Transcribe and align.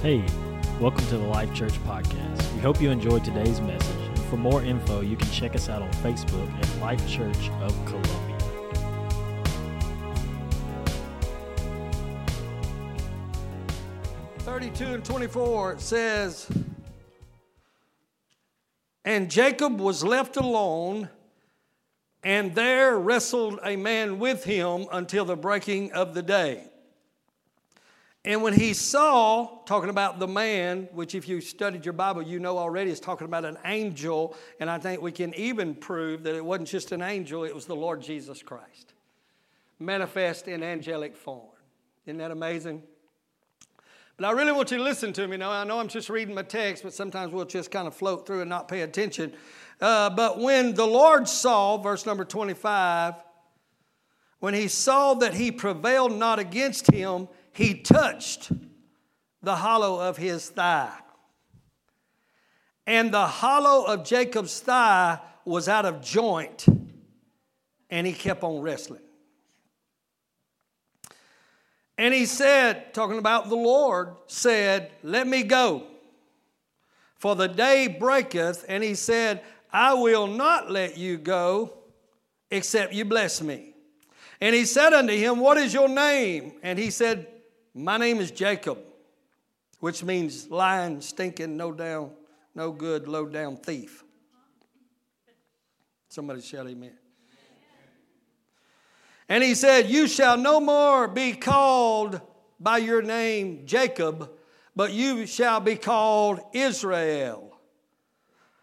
Hey, 0.00 0.24
welcome 0.78 1.04
to 1.06 1.16
the 1.16 1.26
Life 1.26 1.52
Church 1.52 1.72
Podcast. 1.82 2.54
We 2.54 2.60
hope 2.60 2.80
you 2.80 2.88
enjoyed 2.88 3.24
today's 3.24 3.60
message. 3.60 3.96
And 3.96 4.18
for 4.26 4.36
more 4.36 4.62
info, 4.62 5.00
you 5.00 5.16
can 5.16 5.28
check 5.32 5.56
us 5.56 5.68
out 5.68 5.82
on 5.82 5.90
Facebook 5.94 6.48
at 6.56 6.80
Life 6.80 7.04
Church 7.08 7.50
of 7.60 7.74
Columbia. 7.84 8.38
Thirty-two 14.38 14.84
and 14.84 15.04
twenty-four 15.04 15.80
says, 15.80 16.48
and 19.04 19.28
Jacob 19.28 19.80
was 19.80 20.04
left 20.04 20.36
alone, 20.36 21.08
and 22.22 22.54
there 22.54 22.96
wrestled 22.96 23.58
a 23.64 23.74
man 23.74 24.20
with 24.20 24.44
him 24.44 24.86
until 24.92 25.24
the 25.24 25.34
breaking 25.34 25.90
of 25.90 26.14
the 26.14 26.22
day. 26.22 26.62
And 28.28 28.42
when 28.42 28.52
he 28.52 28.74
saw, 28.74 29.62
talking 29.64 29.88
about 29.88 30.18
the 30.18 30.28
man, 30.28 30.86
which 30.92 31.14
if 31.14 31.26
you 31.26 31.40
studied 31.40 31.86
your 31.86 31.94
Bible, 31.94 32.20
you 32.20 32.38
know 32.38 32.58
already 32.58 32.90
is 32.90 33.00
talking 33.00 33.24
about 33.24 33.46
an 33.46 33.56
angel, 33.64 34.36
and 34.60 34.68
I 34.68 34.78
think 34.78 35.00
we 35.00 35.12
can 35.12 35.32
even 35.32 35.74
prove 35.74 36.24
that 36.24 36.34
it 36.34 36.44
wasn't 36.44 36.68
just 36.68 36.92
an 36.92 37.00
angel, 37.00 37.44
it 37.44 37.54
was 37.54 37.64
the 37.64 37.74
Lord 37.74 38.02
Jesus 38.02 38.42
Christ, 38.42 38.92
manifest 39.78 40.46
in 40.46 40.62
angelic 40.62 41.16
form. 41.16 41.48
Isn't 42.04 42.18
that 42.18 42.30
amazing? 42.30 42.82
But 44.18 44.26
I 44.26 44.32
really 44.32 44.52
want 44.52 44.72
you 44.72 44.76
to 44.76 44.82
listen 44.82 45.14
to 45.14 45.26
me 45.26 45.38
now. 45.38 45.50
I 45.50 45.64
know 45.64 45.80
I'm 45.80 45.88
just 45.88 46.10
reading 46.10 46.34
my 46.34 46.42
text, 46.42 46.82
but 46.82 46.92
sometimes 46.92 47.32
we'll 47.32 47.46
just 47.46 47.70
kind 47.70 47.88
of 47.88 47.94
float 47.94 48.26
through 48.26 48.42
and 48.42 48.50
not 48.50 48.68
pay 48.68 48.82
attention. 48.82 49.32
Uh, 49.80 50.10
but 50.10 50.38
when 50.38 50.74
the 50.74 50.86
Lord 50.86 51.26
saw, 51.26 51.78
verse 51.78 52.04
number 52.04 52.26
25, 52.26 53.14
when 54.40 54.52
he 54.52 54.68
saw 54.68 55.14
that 55.14 55.32
he 55.32 55.50
prevailed 55.50 56.14
not 56.14 56.38
against 56.38 56.90
him, 56.90 57.26
he 57.58 57.74
touched 57.74 58.52
the 59.42 59.56
hollow 59.56 60.00
of 60.00 60.16
his 60.16 60.48
thigh. 60.48 60.96
And 62.86 63.12
the 63.12 63.26
hollow 63.26 63.84
of 63.84 64.04
Jacob's 64.04 64.60
thigh 64.60 65.18
was 65.44 65.68
out 65.68 65.84
of 65.84 66.00
joint, 66.00 66.66
and 67.90 68.06
he 68.06 68.12
kept 68.12 68.44
on 68.44 68.62
wrestling. 68.62 69.00
And 71.98 72.14
he 72.14 72.26
said, 72.26 72.94
talking 72.94 73.18
about 73.18 73.48
the 73.48 73.56
Lord, 73.56 74.14
said, 74.28 74.92
Let 75.02 75.26
me 75.26 75.42
go, 75.42 75.82
for 77.16 77.34
the 77.34 77.48
day 77.48 77.88
breaketh. 77.88 78.64
And 78.68 78.84
he 78.84 78.94
said, 78.94 79.42
I 79.72 79.94
will 79.94 80.28
not 80.28 80.70
let 80.70 80.96
you 80.96 81.18
go 81.18 81.72
except 82.52 82.92
you 82.92 83.04
bless 83.04 83.42
me. 83.42 83.74
And 84.40 84.54
he 84.54 84.64
said 84.64 84.92
unto 84.92 85.12
him, 85.12 85.40
What 85.40 85.58
is 85.58 85.74
your 85.74 85.88
name? 85.88 86.52
And 86.62 86.78
he 86.78 86.92
said, 86.92 87.26
My 87.74 87.96
name 87.96 88.18
is 88.18 88.30
Jacob, 88.30 88.78
which 89.80 90.02
means 90.02 90.48
lying, 90.50 91.00
stinking, 91.00 91.56
no 91.56 91.72
down, 91.72 92.10
no 92.54 92.72
good, 92.72 93.06
low 93.08 93.26
down 93.26 93.56
thief. 93.56 94.04
Somebody 96.08 96.40
shout 96.40 96.66
amen. 96.66 96.92
And 99.28 99.44
he 99.44 99.54
said, 99.54 99.90
You 99.90 100.08
shall 100.08 100.36
no 100.36 100.58
more 100.58 101.06
be 101.06 101.32
called 101.32 102.20
by 102.58 102.78
your 102.78 103.02
name 103.02 103.66
Jacob, 103.66 104.30
but 104.74 104.92
you 104.92 105.26
shall 105.26 105.60
be 105.60 105.76
called 105.76 106.40
Israel. 106.52 107.58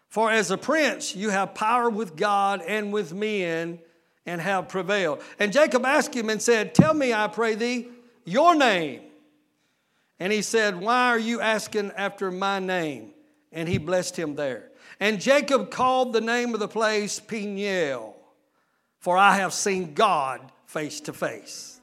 For 0.08 0.30
as 0.30 0.50
a 0.50 0.58
prince, 0.58 1.14
you 1.14 1.30
have 1.30 1.54
power 1.54 1.88
with 1.88 2.16
God 2.16 2.62
and 2.66 2.92
with 2.92 3.14
men 3.14 3.78
and 4.24 4.40
have 4.40 4.68
prevailed. 4.68 5.22
And 5.38 5.52
Jacob 5.52 5.84
asked 5.84 6.14
him 6.14 6.30
and 6.30 6.42
said, 6.42 6.74
Tell 6.74 6.94
me, 6.94 7.12
I 7.12 7.28
pray 7.28 7.54
thee, 7.54 7.88
your 8.26 8.54
name. 8.54 9.00
And 10.20 10.32
he 10.32 10.42
said, 10.42 10.78
Why 10.78 11.08
are 11.08 11.18
you 11.18 11.40
asking 11.40 11.92
after 11.96 12.30
my 12.30 12.58
name? 12.58 13.12
And 13.52 13.68
he 13.68 13.78
blessed 13.78 14.18
him 14.18 14.34
there. 14.34 14.70
And 15.00 15.20
Jacob 15.20 15.70
called 15.70 16.12
the 16.12 16.20
name 16.20 16.52
of 16.52 16.60
the 16.60 16.68
place 16.68 17.20
Peniel, 17.20 18.16
for 18.98 19.16
I 19.16 19.36
have 19.36 19.54
seen 19.54 19.94
God 19.94 20.40
face 20.66 21.00
to 21.02 21.12
face. 21.12 21.80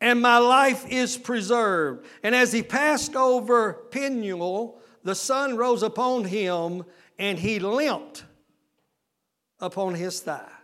And 0.00 0.20
my 0.20 0.38
life 0.38 0.86
is 0.88 1.16
preserved. 1.16 2.06
And 2.22 2.34
as 2.34 2.52
he 2.52 2.62
passed 2.62 3.16
over 3.16 3.72
Peniel, 3.90 4.78
the 5.02 5.14
sun 5.14 5.56
rose 5.56 5.82
upon 5.82 6.24
him, 6.24 6.84
and 7.18 7.38
he 7.38 7.58
limped 7.58 8.24
upon 9.60 9.94
his 9.94 10.20
thigh. 10.20 10.57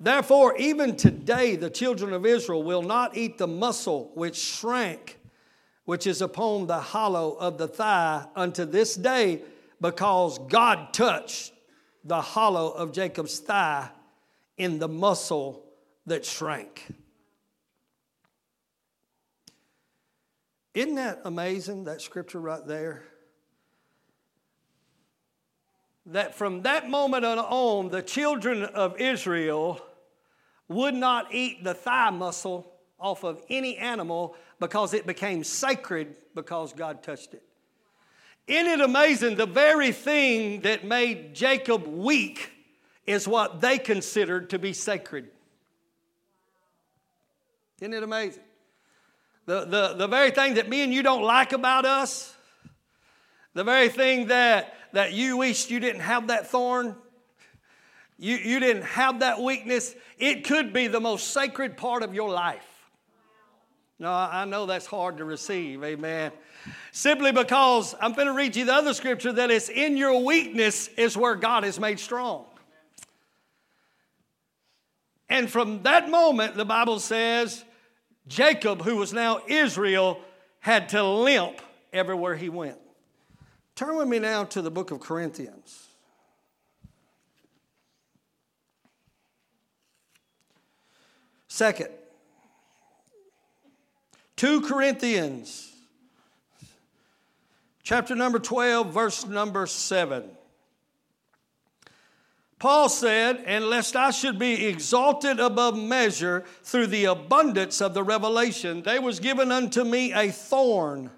Therefore, 0.00 0.56
even 0.58 0.96
today, 0.96 1.56
the 1.56 1.70
children 1.70 2.12
of 2.12 2.24
Israel 2.24 2.62
will 2.62 2.82
not 2.82 3.16
eat 3.16 3.38
the 3.38 3.48
muscle 3.48 4.12
which 4.14 4.36
shrank, 4.36 5.18
which 5.86 6.06
is 6.06 6.22
upon 6.22 6.68
the 6.68 6.78
hollow 6.78 7.34
of 7.34 7.58
the 7.58 7.66
thigh 7.66 8.24
unto 8.36 8.64
this 8.64 8.94
day, 8.94 9.42
because 9.80 10.38
God 10.38 10.92
touched 10.92 11.52
the 12.04 12.20
hollow 12.20 12.70
of 12.70 12.92
Jacob's 12.92 13.40
thigh 13.40 13.90
in 14.56 14.78
the 14.78 14.88
muscle 14.88 15.64
that 16.06 16.24
shrank. 16.24 16.86
Isn't 20.74 20.94
that 20.94 21.22
amazing, 21.24 21.84
that 21.84 22.00
scripture 22.00 22.40
right 22.40 22.64
there? 22.64 23.02
That 26.06 26.36
from 26.36 26.62
that 26.62 26.88
moment 26.88 27.24
on, 27.24 27.88
the 27.88 28.00
children 28.00 28.62
of 28.62 29.00
Israel 29.00 29.80
would 30.68 30.94
not 30.94 31.32
eat 31.32 31.64
the 31.64 31.74
thigh 31.74 32.10
muscle 32.10 32.72
off 33.00 33.24
of 33.24 33.42
any 33.48 33.76
animal 33.76 34.36
because 34.60 34.92
it 34.94 35.06
became 35.06 35.44
sacred 35.44 36.16
because 36.34 36.72
God 36.72 37.02
touched 37.02 37.34
it. 37.34 37.42
Isn't 38.46 38.66
it 38.66 38.80
amazing? 38.80 39.36
The 39.36 39.46
very 39.46 39.92
thing 39.92 40.62
that 40.62 40.84
made 40.84 41.34
Jacob 41.34 41.86
weak 41.86 42.50
is 43.06 43.28
what 43.28 43.60
they 43.60 43.78
considered 43.78 44.50
to 44.50 44.58
be 44.58 44.72
sacred. 44.72 45.28
Isn't 47.80 47.94
it 47.94 48.02
amazing? 48.02 48.42
The, 49.46 49.64
the, 49.64 49.94
the 49.94 50.06
very 50.06 50.30
thing 50.30 50.54
that 50.54 50.68
me 50.68 50.82
and 50.82 50.92
you 50.92 51.02
don't 51.02 51.22
like 51.22 51.52
about 51.52 51.84
us, 51.84 52.34
the 53.54 53.64
very 53.64 53.88
thing 53.88 54.26
that, 54.26 54.74
that 54.92 55.12
you 55.12 55.38
wished 55.38 55.70
you 55.70 55.80
didn't 55.80 56.02
have 56.02 56.28
that 56.28 56.48
thorn, 56.48 56.96
you, 58.18 58.36
you 58.36 58.60
didn't 58.60 58.82
have 58.82 59.20
that 59.20 59.40
weakness, 59.40 59.94
it 60.18 60.44
could 60.44 60.72
be 60.72 60.88
the 60.88 61.00
most 61.00 61.28
sacred 61.28 61.76
part 61.76 62.02
of 62.02 62.14
your 62.14 62.30
life. 62.30 62.66
No, 64.00 64.12
I 64.12 64.44
know 64.44 64.66
that's 64.66 64.86
hard 64.86 65.18
to 65.18 65.24
receive, 65.24 65.82
amen. 65.82 66.30
Simply 66.92 67.32
because 67.32 67.94
I'm 68.00 68.12
going 68.12 68.26
to 68.28 68.32
read 68.32 68.54
you 68.54 68.64
the 68.64 68.74
other 68.74 68.94
scripture 68.94 69.32
that 69.32 69.50
it's 69.50 69.68
in 69.68 69.96
your 69.96 70.22
weakness 70.24 70.88
is 70.96 71.16
where 71.16 71.34
God 71.34 71.64
is 71.64 71.80
made 71.80 71.98
strong. 71.98 72.44
And 75.28 75.50
from 75.50 75.82
that 75.82 76.08
moment, 76.08 76.54
the 76.54 76.64
Bible 76.64 77.00
says, 77.00 77.64
Jacob, 78.28 78.82
who 78.82 78.96
was 78.96 79.12
now 79.12 79.40
Israel, 79.46 80.20
had 80.60 80.90
to 80.90 81.02
limp 81.02 81.60
everywhere 81.92 82.36
he 82.36 82.48
went. 82.48 82.78
Turn 83.74 83.96
with 83.96 84.08
me 84.08 84.18
now 84.18 84.44
to 84.44 84.62
the 84.62 84.70
book 84.70 84.90
of 84.90 85.00
Corinthians. 85.00 85.87
Second, 91.58 91.88
2 94.36 94.60
Corinthians, 94.60 95.72
chapter 97.82 98.14
number 98.14 98.38
12, 98.38 98.94
verse 98.94 99.26
number 99.26 99.66
7. 99.66 100.22
Paul 102.60 102.88
said, 102.88 103.42
And 103.44 103.64
lest 103.64 103.96
I 103.96 104.12
should 104.12 104.38
be 104.38 104.66
exalted 104.66 105.40
above 105.40 105.76
measure 105.76 106.44
through 106.62 106.86
the 106.86 107.06
abundance 107.06 107.80
of 107.80 107.92
the 107.92 108.04
revelation, 108.04 108.82
there 108.82 109.02
was 109.02 109.18
given 109.18 109.50
unto 109.50 109.82
me 109.82 110.12
a 110.12 110.30
thorn 110.30 111.10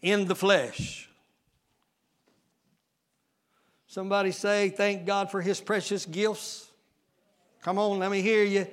in 0.00 0.26
the 0.26 0.36
flesh. 0.36 1.08
Somebody 3.88 4.30
say, 4.30 4.68
Thank 4.68 5.06
God 5.06 5.28
for 5.28 5.40
his 5.40 5.60
precious 5.60 6.06
gifts. 6.06 6.70
Come 7.62 7.80
on, 7.80 7.98
let 7.98 8.12
me 8.12 8.22
hear 8.22 8.44
you. 8.44 8.68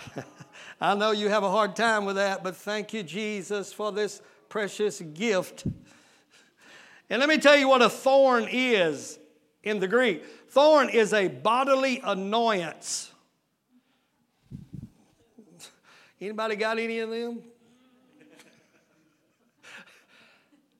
I 0.80 0.94
know 0.94 1.12
you 1.12 1.28
have 1.28 1.42
a 1.42 1.50
hard 1.50 1.76
time 1.76 2.04
with 2.04 2.16
that, 2.16 2.42
but 2.42 2.56
thank 2.56 2.92
you, 2.92 3.02
Jesus, 3.02 3.72
for 3.72 3.92
this 3.92 4.20
precious 4.48 5.00
gift. 5.00 5.64
And 7.08 7.20
let 7.20 7.28
me 7.28 7.38
tell 7.38 7.56
you 7.56 7.68
what 7.68 7.82
a 7.82 7.90
thorn 7.90 8.46
is 8.50 9.18
in 9.62 9.78
the 9.78 9.88
Greek. 9.88 10.24
Thorn 10.48 10.88
is 10.88 11.12
a 11.12 11.28
bodily 11.28 12.00
annoyance. 12.02 13.12
Anybody 16.20 16.56
got 16.56 16.78
any 16.78 17.00
of 17.00 17.10
them? 17.10 17.42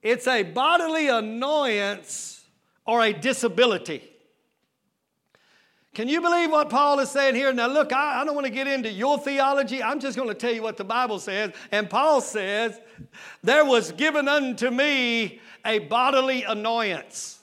It's 0.01 0.27
a 0.27 0.43
bodily 0.43 1.07
annoyance 1.07 2.45
or 2.85 3.01
a 3.01 3.13
disability. 3.13 4.12
Can 5.93 6.09
you 6.09 6.21
believe 6.21 6.49
what 6.49 6.69
Paul 6.71 6.99
is 6.99 7.11
saying 7.11 7.35
here? 7.35 7.53
Now, 7.53 7.67
look, 7.67 7.93
I, 7.93 8.21
I 8.21 8.25
don't 8.25 8.33
want 8.33 8.47
to 8.47 8.51
get 8.51 8.65
into 8.65 8.91
your 8.91 9.19
theology. 9.19 9.83
I'm 9.83 9.99
just 9.99 10.17
going 10.17 10.27
to 10.27 10.33
tell 10.33 10.51
you 10.51 10.63
what 10.63 10.75
the 10.75 10.83
Bible 10.83 11.19
says. 11.19 11.51
And 11.71 11.87
Paul 11.87 12.19
says, 12.19 12.79
There 13.43 13.63
was 13.63 13.91
given 13.91 14.27
unto 14.27 14.71
me 14.71 15.39
a 15.63 15.79
bodily 15.79 16.43
annoyance. 16.43 17.39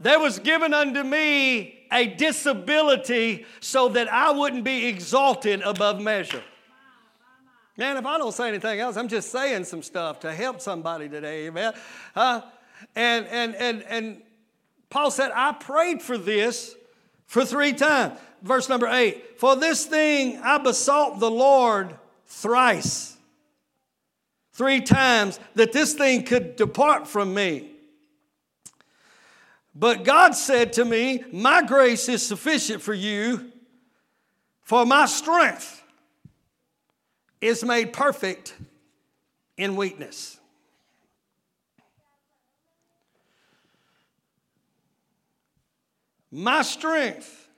There 0.00 0.18
was 0.18 0.40
given 0.40 0.74
unto 0.74 1.04
me 1.04 1.86
a 1.92 2.06
disability 2.06 3.46
so 3.60 3.88
that 3.90 4.12
I 4.12 4.32
wouldn't 4.32 4.64
be 4.64 4.86
exalted 4.86 5.60
above 5.62 6.00
measure. 6.00 6.42
Man, 7.76 7.96
if 7.96 8.06
I 8.06 8.18
don't 8.18 8.32
say 8.32 8.48
anything 8.48 8.80
else, 8.80 8.96
I'm 8.96 9.08
just 9.08 9.30
saying 9.30 9.64
some 9.64 9.82
stuff 9.82 10.20
to 10.20 10.32
help 10.32 10.60
somebody 10.60 11.08
today, 11.08 11.46
amen. 11.46 11.72
Uh, 12.16 12.40
and, 12.96 13.26
and, 13.26 13.54
and, 13.54 13.82
and 13.84 14.22
Paul 14.90 15.10
said, 15.10 15.30
I 15.34 15.52
prayed 15.52 16.02
for 16.02 16.18
this 16.18 16.74
for 17.30 17.44
three 17.44 17.72
times. 17.72 18.18
Verse 18.42 18.68
number 18.68 18.88
eight 18.88 19.38
For 19.38 19.54
this 19.54 19.86
thing 19.86 20.38
I 20.42 20.58
besought 20.58 21.20
the 21.20 21.30
Lord 21.30 21.94
thrice, 22.26 23.16
three 24.52 24.80
times, 24.80 25.38
that 25.54 25.72
this 25.72 25.94
thing 25.94 26.24
could 26.24 26.56
depart 26.56 27.06
from 27.06 27.32
me. 27.32 27.70
But 29.76 30.02
God 30.02 30.32
said 30.32 30.72
to 30.74 30.84
me, 30.84 31.22
My 31.32 31.62
grace 31.62 32.08
is 32.08 32.26
sufficient 32.26 32.82
for 32.82 32.94
you, 32.94 33.52
for 34.62 34.84
my 34.84 35.06
strength 35.06 35.84
is 37.40 37.62
made 37.62 37.92
perfect 37.92 38.56
in 39.56 39.76
weakness. 39.76 40.39
My 46.30 46.62
strength 46.62 47.48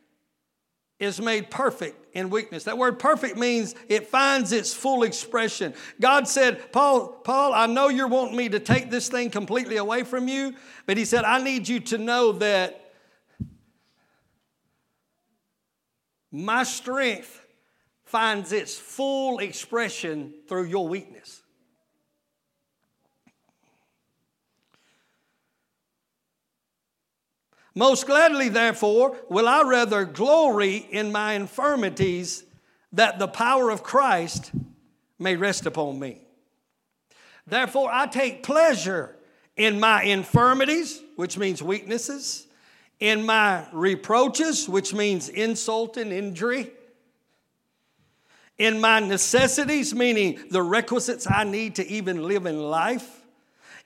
is 0.99 1.21
made 1.21 1.51
perfect 1.51 2.15
in 2.15 2.31
weakness. 2.31 2.65
That 2.65 2.79
word 2.79 2.99
perfect 2.99 3.37
means 3.37 3.75
it 3.89 4.07
finds 4.07 4.53
its 4.53 4.73
full 4.73 5.03
expression. 5.03 5.75
God 6.01 6.29
said, 6.29 6.73
Paul, 6.73 7.09
Paul, 7.09 7.53
I 7.55 7.67
know 7.67 7.89
you're 7.89 8.09
wanting 8.09 8.37
me 8.37 8.49
to 8.51 8.61
take 8.61 8.91
this 8.91 9.09
thing 9.09 9.31
completely 9.31 9.77
away 9.79 10.05
from 10.05 10.29
you, 10.29 10.55
but 10.87 10.97
he 10.97 11.05
said, 11.05 11.25
I 11.25 11.43
need 11.43 11.67
you 11.69 11.81
to 11.81 11.99
know 11.99 12.33
that 12.33 12.93
my 16.31 16.63
strength 16.63 17.45
finds 18.05 18.53
its 18.53 18.79
full 18.79 19.39
expression 19.41 20.33
through 20.49 20.67
your 20.67 20.87
weakness. 20.87 21.42
Most 27.75 28.07
gladly, 28.07 28.49
therefore, 28.49 29.17
will 29.31 29.49
I 29.49 29.63
rather 29.63 30.05
glory 30.05 30.77
in 30.77 31.11
my 31.11 31.35
infirmities 31.35 32.45
that 32.93 33.19
the 33.19 33.29
power 33.29 33.71
of 33.71 33.83
Christ 33.83 34.53
may 35.19 35.37
rest 35.37 35.65
upon 35.65 35.99
me. 35.99 36.21
Therefore, 37.47 37.91
I 37.91 38.07
take 38.07 38.43
pleasure 38.43 39.17
in 39.57 39.81
my 39.81 40.03
infirmities, 40.03 41.01
which 41.17 41.39
means 41.39 41.63
weaknesses, 41.63 42.47
in 43.01 43.25
my 43.25 43.67
reproaches, 43.73 44.69
which 44.69 44.93
means 44.93 45.29
insult 45.29 45.97
and 45.97 46.13
injury, 46.13 46.71
in 48.59 48.81
my 48.81 49.01
necessities, 49.01 49.95
meaning 49.95 50.39
the 50.51 50.63
requisites 50.63 51.27
I 51.29 51.45
need 51.45 51.77
to 51.77 51.87
even 51.87 52.23
live 52.23 52.47
in 52.47 52.61
life 52.61 53.22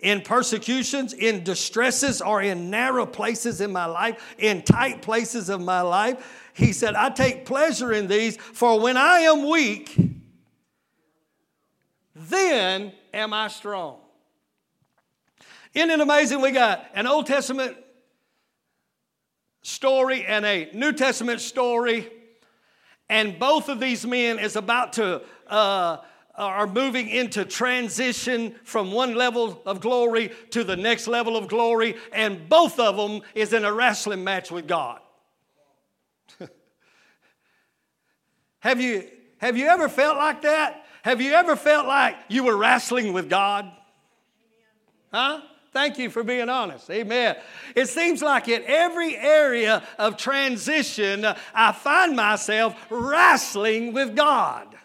in 0.00 0.20
persecutions, 0.20 1.12
in 1.12 1.42
distresses, 1.42 2.20
or 2.20 2.42
in 2.42 2.70
narrow 2.70 3.06
places 3.06 3.60
in 3.60 3.72
my 3.72 3.86
life, 3.86 4.34
in 4.38 4.62
tight 4.62 5.02
places 5.02 5.48
of 5.48 5.60
my 5.60 5.80
life. 5.80 6.50
He 6.54 6.72
said, 6.72 6.94
I 6.94 7.10
take 7.10 7.46
pleasure 7.46 7.92
in 7.92 8.06
these, 8.06 8.36
for 8.36 8.80
when 8.80 8.96
I 8.96 9.20
am 9.20 9.48
weak, 9.48 9.96
then 12.14 12.92
am 13.12 13.32
I 13.32 13.48
strong. 13.48 13.98
Isn't 15.74 15.90
it 15.90 16.00
amazing? 16.00 16.40
We 16.40 16.52
got 16.52 16.86
an 16.94 17.06
Old 17.06 17.26
Testament 17.26 17.76
story 19.62 20.24
and 20.24 20.46
a 20.46 20.70
New 20.72 20.92
Testament 20.92 21.40
story, 21.40 22.10
and 23.08 23.38
both 23.38 23.68
of 23.68 23.80
these 23.80 24.06
men 24.06 24.38
is 24.38 24.56
about 24.56 24.94
to. 24.94 25.22
Uh, 25.46 25.98
are 26.36 26.66
moving 26.66 27.08
into 27.08 27.44
transition 27.44 28.54
from 28.64 28.92
one 28.92 29.14
level 29.14 29.62
of 29.64 29.80
glory 29.80 30.30
to 30.50 30.64
the 30.64 30.76
next 30.76 31.08
level 31.08 31.36
of 31.36 31.48
glory, 31.48 31.96
and 32.12 32.48
both 32.48 32.78
of 32.78 32.96
them 32.96 33.22
is 33.34 33.52
in 33.52 33.64
a 33.64 33.72
wrestling 33.72 34.22
match 34.22 34.50
with 34.50 34.66
God. 34.66 35.00
have, 38.60 38.80
you, 38.80 39.08
have 39.38 39.56
you 39.56 39.66
ever 39.66 39.88
felt 39.88 40.16
like 40.16 40.42
that? 40.42 40.84
Have 41.02 41.20
you 41.20 41.32
ever 41.32 41.56
felt 41.56 41.86
like 41.86 42.16
you 42.28 42.44
were 42.44 42.56
wrestling 42.56 43.12
with 43.12 43.30
God? 43.30 43.70
Huh? 45.12 45.40
Thank 45.72 45.98
you 45.98 46.10
for 46.10 46.22
being 46.22 46.48
honest. 46.48 46.90
Amen. 46.90 47.36
It 47.74 47.88
seems 47.88 48.22
like 48.22 48.48
in 48.48 48.62
every 48.66 49.16
area 49.16 49.82
of 49.98 50.16
transition, 50.16 51.26
I 51.54 51.72
find 51.72 52.16
myself 52.16 52.74
wrestling 52.88 53.92
with 53.92 54.16
God. 54.16 54.75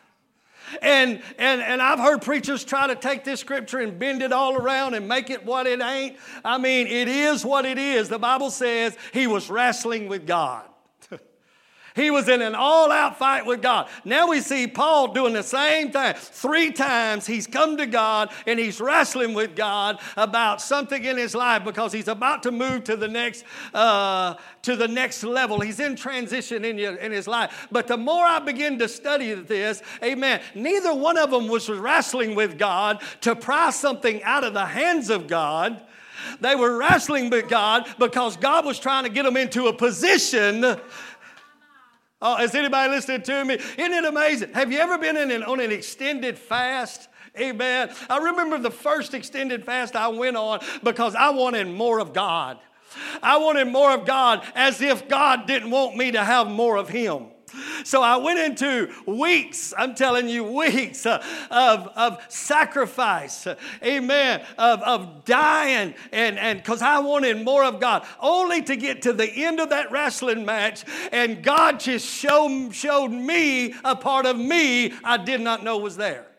And, 0.81 1.21
and, 1.38 1.62
and 1.62 1.81
I've 1.81 2.00
heard 2.00 2.21
preachers 2.21 2.63
try 2.63 2.88
to 2.88 2.95
take 2.95 3.23
this 3.23 3.39
scripture 3.39 3.79
and 3.79 3.97
bend 3.97 4.21
it 4.21 4.31
all 4.31 4.56
around 4.56 4.94
and 4.94 5.07
make 5.07 5.29
it 5.29 5.45
what 5.45 5.68
it 5.68 5.81
ain't. 5.81 6.18
I 6.44 6.57
mean, 6.57 6.88
it 6.88 7.07
is 7.07 7.45
what 7.45 7.65
it 7.65 7.77
is. 7.77 8.09
The 8.09 8.19
Bible 8.19 8.51
says 8.51 8.97
he 9.13 9.27
was 9.27 9.50
wrestling 9.50 10.07
with 10.07 10.25
God. 10.25 10.65
He 11.95 12.09
was 12.09 12.29
in 12.29 12.41
an 12.41 12.55
all 12.55 12.91
out 12.91 13.17
fight 13.17 13.45
with 13.45 13.61
God. 13.61 13.89
Now 14.05 14.29
we 14.29 14.39
see 14.39 14.67
Paul 14.67 15.13
doing 15.13 15.33
the 15.33 15.43
same 15.43 15.91
thing. 15.91 16.13
Three 16.15 16.71
times 16.71 17.27
he's 17.27 17.47
come 17.47 17.77
to 17.77 17.85
God 17.85 18.31
and 18.47 18.57
he's 18.57 18.79
wrestling 18.79 19.33
with 19.33 19.55
God 19.55 19.99
about 20.15 20.61
something 20.61 21.03
in 21.03 21.17
his 21.17 21.35
life 21.35 21.63
because 21.65 21.91
he's 21.91 22.07
about 22.07 22.43
to 22.43 22.51
move 22.51 22.85
to 22.85 22.95
the 22.95 23.07
next, 23.07 23.43
uh, 23.73 24.35
to 24.61 24.75
the 24.75 24.88
next 24.88 25.23
level. 25.23 25.59
He's 25.59 25.79
in 25.79 25.95
transition 25.95 26.63
in, 26.63 26.77
your, 26.77 26.95
in 26.95 27.11
his 27.11 27.27
life. 27.27 27.67
But 27.71 27.88
the 27.88 27.97
more 27.97 28.25
I 28.25 28.39
begin 28.39 28.79
to 28.79 28.88
study 28.88 29.33
this, 29.33 29.81
amen, 30.01 30.41
neither 30.55 30.93
one 30.93 31.17
of 31.17 31.31
them 31.31 31.47
was 31.47 31.69
wrestling 31.69 32.35
with 32.35 32.57
God 32.57 33.01
to 33.21 33.35
pry 33.35 33.69
something 33.71 34.23
out 34.23 34.43
of 34.43 34.53
the 34.53 34.65
hands 34.65 35.09
of 35.09 35.27
God. 35.27 35.81
They 36.39 36.55
were 36.55 36.77
wrestling 36.77 37.29
with 37.29 37.49
God 37.49 37.88
because 37.99 38.38
God 38.38 38.65
was 38.65 38.79
trying 38.79 39.03
to 39.03 39.10
get 39.10 39.24
them 39.24 39.38
into 39.38 39.67
a 39.67 39.74
position 39.74 40.79
Oh, 42.22 42.42
is 42.42 42.54
anybody 42.54 42.92
listening 42.92 43.24
to 43.24 43.46
me? 43.46 43.56
Isn't 43.56 43.94
it 43.94 44.06
amazing? 44.06 44.54
Have 44.54 44.72
you 44.72 44.80
ever 44.80 44.98
been 44.98 45.18
an, 45.18 45.44
on 45.44 45.60
an 45.60 45.72
extended 45.72 46.38
fast? 46.38 47.10
Amen. 47.40 47.92
I 48.10 48.18
remember 48.18 48.60
the 48.60 48.72
first 48.72 49.13
extended 49.13 49.66
fast 49.66 49.96
I 49.96 50.10
went 50.10 50.38
on 50.38 50.60
because 50.84 51.16
I 51.16 51.30
wanted 51.32 51.68
more 51.68 52.00
of 52.00 52.13
God. 52.13 52.60
I 53.24 53.38
wanted 53.38 53.68
more 53.70 53.92
of 53.92 54.06
God 54.06 54.46
as 54.54 54.82
if 54.82 55.08
God 55.08 55.48
didn't 55.48 55.72
want 55.72 55.96
me 55.96 56.12
to 56.12 56.24
have 56.24 56.48
more 56.48 56.78
of 56.78 56.90
Him. 56.90 57.28
So 57.84 58.01
I 58.01 58.17
went 58.17 58.39
into 58.39 58.91
weeks, 59.05 59.74
I'm 59.77 59.96
telling 59.96 60.29
you, 60.29 60.43
weeks 60.43 61.05
uh, 61.05 61.24
of, 61.50 61.88
of 61.96 62.22
sacrifice, 62.29 63.48
amen, 63.84 64.46
of, 64.58 64.81
of 64.81 65.25
dying, 65.25 65.93
and 66.12 66.62
because 66.62 66.81
I 66.81 67.00
wanted 67.00 67.43
more 67.43 67.63
of 67.63 67.79
God, 67.79 68.05
only 68.20 68.62
to 68.63 68.75
get 68.75 69.01
to 69.03 69.13
the 69.13 69.29
end 69.29 69.60
of 69.60 69.70
that 69.70 69.91
wrestling 69.91 70.46
match, 70.46 70.84
and 71.12 71.43
God 71.43 71.79
just 71.79 72.05
showed, 72.05 72.74
showed 72.74 73.10
me 73.10 73.74
a 73.84 73.96
part 73.96 74.25
of 74.25 74.38
me 74.38 74.93
I 75.03 75.17
did 75.17 75.41
not 75.41 75.63
know 75.63 75.77
was 75.77 75.98
there. 75.98 76.30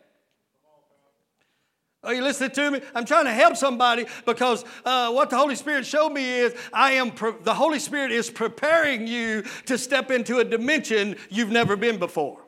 Are 2.03 2.13
you 2.13 2.21
listening 2.21 2.51
to 2.51 2.71
me? 2.71 2.81
I'm 2.93 3.05
trying 3.05 3.25
to 3.25 3.31
help 3.31 3.55
somebody 3.55 4.05
because 4.25 4.65
uh, 4.83 5.09
what 5.11 5.29
the 5.29 5.37
Holy 5.37 5.55
Spirit 5.55 5.85
showed 5.85 6.09
me 6.09 6.29
is 6.29 6.53
I 6.73 6.93
am 6.93 7.11
pre- 7.11 7.35
the 7.43 7.53
Holy 7.53 7.79
Spirit 7.79 8.11
is 8.11 8.29
preparing 8.29 9.07
you 9.07 9.43
to 9.67 9.77
step 9.77 10.11
into 10.11 10.39
a 10.39 10.43
dimension 10.43 11.15
you've 11.29 11.51
never 11.51 11.77
been 11.77 11.99
before. 11.99 12.42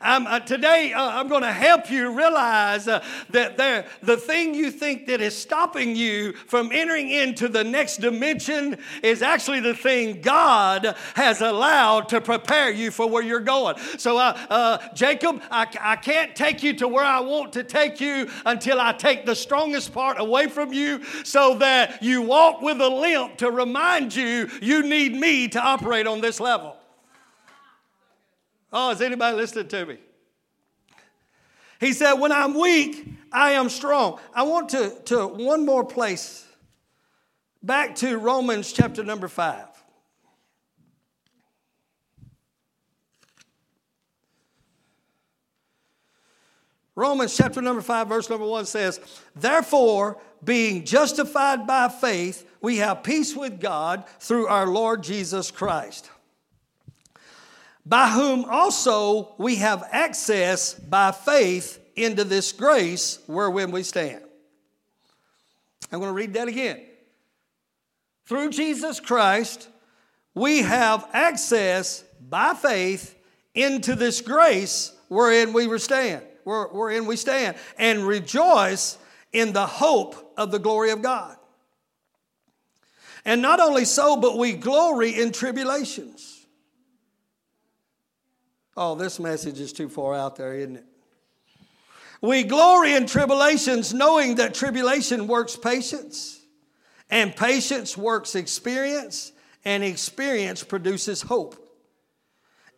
Uh, 0.00 0.40
today, 0.40 0.92
uh, 0.92 1.02
I'm 1.02 1.28
going 1.28 1.42
to 1.42 1.52
help 1.52 1.90
you 1.90 2.16
realize 2.16 2.88
uh, 2.88 3.02
that 3.30 3.56
there, 3.56 3.86
the 4.02 4.16
thing 4.16 4.54
you 4.54 4.70
think 4.70 5.06
that 5.06 5.20
is 5.20 5.36
stopping 5.36 5.96
you 5.96 6.32
from 6.32 6.70
entering 6.72 7.10
into 7.10 7.48
the 7.48 7.64
next 7.64 7.98
dimension 7.98 8.78
is 9.02 9.22
actually 9.22 9.60
the 9.60 9.74
thing 9.74 10.20
God 10.20 10.94
has 11.14 11.40
allowed 11.40 12.08
to 12.10 12.20
prepare 12.20 12.70
you 12.70 12.90
for 12.90 13.08
where 13.08 13.22
you're 13.22 13.40
going. 13.40 13.76
So, 13.98 14.18
uh, 14.18 14.38
uh, 14.50 14.78
Jacob, 14.94 15.42
I, 15.50 15.66
I 15.80 15.96
can't 15.96 16.34
take 16.36 16.62
you 16.62 16.74
to 16.74 16.88
where 16.88 17.04
I 17.04 17.20
want 17.20 17.52
to 17.54 17.64
take 17.64 18.00
you 18.00 18.28
until 18.44 18.80
I 18.80 18.92
take 18.92 19.26
the 19.26 19.36
strongest 19.36 19.92
part 19.92 20.20
away 20.20 20.48
from 20.48 20.72
you 20.72 21.04
so 21.24 21.56
that 21.58 22.02
you 22.02 22.22
walk 22.22 22.60
with 22.60 22.80
a 22.80 22.88
limp 22.88 23.38
to 23.38 23.50
remind 23.50 24.14
you 24.14 24.50
you 24.60 24.82
need 24.82 25.14
me 25.14 25.48
to 25.48 25.60
operate 25.60 26.06
on 26.06 26.20
this 26.20 26.40
level. 26.40 26.75
Oh, 28.78 28.90
is 28.90 29.00
anybody 29.00 29.34
listening 29.34 29.68
to 29.68 29.86
me? 29.86 29.96
He 31.80 31.94
said, 31.94 32.12
When 32.12 32.30
I'm 32.30 32.52
weak, 32.52 33.08
I 33.32 33.52
am 33.52 33.70
strong. 33.70 34.20
I 34.34 34.42
want 34.42 34.68
to, 34.68 34.90
to 35.06 35.28
one 35.28 35.64
more 35.64 35.82
place, 35.82 36.46
back 37.62 37.94
to 37.96 38.18
Romans 38.18 38.70
chapter 38.74 39.02
number 39.02 39.28
five. 39.28 39.64
Romans 46.94 47.34
chapter 47.34 47.60
number 47.60 47.82
5, 47.82 48.08
verse 48.08 48.30
number 48.30 48.46
1 48.46 48.64
says, 48.64 49.00
Therefore, 49.34 50.18
being 50.42 50.82
justified 50.82 51.66
by 51.66 51.88
faith, 51.88 52.48
we 52.62 52.78
have 52.78 53.02
peace 53.02 53.36
with 53.36 53.60
God 53.60 54.04
through 54.18 54.46
our 54.46 54.66
Lord 54.66 55.02
Jesus 55.02 55.50
Christ 55.50 56.10
by 57.86 58.10
whom 58.10 58.44
also 58.44 59.34
we 59.38 59.56
have 59.56 59.88
access 59.92 60.74
by 60.74 61.12
faith 61.12 61.80
into 61.94 62.24
this 62.24 62.52
grace 62.52 63.20
wherein 63.26 63.70
we 63.70 63.82
stand. 63.82 64.22
I'm 65.90 66.00
going 66.00 66.10
to 66.10 66.14
read 66.14 66.34
that 66.34 66.48
again. 66.48 66.82
Through 68.26 68.50
Jesus 68.50 69.00
Christ, 69.00 69.68
we 70.34 70.62
have 70.62 71.08
access 71.12 72.04
by 72.28 72.52
faith 72.52 73.14
into 73.54 73.94
this 73.94 74.20
grace 74.20 74.92
wherein 75.08 75.52
we 75.52 75.78
stand 75.78 76.22
wherein 76.46 77.06
we 77.06 77.16
stand, 77.16 77.56
and 77.76 78.06
rejoice 78.06 78.98
in 79.32 79.52
the 79.52 79.66
hope 79.66 80.32
of 80.36 80.50
the 80.52 80.58
glory 80.58 80.90
of 80.90 81.02
God. 81.02 81.36
And 83.24 83.42
not 83.42 83.58
only 83.58 83.84
so, 83.84 84.16
but 84.16 84.38
we 84.38 84.52
glory 84.52 85.20
in 85.20 85.32
tribulations. 85.32 86.35
Oh, 88.76 88.94
this 88.94 89.18
message 89.18 89.58
is 89.58 89.72
too 89.72 89.88
far 89.88 90.14
out 90.14 90.36
there, 90.36 90.54
isn't 90.54 90.76
it? 90.76 90.84
We 92.20 92.44
glory 92.44 92.94
in 92.94 93.06
tribulations, 93.06 93.94
knowing 93.94 94.36
that 94.36 94.54
tribulation 94.54 95.26
works 95.26 95.56
patience, 95.56 96.40
and 97.10 97.34
patience 97.34 97.96
works 97.96 98.34
experience, 98.34 99.32
and 99.64 99.82
experience 99.82 100.62
produces 100.62 101.22
hope. 101.22 101.56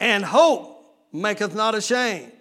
And 0.01 0.25
hope 0.25 0.97
maketh 1.13 1.55
not 1.55 1.75
ashamed, 1.75 2.33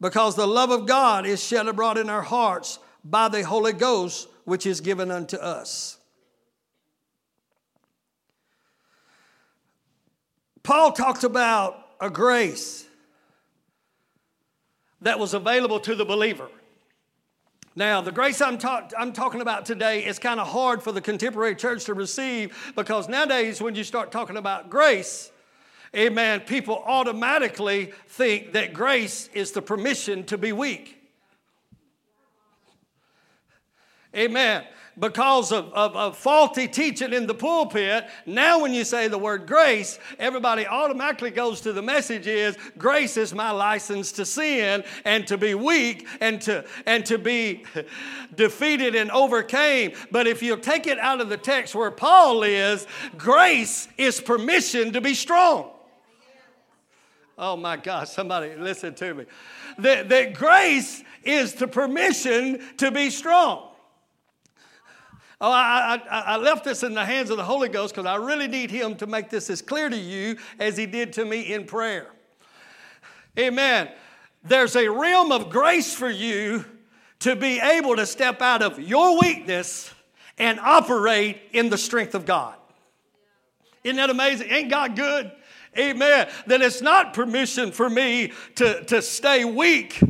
because 0.00 0.36
the 0.36 0.46
love 0.46 0.70
of 0.70 0.86
God 0.86 1.26
is 1.26 1.42
shed 1.42 1.68
abroad 1.68 1.96
in 1.96 2.10
our 2.10 2.22
hearts 2.22 2.78
by 3.04 3.28
the 3.28 3.42
Holy 3.42 3.72
Ghost, 3.72 4.28
which 4.44 4.66
is 4.66 4.80
given 4.80 5.10
unto 5.10 5.36
us. 5.36 5.98
Paul 10.62 10.92
talked 10.92 11.24
about 11.24 11.85
a 12.00 12.10
grace 12.10 12.86
that 15.02 15.18
was 15.18 15.34
available 15.34 15.80
to 15.80 15.94
the 15.94 16.04
believer. 16.04 16.48
Now, 17.78 18.00
the 18.00 18.12
grace 18.12 18.40
I'm, 18.40 18.58
I'm 18.96 19.12
talking 19.12 19.42
about 19.42 19.66
today 19.66 20.06
is 20.06 20.18
kind 20.18 20.40
of 20.40 20.48
hard 20.48 20.82
for 20.82 20.92
the 20.92 21.00
contemporary 21.02 21.54
church 21.54 21.84
to 21.84 21.94
receive 21.94 22.72
because 22.74 23.06
nowadays, 23.06 23.60
when 23.60 23.74
you 23.74 23.84
start 23.84 24.10
talking 24.10 24.38
about 24.38 24.70
grace, 24.70 25.30
amen, 25.94 26.40
people 26.40 26.82
automatically 26.86 27.92
think 28.08 28.52
that 28.52 28.72
grace 28.72 29.28
is 29.34 29.52
the 29.52 29.60
permission 29.60 30.24
to 30.24 30.38
be 30.38 30.52
weak. 30.52 30.96
Amen. 34.14 34.64
Because 34.98 35.52
of, 35.52 35.74
of, 35.74 35.94
of, 35.94 36.16
faulty 36.16 36.66
teaching 36.66 37.12
in 37.12 37.26
the 37.26 37.34
pulpit, 37.34 38.06
now 38.24 38.62
when 38.62 38.72
you 38.72 38.82
say 38.82 39.08
the 39.08 39.18
word 39.18 39.46
grace, 39.46 39.98
everybody 40.18 40.66
automatically 40.66 41.30
goes 41.30 41.60
to 41.62 41.74
the 41.74 41.82
message 41.82 42.26
is 42.26 42.56
grace 42.78 43.18
is 43.18 43.34
my 43.34 43.50
license 43.50 44.10
to 44.12 44.24
sin 44.24 44.84
and 45.04 45.26
to 45.26 45.36
be 45.36 45.54
weak 45.54 46.06
and 46.22 46.40
to, 46.42 46.64
and 46.86 47.04
to 47.04 47.18
be 47.18 47.64
defeated 48.36 48.94
and 48.94 49.10
overcame. 49.10 49.92
But 50.10 50.26
if 50.26 50.42
you 50.42 50.56
take 50.56 50.86
it 50.86 50.98
out 50.98 51.20
of 51.20 51.28
the 51.28 51.36
text 51.36 51.74
where 51.74 51.90
Paul 51.90 52.42
is, 52.42 52.86
grace 53.18 53.88
is 53.98 54.18
permission 54.18 54.94
to 54.94 55.02
be 55.02 55.12
strong. 55.12 55.72
Oh 57.36 57.54
my 57.54 57.76
God, 57.76 58.08
somebody 58.08 58.54
listen 58.56 58.94
to 58.94 59.12
me. 59.12 59.26
That, 59.76 60.08
that 60.08 60.32
grace 60.32 61.04
is 61.22 61.52
the 61.52 61.68
permission 61.68 62.62
to 62.78 62.90
be 62.90 63.10
strong. 63.10 63.65
Oh, 65.38 65.50
I, 65.50 66.00
I, 66.10 66.20
I, 66.20 66.36
left 66.38 66.64
this 66.64 66.82
in 66.82 66.94
the 66.94 67.04
hands 67.04 67.28
of 67.28 67.36
the 67.36 67.44
Holy 67.44 67.68
Ghost 67.68 67.94
because 67.94 68.06
I 68.06 68.16
really 68.16 68.48
need 68.48 68.70
Him 68.70 68.96
to 68.96 69.06
make 69.06 69.28
this 69.28 69.50
as 69.50 69.60
clear 69.60 69.90
to 69.90 69.96
you 69.96 70.36
as 70.58 70.78
He 70.78 70.86
did 70.86 71.12
to 71.14 71.24
me 71.26 71.52
in 71.52 71.66
prayer. 71.66 72.06
Amen. 73.38 73.90
There's 74.42 74.76
a 74.76 74.88
realm 74.88 75.32
of 75.32 75.50
grace 75.50 75.92
for 75.92 76.08
you 76.08 76.64
to 77.18 77.36
be 77.36 77.60
able 77.60 77.96
to 77.96 78.06
step 78.06 78.40
out 78.40 78.62
of 78.62 78.78
your 78.80 79.20
weakness 79.20 79.92
and 80.38 80.58
operate 80.58 81.38
in 81.52 81.68
the 81.68 81.78
strength 81.78 82.14
of 82.14 82.24
God. 82.24 82.54
Isn't 83.84 83.96
that 83.96 84.08
amazing? 84.08 84.50
Ain't 84.50 84.70
God 84.70 84.96
good? 84.96 85.32
Amen. 85.78 86.28
Then 86.46 86.62
it's 86.62 86.80
not 86.80 87.12
permission 87.12 87.72
for 87.72 87.90
me 87.90 88.32
to, 88.54 88.84
to 88.84 89.02
stay 89.02 89.44
weak 89.44 90.00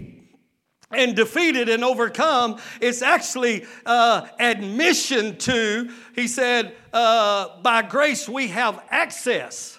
and 0.96 1.14
defeated 1.14 1.68
and 1.68 1.84
overcome. 1.84 2.58
It's 2.80 3.02
actually 3.02 3.66
uh, 3.84 4.26
admission 4.38 5.36
to, 5.38 5.90
he 6.14 6.28
said, 6.28 6.74
uh, 6.92 7.60
by 7.60 7.82
grace 7.82 8.28
we 8.28 8.48
have 8.48 8.82
access. 8.90 9.78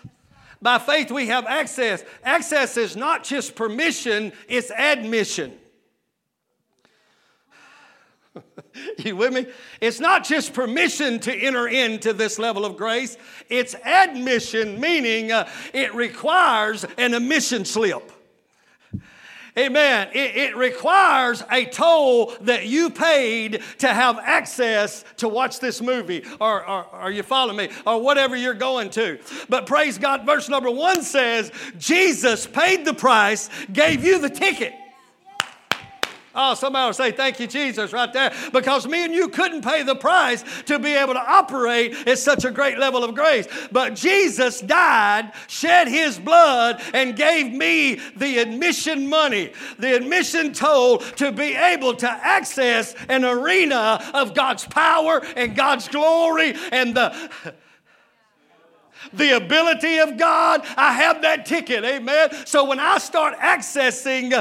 By 0.61 0.79
faith 0.79 1.11
we 1.11 1.27
have 1.27 1.45
access. 1.45 2.03
Access 2.23 2.77
is 2.77 2.95
not 2.95 3.23
just 3.23 3.55
permission, 3.55 4.33
it's 4.47 4.71
admission. 4.71 5.57
you 8.97 9.15
with 9.15 9.33
me? 9.33 9.47
It's 9.81 9.99
not 9.99 10.23
just 10.23 10.53
permission 10.53 11.19
to 11.21 11.33
enter 11.33 11.67
into 11.67 12.13
this 12.13 12.39
level 12.39 12.65
of 12.65 12.77
grace, 12.77 13.17
it's 13.49 13.75
admission, 13.75 14.79
meaning 14.79 15.31
uh, 15.31 15.49
it 15.73 15.93
requires 15.93 16.85
an 16.97 17.13
admission 17.13 17.65
slip. 17.65 18.11
Amen. 19.57 20.09
It, 20.13 20.35
it, 20.35 20.55
requires 20.55 21.43
a 21.51 21.65
toll 21.65 22.33
that 22.41 22.67
you 22.67 22.91
paid 22.91 23.63
to 23.79 23.87
have 23.87 24.19
access 24.19 25.03
to 25.17 25.27
watch 25.27 25.59
this 25.59 25.81
movie, 25.81 26.23
or, 26.39 26.67
or, 26.67 26.85
or 26.95 27.11
you 27.11 27.23
following 27.23 27.57
me, 27.57 27.69
or 27.85 27.99
whatever 28.01 28.35
you're 28.35 28.53
going 28.53 28.91
to. 28.91 29.17
But 29.49 29.65
praise 29.65 29.97
God, 29.97 30.25
verse 30.25 30.47
number 30.47 30.69
one 30.69 31.01
says, 31.01 31.51
Jesus 31.79 32.45
paid 32.45 32.85
the 32.85 32.93
price, 32.93 33.49
gave 33.73 34.03
you 34.03 34.19
the 34.19 34.29
ticket. 34.29 34.73
Oh, 36.39 36.53
somebody 36.53 36.85
will 36.85 36.93
say, 36.93 37.11
Thank 37.11 37.39
you, 37.39 37.47
Jesus, 37.47 37.91
right 37.91 38.13
there. 38.13 38.31
Because 38.53 38.87
me 38.87 39.03
and 39.03 39.13
you 39.13 39.27
couldn't 39.27 39.63
pay 39.63 39.81
the 39.81 39.95
price 39.95 40.45
to 40.65 40.77
be 40.77 40.93
able 40.93 41.15
to 41.15 41.19
operate 41.19 41.95
at 42.07 42.19
such 42.19 42.45
a 42.45 42.51
great 42.51 42.77
level 42.77 43.03
of 43.03 43.15
grace. 43.15 43.47
But 43.71 43.95
Jesus 43.95 44.61
died, 44.61 45.31
shed 45.47 45.87
his 45.87 46.19
blood, 46.19 46.79
and 46.93 47.15
gave 47.15 47.51
me 47.51 47.99
the 48.15 48.37
admission 48.37 49.09
money, 49.09 49.51
the 49.79 49.95
admission 49.95 50.53
toll 50.53 50.99
to 50.99 51.31
be 51.31 51.55
able 51.55 51.95
to 51.95 52.09
access 52.09 52.93
an 53.09 53.25
arena 53.25 53.99
of 54.13 54.35
God's 54.35 54.65
power 54.65 55.25
and 55.35 55.55
God's 55.55 55.87
glory 55.87 56.53
and 56.71 56.95
the 56.95 57.29
the 59.13 59.35
ability 59.35 59.97
of 59.97 60.17
God, 60.17 60.65
I 60.75 60.93
have 60.93 61.21
that 61.21 61.45
ticket, 61.45 61.83
amen. 61.83 62.29
So 62.45 62.65
when 62.65 62.79
I 62.79 62.97
start 62.97 63.37
accessing 63.39 64.31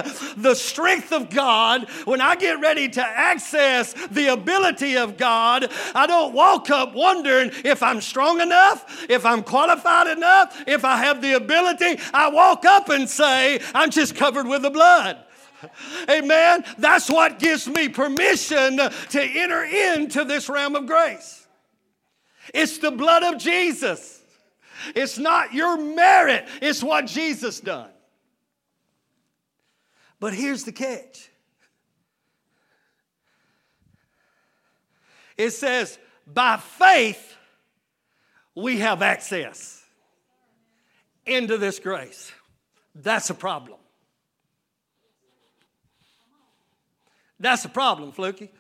the 0.41 0.55
strength 0.55 1.13
of 1.13 1.31
God, 1.31 1.89
when 2.05 2.21
I 2.21 2.37
get 2.37 2.61
ready 2.61 2.89
to 2.89 3.03
access 3.03 3.93
the 4.09 4.33
ability 4.33 4.97
of 4.97 5.17
God, 5.17 5.71
I 5.95 6.07
don't 6.07 6.33
walk 6.33 6.71
up 6.71 6.95
wondering 6.95 7.51
if 7.65 7.83
I'm 7.83 8.01
strong 8.01 8.41
enough, 8.41 9.07
if 9.09 9.25
I'm 9.25 9.43
qualified 9.43 10.09
enough, 10.09 10.63
if 10.67 10.85
I 10.85 10.97
have 10.99 11.23
the 11.23 11.35
ability. 11.35 12.01
I 12.13 12.29
walk 12.31 12.65
up 12.65 12.89
and 12.89 13.09
say, 13.09 13.61
I'm 13.75 13.91
just 13.91 14.15
covered 14.17 14.47
with 14.47 14.63
the 14.63 14.71
blood. 14.71 15.19
Amen. 16.09 16.65
That's 16.79 17.09
what 17.09 17.39
gives 17.39 17.67
me 17.67 17.89
permission 17.89 18.77
to 18.77 19.23
enter 19.23 19.65
into 19.65 20.25
this 20.25 20.49
realm 20.49 20.77
of 20.77 20.87
grace. 20.87 21.47
It's 22.55 22.79
the 22.79 22.91
blood 22.91 23.23
of 23.23 23.39
Jesus. 23.41 24.23
It's 24.95 25.19
not 25.19 25.53
your 25.53 25.77
merit, 25.77 26.47
it's 26.61 26.83
what 26.83 27.07
Jesus 27.07 27.61
done. 27.61 27.91
But 30.19 30.33
here's 30.33 30.65
the 30.65 30.73
catch. 30.73 31.31
It 35.37 35.51
says, 35.51 35.99
by 36.27 36.57
faith, 36.57 37.37
we 38.55 38.79
have 38.79 39.03
access 39.03 39.83
into 41.27 41.59
this 41.59 41.79
grace. 41.79 42.33
That's 42.95 43.29
a 43.29 43.35
problem. 43.35 43.79
That's 47.39 47.65
a 47.67 47.69
problem, 47.69 48.13
Fluky. 48.13 48.51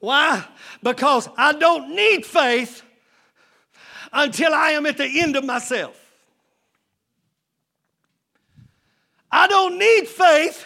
Why? 0.00 0.44
Because 0.82 1.28
I 1.36 1.52
don't 1.52 1.94
need 1.94 2.26
faith 2.26 2.82
until 4.12 4.52
I 4.54 4.70
am 4.70 4.86
at 4.86 4.96
the 4.96 5.20
end 5.20 5.36
of 5.36 5.44
myself. 5.44 5.96
I 9.30 9.46
don't 9.46 9.78
need 9.78 10.08
faith 10.08 10.64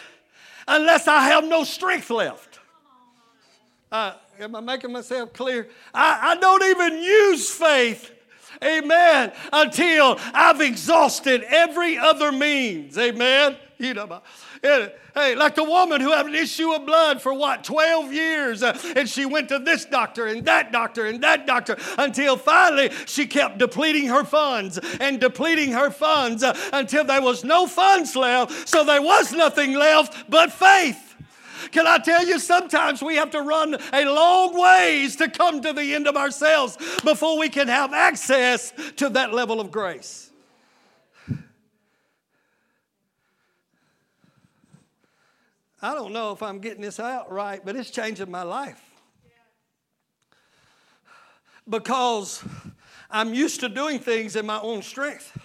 unless 0.67 1.07
I 1.07 1.21
have 1.27 1.45
no 1.45 1.63
strength 1.63 2.09
left. 2.09 2.59
Uh, 3.91 4.13
am 4.39 4.55
I 4.55 4.59
making 4.59 4.91
myself 4.91 5.33
clear? 5.33 5.69
I, 5.93 6.31
I 6.31 6.35
don't 6.37 6.63
even 6.63 7.01
use 7.01 7.49
faith 7.49 8.11
Amen. 8.63 9.31
Until 9.51 10.19
I've 10.33 10.61
exhausted 10.61 11.43
every 11.43 11.97
other 11.97 12.31
means. 12.31 12.97
Amen. 12.97 13.57
You 13.77 13.93
know, 13.93 14.21
hey, 14.63 15.35
like 15.35 15.55
the 15.55 15.63
woman 15.63 15.99
who 15.99 16.11
had 16.11 16.25
an 16.25 16.35
issue 16.35 16.71
of 16.71 16.85
blood 16.85 17.21
for 17.21 17.33
what, 17.33 17.65
12 17.65 18.13
years, 18.13 18.63
uh, 18.63 18.77
and 18.95 19.09
she 19.09 19.25
went 19.25 19.49
to 19.49 19.59
this 19.59 19.83
doctor 19.83 20.27
and 20.27 20.45
that 20.45 20.71
doctor 20.71 21.05
and 21.05 21.21
that 21.23 21.45
doctor 21.45 21.75
until 21.97 22.37
finally 22.37 22.89
she 23.05 23.27
kept 23.27 23.57
depleting 23.57 24.07
her 24.07 24.23
funds 24.23 24.79
and 24.99 25.19
depleting 25.19 25.73
her 25.73 25.89
funds 25.89 26.41
uh, 26.41 26.57
until 26.71 27.03
there 27.03 27.21
was 27.21 27.43
no 27.43 27.67
funds 27.67 28.15
left, 28.15 28.67
so 28.67 28.85
there 28.85 29.01
was 29.01 29.33
nothing 29.33 29.73
left 29.73 30.29
but 30.29 30.53
faith. 30.53 31.04
Can 31.71 31.87
I 31.87 31.97
tell 31.97 32.25
you, 32.25 32.39
sometimes 32.39 33.01
we 33.01 33.15
have 33.15 33.31
to 33.31 33.41
run 33.41 33.77
a 33.93 34.05
long 34.05 34.59
ways 34.59 35.15
to 35.17 35.29
come 35.29 35.61
to 35.61 35.73
the 35.73 35.93
end 35.93 36.07
of 36.07 36.15
ourselves 36.15 36.77
before 37.03 37.37
we 37.37 37.49
can 37.49 37.67
have 37.67 37.93
access 37.93 38.73
to 38.97 39.09
that 39.09 39.33
level 39.33 39.59
of 39.59 39.71
grace. 39.71 40.31
I 45.81 45.93
don't 45.93 46.13
know 46.13 46.31
if 46.31 46.41
I'm 46.41 46.59
getting 46.59 46.81
this 46.81 46.99
out 46.99 47.31
right, 47.31 47.63
but 47.63 47.75
it's 47.75 47.91
changing 47.91 48.31
my 48.31 48.41
life. 48.41 48.81
Because 51.69 52.43
I'm 53.09 53.33
used 53.33 53.59
to 53.59 53.69
doing 53.69 53.99
things 53.99 54.35
in 54.35 54.45
my 54.45 54.59
own 54.59 54.81
strength. 54.81 55.37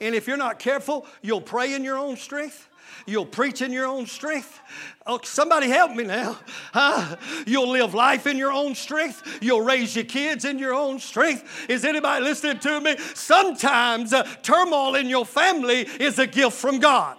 And 0.00 0.14
if 0.14 0.28
you're 0.28 0.36
not 0.36 0.60
careful, 0.60 1.06
you'll 1.22 1.40
pray 1.40 1.74
in 1.74 1.82
your 1.82 1.98
own 1.98 2.16
strength. 2.16 2.67
You'll 3.08 3.26
preach 3.26 3.62
in 3.62 3.72
your 3.72 3.86
own 3.86 4.06
strength. 4.06 4.60
Oh, 5.06 5.18
somebody 5.22 5.68
help 5.68 5.92
me 5.92 6.04
now. 6.04 6.38
Huh? 6.74 7.16
You'll 7.46 7.70
live 7.70 7.94
life 7.94 8.26
in 8.26 8.36
your 8.36 8.52
own 8.52 8.74
strength. 8.74 9.38
You'll 9.40 9.62
raise 9.62 9.96
your 9.96 10.04
kids 10.04 10.44
in 10.44 10.58
your 10.58 10.74
own 10.74 10.98
strength. 10.98 11.66
Is 11.70 11.86
anybody 11.86 12.22
listening 12.22 12.58
to 12.58 12.80
me? 12.80 12.96
Sometimes 13.14 14.12
uh, 14.12 14.24
turmoil 14.42 14.94
in 14.94 15.08
your 15.08 15.24
family 15.24 15.80
is 15.98 16.18
a 16.18 16.26
gift 16.26 16.56
from 16.56 16.80
God. 16.80 17.16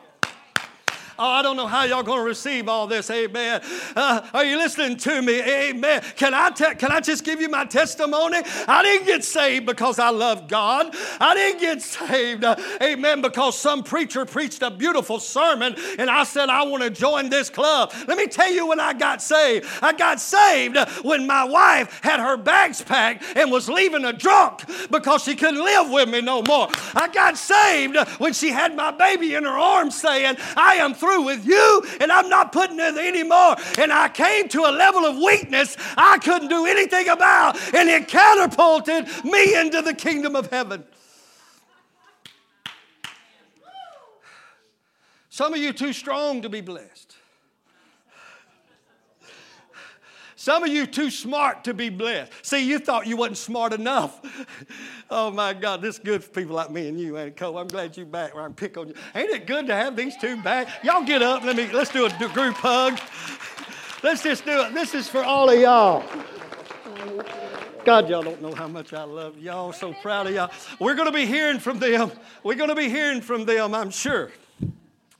Oh, 1.22 1.28
I 1.28 1.42
don't 1.42 1.58
know 1.58 1.68
how 1.68 1.84
y'all 1.84 2.02
going 2.02 2.20
to 2.20 2.26
receive 2.26 2.70
all 2.70 2.88
this. 2.88 3.12
Amen. 3.12 3.60
Uh, 3.94 4.22
are 4.34 4.46
you 4.46 4.56
listening 4.56 4.96
to 4.96 5.22
me? 5.22 5.42
Amen. 5.42 6.02
Can 6.16 6.34
I, 6.34 6.50
te- 6.50 6.76
can 6.76 6.94
I 6.94 7.02
just 7.02 7.26
give 7.26 7.42
you 7.42 7.50
my 7.50 7.66
testimony? 7.66 8.38
I 8.70 8.82
didn't 8.84 9.06
get 9.06 9.26
saved 9.26 9.66
because 9.66 10.00
I 10.00 10.12
love 10.12 10.48
God. 10.48 10.96
I 11.20 11.34
didn't 11.36 11.60
get 11.60 11.82
saved, 11.82 12.46
uh, 12.46 12.56
amen, 12.82 13.22
because 13.22 13.58
some 13.58 13.84
preacher 13.84 14.24
preached 14.24 14.62
a 14.62 14.72
beautiful 14.72 15.20
sermon 15.20 15.76
and 15.98 16.10
I 16.10 16.24
said, 16.24 16.48
I 16.48 16.64
want 16.64 16.84
to 16.84 16.90
join 16.90 17.30
this 17.30 17.50
club. 17.50 17.92
Let 18.08 18.18
me 18.18 18.28
tell 18.28 18.50
you 18.50 18.68
when 18.68 18.80
I 18.80 18.94
got 18.94 19.22
saved. 19.22 19.68
I 19.82 19.92
got 19.92 20.22
saved 20.22 20.78
when 21.04 21.28
my 21.28 21.44
wife 21.44 22.00
had 22.02 22.22
her 22.22 22.38
bags 22.38 22.82
packed 22.82 23.26
and 23.36 23.52
was 23.52 23.68
leaving 23.68 24.06
a 24.06 24.14
drunk 24.14 24.64
because 24.90 25.26
she 25.26 25.36
couldn't 25.36 25.62
live 25.62 25.90
with 25.90 26.08
me 26.08 26.22
no 26.22 26.42
more. 26.44 26.70
I 26.96 27.10
got 27.14 27.38
saved 27.38 27.98
when 28.20 28.32
she 28.32 28.52
had 28.52 28.74
my 28.74 28.92
baby 28.92 29.36
in 29.36 29.44
her 29.44 29.50
arms 29.50 30.00
saying, 30.00 30.38
I 30.56 30.76
am 30.76 30.94
through 30.94 31.09
through 31.10 31.24
with 31.24 31.46
you 31.46 31.84
and 32.01 32.12
I'm 32.12 32.30
not 32.30 32.51
putting 32.51 32.80
it 32.80 32.98
anymore. 32.98 33.56
And 33.78 33.92
I 33.92 34.10
came 34.10 34.48
to 34.50 34.62
a 34.62 34.72
level 34.72 35.06
of 35.06 35.18
weakness 35.18 35.75
I 35.98 36.18
couldn't 36.20 36.50
do 36.50 36.66
anything 36.66 37.10
about, 37.10 37.58
and 37.74 37.89
it 37.89 38.08
catapulted 38.08 39.08
me 39.24 39.60
into 39.60 39.82
the 39.82 39.94
kingdom 39.94 40.36
of 40.36 40.50
heaven. 40.50 40.84
Some 45.30 45.54
of 45.54 45.60
you 45.60 45.74
too 45.74 45.94
strong 45.94 46.42
to 46.42 46.50
be 46.50 46.62
blessed. 46.62 47.09
Some 50.50 50.63
of 50.63 50.70
you 50.70 50.88
too 50.88 51.12
smart 51.12 51.63
to 51.65 51.75
be 51.75 51.89
blessed. 51.89 52.32
See, 52.41 52.68
you 52.68 52.79
thought 52.79 53.06
you 53.06 53.15
wasn't 53.18 53.38
smart 53.38 53.72
enough. 53.72 54.20
oh 55.12 55.29
my 55.29 55.53
God, 55.53 55.79
this 55.79 55.98
is 55.98 56.00
good 56.03 56.24
for 56.24 56.32
people 56.32 56.56
like 56.56 56.71
me 56.71 56.88
and 56.88 57.00
you, 57.00 57.19
ain't 57.19 57.28
it, 57.28 57.38
Cole? 57.38 57.56
I'm 57.60 57.67
glad 57.67 57.95
you're 57.95 58.08
back 58.08 58.34
where 58.34 58.41
I 58.41 58.47
am 58.47 58.56
pick 58.56 58.76
on 58.76 58.88
you. 58.88 58.95
Ain't 59.13 59.30
it 59.30 59.45
good 59.45 59.67
to 59.67 59.76
have 59.76 59.95
these 59.95 60.17
two 60.17 60.41
back? 60.41 60.67
Y'all 60.84 61.04
get 61.04 61.21
up. 61.21 61.43
Let 61.43 61.56
me 61.56 61.71
let's 61.71 61.91
do 61.91 62.08
a 62.08 62.10
group 62.10 62.56
hug. 62.56 63.00
Let's 64.04 64.24
just 64.24 64.43
do 64.43 64.62
it. 64.62 64.74
This 64.74 64.95
is 64.95 65.08
for 65.08 65.24
all 65.24 65.52
of 65.52 65.60
y'all. 65.60 66.04
God, 67.86 68.10
y'all 68.10 68.24
don't 68.24 68.41
know 68.41 68.56
how 68.56 68.67
much 68.67 68.91
I 68.91 69.04
love 69.04 69.38
y'all. 69.38 69.71
So 69.71 69.93
proud 70.02 70.26
of 70.26 70.34
y'all. 70.34 70.50
We're 70.80 70.95
going 70.95 71.12
to 71.12 71.15
be 71.15 71.28
hearing 71.28 71.60
from 71.60 71.78
them. 71.78 72.12
We're 72.41 72.56
going 72.56 72.69
to 72.69 72.76
be 72.76 72.89
hearing 72.89 73.21
from 73.21 73.45
them, 73.45 73.76
I'm 73.76 73.91
sure. 73.91 74.32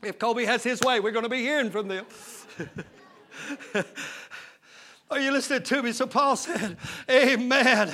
If 0.02 0.18
Kobe 0.18 0.46
has 0.46 0.64
his 0.64 0.82
way, 0.82 1.00
we're 1.00 1.12
going 1.12 1.22
to 1.22 1.30
be 1.30 1.42
hearing 1.42 1.70
from 1.70 1.88
them. 1.88 2.08
Are 5.12 5.20
you 5.20 5.32
listening 5.32 5.64
to 5.64 5.82
me? 5.82 5.92
So 5.92 6.06
Paul 6.06 6.36
said, 6.36 6.78
Amen. 7.10 7.92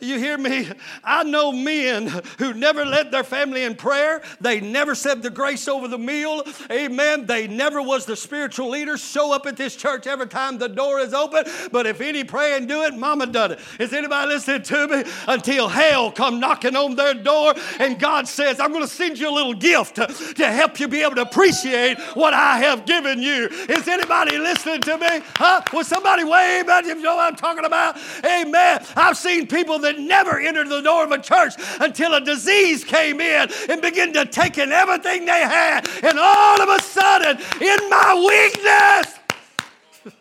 You 0.00 0.18
hear 0.18 0.38
me? 0.38 0.66
I 1.04 1.22
know 1.22 1.52
men 1.52 2.06
who 2.38 2.54
never 2.54 2.86
led 2.86 3.10
their 3.10 3.22
family 3.22 3.64
in 3.64 3.74
prayer. 3.74 4.22
They 4.40 4.60
never 4.60 4.94
said 4.94 5.22
the 5.22 5.28
grace 5.28 5.68
over 5.68 5.88
the 5.88 5.98
meal. 5.98 6.42
Amen. 6.70 7.26
They 7.26 7.46
never 7.48 7.82
was 7.82 8.06
the 8.06 8.16
spiritual 8.16 8.70
leader. 8.70 8.96
Show 8.96 9.34
up 9.34 9.44
at 9.44 9.58
this 9.58 9.76
church 9.76 10.06
every 10.06 10.26
time 10.26 10.56
the 10.56 10.70
door 10.70 11.00
is 11.00 11.12
open. 11.12 11.44
But 11.70 11.86
if 11.86 12.00
any 12.00 12.24
pray 12.24 12.56
and 12.56 12.66
do 12.66 12.82
it, 12.84 12.94
mama 12.94 13.26
done 13.26 13.52
it. 13.52 13.60
Is 13.78 13.92
anybody 13.92 14.28
listening 14.28 14.62
to 14.62 14.88
me? 14.88 15.04
Until 15.28 15.68
hell 15.68 16.12
come 16.12 16.40
knocking 16.40 16.76
on 16.76 16.96
their 16.96 17.12
door 17.12 17.52
and 17.78 17.98
God 18.00 18.26
says, 18.26 18.58
I'm 18.58 18.72
going 18.72 18.84
to 18.84 18.88
send 18.88 19.18
you 19.18 19.28
a 19.28 19.34
little 19.34 19.52
gift 19.52 19.96
to, 19.96 20.06
to 20.06 20.50
help 20.50 20.80
you 20.80 20.88
be 20.88 21.02
able 21.02 21.16
to 21.16 21.22
appreciate 21.22 22.00
what 22.14 22.32
I 22.32 22.56
have 22.60 22.86
given 22.86 23.20
you. 23.20 23.48
Is 23.68 23.86
anybody 23.86 24.38
listening 24.38 24.80
to 24.80 24.96
me? 24.96 25.20
Huh? 25.36 25.60
Was 25.70 25.88
somebody 25.88 26.24
wave? 26.24 26.53
Amen. 26.60 26.86
You 26.86 26.94
know 27.02 27.16
what 27.16 27.32
I'm 27.32 27.36
talking 27.36 27.64
about? 27.64 27.96
Amen. 28.24 28.84
I've 28.96 29.16
seen 29.16 29.46
people 29.46 29.78
that 29.80 29.98
never 29.98 30.38
entered 30.38 30.68
the 30.68 30.80
door 30.80 31.04
of 31.04 31.12
a 31.12 31.18
church 31.18 31.54
until 31.80 32.14
a 32.14 32.20
disease 32.20 32.84
came 32.84 33.20
in 33.20 33.50
and 33.68 33.82
began 33.82 34.12
to 34.14 34.26
take 34.26 34.58
in 34.58 34.72
everything 34.72 35.24
they 35.24 35.42
had. 35.42 35.88
And 36.02 36.18
all 36.18 36.60
of 36.60 36.68
a 36.68 36.82
sudden, 36.82 37.36
in 37.60 37.90
my 37.90 38.14
weakness, 38.28 39.18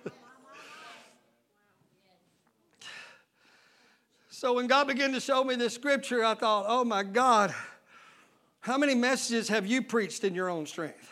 So 4.43 4.51
when 4.55 4.67
God 4.67 4.87
began 4.87 5.13
to 5.13 5.21
show 5.21 5.41
me 5.45 5.55
this 5.55 5.73
scripture, 5.73 6.21
I 6.21 6.33
thought, 6.33 6.65
oh 6.67 6.83
my 6.83 7.01
God, 7.01 7.55
how 8.59 8.77
many 8.77 8.93
messages 8.93 9.47
have 9.47 9.65
you 9.65 9.81
preached 9.81 10.25
in 10.25 10.35
your 10.35 10.49
own 10.49 10.65
strength? 10.65 11.09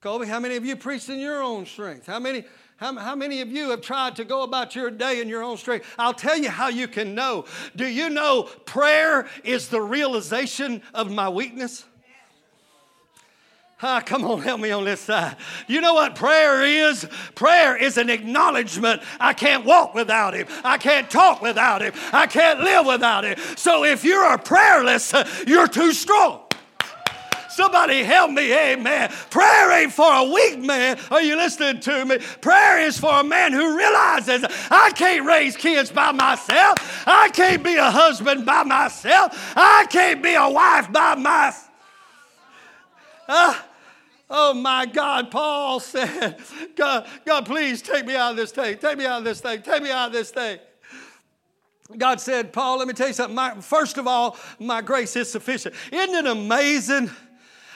Colby, 0.00 0.26
how 0.26 0.40
many 0.40 0.56
of 0.56 0.64
you 0.64 0.74
preached 0.74 1.10
in 1.10 1.18
your 1.18 1.42
own 1.42 1.66
strength? 1.66 2.06
How 2.06 2.18
many 2.18 2.44
how, 2.82 2.96
how 2.96 3.14
many 3.14 3.40
of 3.40 3.48
you 3.48 3.70
have 3.70 3.80
tried 3.80 4.16
to 4.16 4.24
go 4.24 4.42
about 4.42 4.74
your 4.74 4.90
day 4.90 5.20
in 5.20 5.28
your 5.28 5.40
own 5.40 5.56
strength? 5.56 5.86
I'll 5.96 6.12
tell 6.12 6.36
you 6.36 6.50
how 6.50 6.66
you 6.66 6.88
can 6.88 7.14
know. 7.14 7.44
Do 7.76 7.86
you 7.86 8.10
know 8.10 8.48
prayer 8.64 9.28
is 9.44 9.68
the 9.68 9.80
realization 9.80 10.82
of 10.92 11.08
my 11.08 11.28
weakness? 11.28 11.84
Ah, 13.84 14.00
come 14.04 14.24
on, 14.24 14.42
help 14.42 14.60
me 14.60 14.72
on 14.72 14.84
this 14.84 15.00
side. 15.00 15.36
You 15.68 15.80
know 15.80 15.94
what 15.94 16.16
prayer 16.16 16.62
is? 16.62 17.06
Prayer 17.36 17.76
is 17.76 17.98
an 17.98 18.10
acknowledgement. 18.10 19.02
I 19.20 19.32
can't 19.32 19.64
walk 19.64 19.94
without 19.94 20.34
Him. 20.34 20.48
I 20.64 20.76
can't 20.76 21.08
talk 21.08 21.40
without 21.40 21.82
Him. 21.82 21.92
I 22.12 22.26
can't 22.26 22.60
live 22.60 22.86
without 22.86 23.24
Him. 23.24 23.38
So 23.56 23.84
if 23.84 24.04
you're 24.04 24.38
prayerless, 24.38 25.14
you're 25.46 25.68
too 25.68 25.92
strong. 25.92 26.42
Somebody 27.52 28.02
help 28.02 28.30
me, 28.30 28.52
amen. 28.52 29.10
Prayer 29.30 29.82
ain't 29.82 29.92
for 29.92 30.10
a 30.10 30.24
weak 30.24 30.58
man. 30.58 30.98
Are 31.10 31.22
you 31.22 31.36
listening 31.36 31.80
to 31.80 32.04
me? 32.04 32.18
Prayer 32.40 32.80
is 32.80 32.98
for 32.98 33.20
a 33.20 33.24
man 33.24 33.52
who 33.52 33.76
realizes 33.76 34.44
I 34.70 34.90
can't 34.92 35.26
raise 35.26 35.56
kids 35.56 35.92
by 35.92 36.12
myself. 36.12 36.76
I 37.06 37.28
can't 37.28 37.62
be 37.62 37.76
a 37.76 37.90
husband 37.90 38.46
by 38.46 38.62
myself. 38.62 39.52
I 39.56 39.86
can't 39.90 40.22
be 40.22 40.34
a 40.34 40.48
wife 40.48 40.90
by 40.92 41.14
myself. 41.14 41.70
Uh, 43.28 43.54
Oh 44.34 44.54
my 44.54 44.86
God, 44.86 45.30
Paul 45.30 45.78
said, 45.78 46.38
God, 46.74 47.06
God, 47.26 47.44
please 47.44 47.82
take 47.82 48.06
me 48.06 48.16
out 48.16 48.30
of 48.30 48.38
this 48.38 48.50
thing. 48.50 48.78
Take 48.78 48.96
me 48.96 49.04
out 49.04 49.18
of 49.18 49.24
this 49.24 49.42
thing. 49.42 49.60
Take 49.60 49.82
me 49.82 49.90
out 49.90 50.06
of 50.06 50.14
this 50.14 50.30
thing. 50.30 50.58
God 51.98 52.18
said, 52.18 52.50
Paul, 52.50 52.78
let 52.78 52.88
me 52.88 52.94
tell 52.94 53.08
you 53.08 53.12
something. 53.12 53.34
My, 53.34 53.60
first 53.60 53.98
of 53.98 54.06
all, 54.06 54.38
my 54.58 54.80
grace 54.80 55.16
is 55.16 55.30
sufficient. 55.30 55.74
Isn't 55.92 56.14
it 56.14 56.26
amazing? 56.26 57.10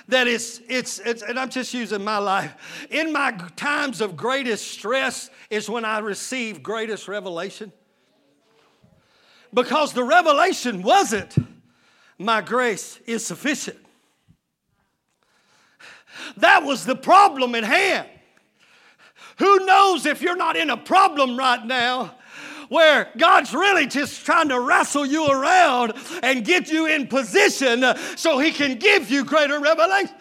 That 0.08 0.28
it's, 0.28 0.60
it's, 0.68 0.98
it's, 1.00 1.22
and 1.22 1.38
I'm 1.38 1.50
just 1.50 1.74
using 1.74 2.04
my 2.04 2.18
life. 2.18 2.86
In 2.90 3.12
my 3.12 3.32
times 3.56 4.00
of 4.00 4.16
greatest 4.16 4.70
stress 4.70 5.30
is 5.50 5.68
when 5.68 5.84
I 5.84 5.98
receive 5.98 6.62
greatest 6.62 7.08
revelation. 7.08 7.72
Because 9.52 9.92
the 9.92 10.04
revelation 10.04 10.82
wasn't, 10.82 11.34
my 12.18 12.40
grace 12.40 12.98
is 13.06 13.26
sufficient. 13.26 13.78
That 16.36 16.62
was 16.64 16.84
the 16.84 16.96
problem 16.96 17.54
at 17.54 17.64
hand. 17.64 18.08
Who 19.38 19.66
knows 19.66 20.06
if 20.06 20.22
you're 20.22 20.36
not 20.36 20.56
in 20.56 20.70
a 20.70 20.76
problem 20.76 21.36
right 21.36 21.64
now? 21.64 22.14
Where 22.68 23.08
God's 23.16 23.54
really 23.54 23.86
just 23.86 24.24
trying 24.24 24.48
to 24.48 24.60
wrestle 24.60 25.06
you 25.06 25.26
around 25.26 25.94
and 26.22 26.44
get 26.44 26.70
you 26.70 26.86
in 26.86 27.06
position 27.06 27.84
so 28.16 28.38
He 28.38 28.52
can 28.52 28.78
give 28.78 29.10
you 29.10 29.24
greater 29.24 29.58
revelation. 29.60 30.14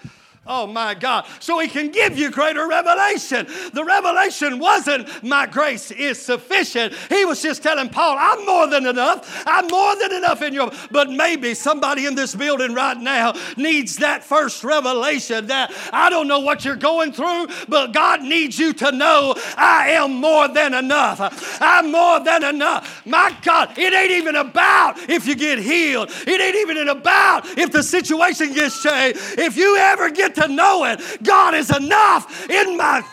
Oh 0.48 0.68
my 0.68 0.94
God. 0.94 1.26
So 1.40 1.58
he 1.58 1.68
can 1.68 1.90
give 1.90 2.18
you 2.18 2.30
greater 2.30 2.68
revelation. 2.68 3.48
The 3.74 3.84
revelation 3.84 4.60
wasn't 4.60 5.24
my 5.24 5.48
grace 5.48 5.90
is 5.90 6.22
sufficient. 6.22 6.94
He 7.10 7.26
was 7.26 7.42
just 7.42 7.64
telling 7.64 7.90
Paul, 7.90 8.16
I'm 8.20 8.46
more 8.46 8.68
than 8.68 8.86
enough. 8.86 9.44
I'm 9.48 9.68
more 9.68 9.96
than 9.98 10.14
enough 10.14 10.44
in 10.44 10.54
your. 10.54 10.72
But 10.92 11.10
maybe 11.10 11.56
somebody 11.56 12.06
in 12.06 12.14
this 12.14 12.36
building 12.36 12.76
right 12.76 12.98
now 12.98 13.34
needs 13.58 13.98
that 13.98 14.24
first 14.24 14.64
revelation 14.64 15.48
that 15.48 15.74
I 15.92 16.12
don't 16.12 16.28
know 16.28 16.40
what 16.40 16.64
you're 16.64 16.76
going 16.76 17.12
through, 17.12 17.48
but 17.68 17.92
God 17.92 18.22
needs 18.22 18.60
you 18.60 18.74
to 18.74 18.92
know 18.92 19.34
I 19.58 19.92
am 19.92 20.14
more 20.14 20.48
than 20.48 20.76
enough. 20.76 21.60
I'm 21.60 21.92
more 21.92 22.20
than 22.20 22.44
enough. 22.44 23.04
My 23.08 23.36
God, 23.42 23.76
it 23.78 23.94
ain't 23.94 24.12
even 24.12 24.36
about 24.36 25.10
if 25.10 25.26
you 25.26 25.36
get 25.36 25.58
healed. 25.58 26.12
It 26.28 26.40
ain't 26.40 26.56
even 26.58 26.88
about 26.88 27.58
if 27.58 27.72
the 27.72 27.82
situation 27.82 28.54
gets 28.54 28.84
changed. 28.84 29.20
If 29.40 29.58
you 29.58 29.78
ever 29.78 30.12
get 30.12 30.35
to 30.36 30.48
know 30.48 30.86
it, 30.86 31.02
God 31.24 31.54
is 31.56 31.76
enough 31.76 32.50
in 32.50 32.78
my. 32.78 33.04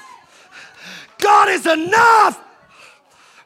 God 1.18 1.48
is 1.48 1.66
enough. 1.66 2.40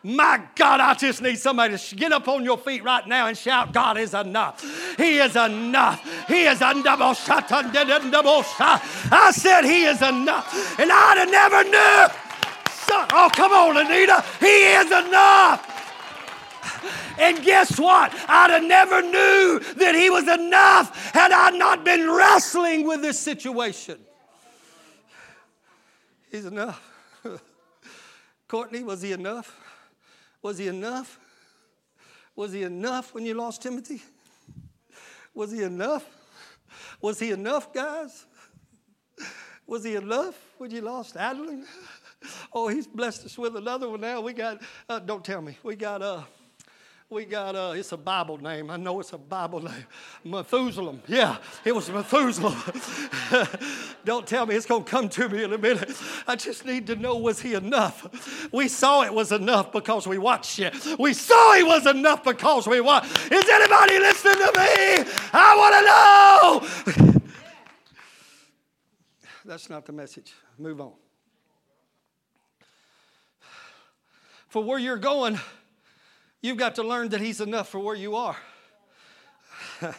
My 0.02 0.40
God, 0.54 0.78
I 0.78 0.94
just 0.94 1.20
need 1.20 1.36
somebody 1.36 1.76
to 1.76 1.96
get 1.96 2.12
up 2.12 2.28
on 2.28 2.44
your 2.44 2.56
feet 2.58 2.84
right 2.84 3.04
now 3.08 3.26
and 3.26 3.36
shout, 3.36 3.72
God 3.72 3.98
is 3.98 4.14
enough. 4.14 4.62
He 4.96 5.18
is 5.18 5.34
enough. 5.34 6.28
He 6.28 6.44
is 6.44 6.62
enough. 6.62 7.00
I 9.10 9.32
said 9.34 9.64
He 9.64 9.84
is 9.84 10.00
enough. 10.02 10.78
And 10.78 10.92
I'd 10.92 11.18
have 11.18 11.30
never 11.30 11.64
knew. 11.64 12.06
Oh, 12.88 13.30
come 13.34 13.52
on, 13.52 13.76
Anita. 13.76 14.24
He 14.38 14.46
is 14.46 14.86
enough. 14.86 15.85
And 17.18 17.42
guess 17.42 17.78
what? 17.78 18.12
I'd 18.28 18.50
have 18.50 18.62
never 18.62 19.02
knew 19.02 19.60
that 19.76 19.94
he 19.94 20.10
was 20.10 20.28
enough 20.28 21.12
had 21.12 21.32
I 21.32 21.50
not 21.50 21.84
been 21.84 22.10
wrestling 22.10 22.86
with 22.86 23.02
this 23.02 23.18
situation. 23.18 23.98
He's 26.30 26.44
enough. 26.44 26.82
Courtney, 28.48 28.82
was 28.82 29.02
he 29.02 29.12
enough? 29.12 29.58
Was 30.42 30.58
he 30.58 30.68
enough? 30.68 31.18
Was 32.34 32.52
he 32.52 32.62
enough 32.62 33.14
when 33.14 33.24
you 33.24 33.34
lost 33.34 33.62
Timothy? 33.62 34.02
Was 35.34 35.52
he 35.52 35.62
enough? 35.62 36.04
Was 37.00 37.18
he 37.18 37.30
enough, 37.30 37.72
guys? 37.72 38.26
Was 39.66 39.84
he 39.84 39.96
enough 39.96 40.34
when 40.58 40.70
you 40.70 40.80
lost 40.80 41.16
Adeline? 41.16 41.66
Oh, 42.52 42.68
he's 42.68 42.86
blessed 42.86 43.26
us 43.26 43.38
with 43.38 43.56
another 43.56 43.88
one 43.88 44.00
now. 44.00 44.20
We 44.20 44.32
got, 44.32 44.62
uh, 44.88 44.98
don't 44.98 45.24
tell 45.24 45.42
me, 45.42 45.58
we 45.62 45.76
got, 45.76 46.02
uh, 46.02 46.22
we 47.08 47.24
got 47.24 47.54
uh, 47.54 47.72
it's 47.76 47.92
a 47.92 47.96
Bible 47.96 48.36
name. 48.38 48.68
I 48.68 48.76
know 48.76 48.98
it's 48.98 49.12
a 49.12 49.18
Bible 49.18 49.62
name. 49.62 49.86
Methuselah. 50.24 50.96
Yeah, 51.06 51.36
it 51.64 51.72
was 51.72 51.88
Methuselah. 51.88 52.56
Don't 54.04 54.26
tell 54.26 54.44
me 54.44 54.56
it's 54.56 54.66
going 54.66 54.82
to 54.82 54.90
come 54.90 55.08
to 55.10 55.28
me 55.28 55.44
in 55.44 55.52
a 55.52 55.58
minute. 55.58 55.96
I 56.26 56.34
just 56.34 56.64
need 56.64 56.84
to 56.88 56.96
know 56.96 57.16
was 57.16 57.40
he 57.40 57.54
enough? 57.54 58.50
We 58.52 58.66
saw 58.66 59.02
it 59.02 59.14
was 59.14 59.30
enough 59.30 59.70
because 59.70 60.08
we 60.08 60.18
watched 60.18 60.58
it. 60.58 60.74
We 60.98 61.12
saw 61.12 61.54
he 61.54 61.62
was 61.62 61.86
enough 61.86 62.24
because 62.24 62.66
we 62.66 62.80
watched. 62.80 63.30
Is 63.30 63.48
anybody 63.48 64.00
listening 64.00 64.34
to 64.34 64.52
me? 64.58 65.04
I 65.32 66.60
want 66.90 66.96
to 66.96 67.04
know. 67.04 67.10
That's 69.44 69.70
not 69.70 69.86
the 69.86 69.92
message. 69.92 70.32
Move 70.58 70.80
on. 70.80 70.90
For 74.48 74.64
where 74.64 74.78
you're 74.78 74.96
going, 74.96 75.38
You've 76.46 76.58
got 76.58 76.76
to 76.76 76.84
learn 76.84 77.08
that 77.08 77.20
He's 77.20 77.40
enough 77.40 77.68
for 77.68 77.80
where 77.80 77.96
you 77.96 78.14
are. 78.14 78.36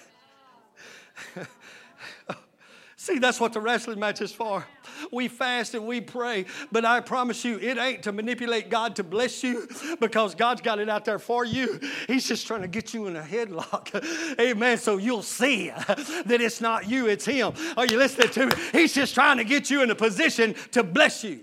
See, 2.95 3.19
that's 3.19 3.41
what 3.41 3.51
the 3.51 3.59
wrestling 3.59 3.99
match 3.99 4.21
is 4.21 4.31
for. 4.31 4.65
We 5.11 5.27
fast 5.27 5.75
and 5.75 5.85
we 5.85 5.99
pray, 5.99 6.45
but 6.71 6.85
I 6.85 7.01
promise 7.01 7.43
you, 7.43 7.59
it 7.59 7.77
ain't 7.77 8.03
to 8.03 8.13
manipulate 8.13 8.69
God 8.69 8.95
to 8.95 9.03
bless 9.03 9.43
you 9.43 9.67
because 9.99 10.35
God's 10.35 10.61
got 10.61 10.79
it 10.79 10.87
out 10.89 11.03
there 11.03 11.19
for 11.19 11.43
you. 11.43 11.81
He's 12.07 12.25
just 12.25 12.47
trying 12.47 12.61
to 12.61 12.69
get 12.69 12.93
you 12.93 13.07
in 13.07 13.17
a 13.17 13.21
headlock. 13.21 14.39
Amen. 14.39 14.77
So 14.77 14.95
you'll 14.95 15.23
see 15.23 15.67
that 15.87 16.39
it's 16.39 16.61
not 16.61 16.89
you, 16.89 17.07
it's 17.07 17.25
Him. 17.25 17.51
Are 17.75 17.85
you 17.85 17.97
listening 17.97 18.29
to 18.29 18.45
me? 18.47 18.53
He's 18.71 18.93
just 18.93 19.13
trying 19.13 19.35
to 19.35 19.43
get 19.43 19.69
you 19.69 19.83
in 19.83 19.91
a 19.91 19.95
position 19.95 20.55
to 20.71 20.81
bless 20.81 21.25
you. 21.25 21.41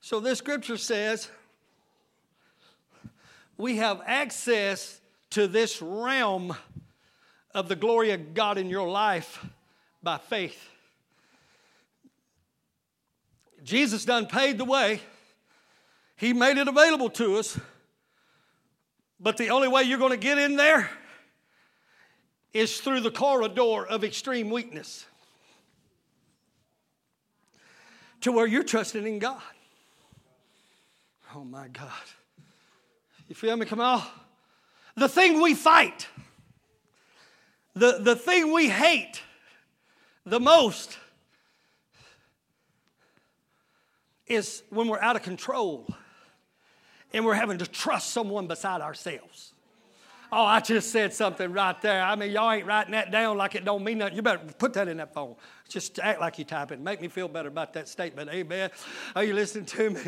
So 0.00 0.18
this 0.18 0.38
scripture 0.38 0.76
says, 0.76 1.28
we 3.58 3.76
have 3.76 4.00
access 4.06 5.00
to 5.30 5.48
this 5.48 5.82
realm 5.82 6.56
of 7.52 7.68
the 7.68 7.76
glory 7.76 8.12
of 8.12 8.32
God 8.32 8.56
in 8.56 8.70
your 8.70 8.88
life 8.88 9.44
by 10.02 10.16
faith. 10.16 10.70
Jesus 13.64 14.04
done 14.04 14.26
paid 14.26 14.56
the 14.56 14.64
way. 14.64 15.00
He 16.16 16.32
made 16.32 16.56
it 16.56 16.68
available 16.68 17.10
to 17.10 17.36
us. 17.36 17.58
But 19.20 19.36
the 19.36 19.50
only 19.50 19.66
way 19.66 19.82
you're 19.82 19.98
going 19.98 20.12
to 20.12 20.16
get 20.16 20.38
in 20.38 20.56
there 20.56 20.88
is 22.52 22.80
through 22.80 23.00
the 23.00 23.10
corridor 23.10 23.84
of 23.84 24.04
extreme 24.04 24.50
weakness 24.50 25.04
to 28.20 28.32
where 28.32 28.46
you're 28.46 28.62
trusting 28.62 29.06
in 29.06 29.18
God. 29.18 29.42
Oh 31.34 31.44
my 31.44 31.68
God. 31.68 31.92
You 33.28 33.34
feel 33.34 33.56
me? 33.56 33.66
On. 33.66 34.02
The 34.96 35.08
thing 35.08 35.40
we 35.40 35.54
fight, 35.54 36.08
the, 37.74 37.98
the 38.00 38.16
thing 38.16 38.52
we 38.52 38.68
hate 38.68 39.22
the 40.24 40.40
most 40.40 40.98
is 44.26 44.62
when 44.70 44.88
we're 44.88 45.00
out 45.00 45.16
of 45.16 45.22
control 45.22 45.86
and 47.12 47.24
we're 47.24 47.34
having 47.34 47.58
to 47.58 47.66
trust 47.66 48.10
someone 48.10 48.46
beside 48.46 48.80
ourselves. 48.80 49.52
Oh, 50.30 50.44
I 50.44 50.60
just 50.60 50.90
said 50.90 51.14
something 51.14 51.52
right 51.52 51.80
there. 51.80 52.02
I 52.02 52.14
mean, 52.14 52.30
y'all 52.32 52.50
ain't 52.50 52.66
writing 52.66 52.92
that 52.92 53.10
down 53.10 53.38
like 53.38 53.54
it 53.54 53.64
don't 53.64 53.82
mean 53.82 53.98
nothing. 53.98 54.14
You 54.16 54.20
better 54.22 54.40
put 54.58 54.74
that 54.74 54.86
in 54.86 54.98
that 54.98 55.14
phone. 55.14 55.36
Just 55.68 55.98
act 55.98 56.20
like 56.20 56.38
you 56.38 56.44
type 56.44 56.70
it. 56.70 56.80
Make 56.80 57.00
me 57.00 57.08
feel 57.08 57.28
better 57.28 57.48
about 57.48 57.72
that 57.74 57.88
statement. 57.88 58.28
Amen. 58.30 58.70
Are 59.16 59.24
you 59.24 59.32
listening 59.32 59.64
to 59.66 59.90
me? 59.90 60.00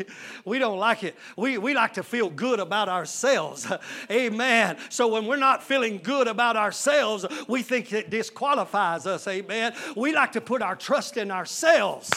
We 0.45 0.59
don't 0.59 0.77
like 0.77 1.03
it. 1.03 1.15
We, 1.37 1.57
we 1.57 1.73
like 1.73 1.93
to 1.93 2.03
feel 2.03 2.29
good 2.29 2.59
about 2.59 2.87
ourselves. 2.87 3.71
Amen. 4.11 4.77
So 4.89 5.07
when 5.07 5.25
we're 5.25 5.37
not 5.37 5.63
feeling 5.63 5.97
good 5.97 6.27
about 6.27 6.55
ourselves, 6.55 7.25
we 7.47 7.63
think 7.63 7.91
it 7.91 8.11
disqualifies 8.11 9.07
us. 9.07 9.27
Amen. 9.27 9.73
We 9.95 10.13
like 10.13 10.33
to 10.33 10.41
put 10.41 10.61
our 10.61 10.75
trust 10.75 11.17
in 11.17 11.31
ourselves. 11.31 12.11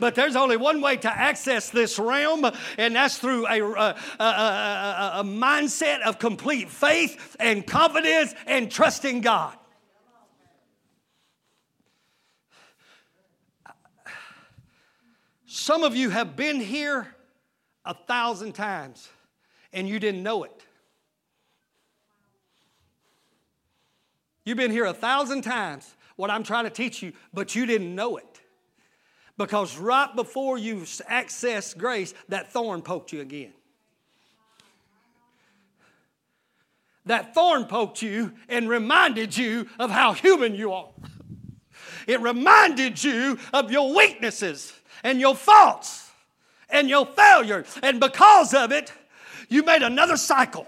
But 0.00 0.14
there's 0.14 0.36
only 0.36 0.56
one 0.56 0.80
way 0.80 0.96
to 0.98 1.10
access 1.10 1.70
this 1.70 1.98
realm, 1.98 2.44
and 2.78 2.94
that's 2.94 3.18
through 3.18 3.46
a, 3.46 3.62
a, 3.62 3.94
a, 4.18 5.12
a 5.16 5.24
mindset 5.24 6.02
of 6.02 6.18
complete 6.18 6.70
faith 6.70 7.36
and 7.38 7.66
confidence 7.66 8.34
and 8.46 8.70
trusting 8.70 9.20
God. 9.20 9.56
Some 15.46 15.84
of 15.84 15.94
you 15.94 16.10
have 16.10 16.34
been 16.34 16.60
here 16.60 17.14
a 17.84 17.94
thousand 17.94 18.54
times 18.54 19.08
and 19.72 19.88
you 19.88 19.98
didn't 20.00 20.22
know 20.22 20.44
it. 20.44 20.64
You've 24.44 24.56
been 24.58 24.70
here 24.70 24.84
a 24.84 24.92
thousand 24.92 25.42
times, 25.42 25.94
what 26.16 26.30
I'm 26.30 26.42
trying 26.42 26.64
to 26.64 26.70
teach 26.70 27.02
you, 27.02 27.12
but 27.32 27.54
you 27.54 27.66
didn't 27.66 27.94
know 27.94 28.16
it. 28.16 28.33
Because 29.36 29.76
right 29.76 30.14
before 30.14 30.58
you 30.58 30.84
access 31.08 31.74
grace, 31.74 32.14
that 32.28 32.52
thorn 32.52 32.82
poked 32.82 33.12
you 33.12 33.20
again. 33.20 33.52
That 37.06 37.34
thorn 37.34 37.64
poked 37.64 38.00
you 38.00 38.32
and 38.48 38.68
reminded 38.68 39.36
you 39.36 39.68
of 39.78 39.90
how 39.90 40.12
human 40.12 40.54
you 40.54 40.72
are. 40.72 40.88
It 42.06 42.20
reminded 42.20 43.02
you 43.02 43.38
of 43.52 43.70
your 43.70 43.94
weaknesses 43.94 44.72
and 45.02 45.20
your 45.20 45.34
faults 45.34 46.10
and 46.70 46.88
your 46.88 47.06
failures. 47.06 47.78
And 47.82 48.00
because 48.00 48.54
of 48.54 48.72
it, 48.72 48.92
you 49.48 49.62
made 49.62 49.82
another 49.82 50.16
cycle. 50.16 50.66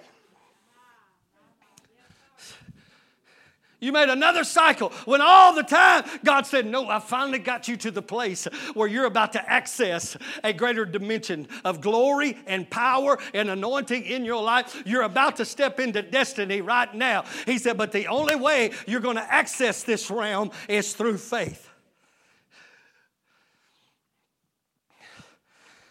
You 3.78 3.92
made 3.92 4.08
another 4.08 4.42
cycle 4.42 4.88
when 5.04 5.20
all 5.20 5.54
the 5.54 5.62
time 5.62 6.04
God 6.24 6.46
said, 6.46 6.64
No, 6.64 6.88
I 6.88 6.98
finally 6.98 7.38
got 7.38 7.68
you 7.68 7.76
to 7.78 7.90
the 7.90 8.00
place 8.00 8.46
where 8.72 8.88
you're 8.88 9.04
about 9.04 9.34
to 9.34 9.50
access 9.50 10.16
a 10.42 10.54
greater 10.54 10.86
dimension 10.86 11.46
of 11.62 11.82
glory 11.82 12.38
and 12.46 12.68
power 12.70 13.18
and 13.34 13.50
anointing 13.50 14.04
in 14.04 14.24
your 14.24 14.42
life. 14.42 14.82
You're 14.86 15.02
about 15.02 15.36
to 15.36 15.44
step 15.44 15.78
into 15.78 16.00
destiny 16.00 16.62
right 16.62 16.92
now. 16.94 17.24
He 17.44 17.58
said, 17.58 17.76
But 17.76 17.92
the 17.92 18.06
only 18.06 18.34
way 18.34 18.70
you're 18.86 19.00
going 19.00 19.16
to 19.16 19.32
access 19.34 19.82
this 19.82 20.10
realm 20.10 20.52
is 20.68 20.94
through 20.94 21.18
faith. 21.18 21.68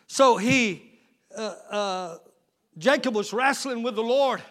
So 0.08 0.38
he, 0.38 0.92
uh, 1.38 1.54
uh, 1.70 2.18
Jacob 2.80 3.14
was 3.14 3.32
wrestling 3.32 3.84
with 3.84 3.96
the 3.96 4.02
Lord 4.02 4.42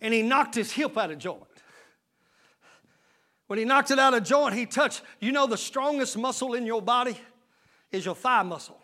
and 0.00 0.12
he 0.12 0.20
knocked 0.20 0.56
his 0.56 0.72
hip 0.72 0.98
out 0.98 1.10
of 1.10 1.18
joint. 1.18 1.44
When 3.46 3.58
he 3.58 3.64
knocked 3.64 3.90
it 3.90 3.98
out 3.98 4.14
of 4.14 4.24
joint, 4.24 4.54
he 4.54 4.66
touched. 4.66 5.02
You 5.20 5.32
know, 5.32 5.46
the 5.46 5.56
strongest 5.56 6.18
muscle 6.18 6.54
in 6.54 6.66
your 6.66 6.82
body 6.82 7.16
is 7.92 8.04
your 8.04 8.14
thigh 8.14 8.42
muscle. 8.42 8.78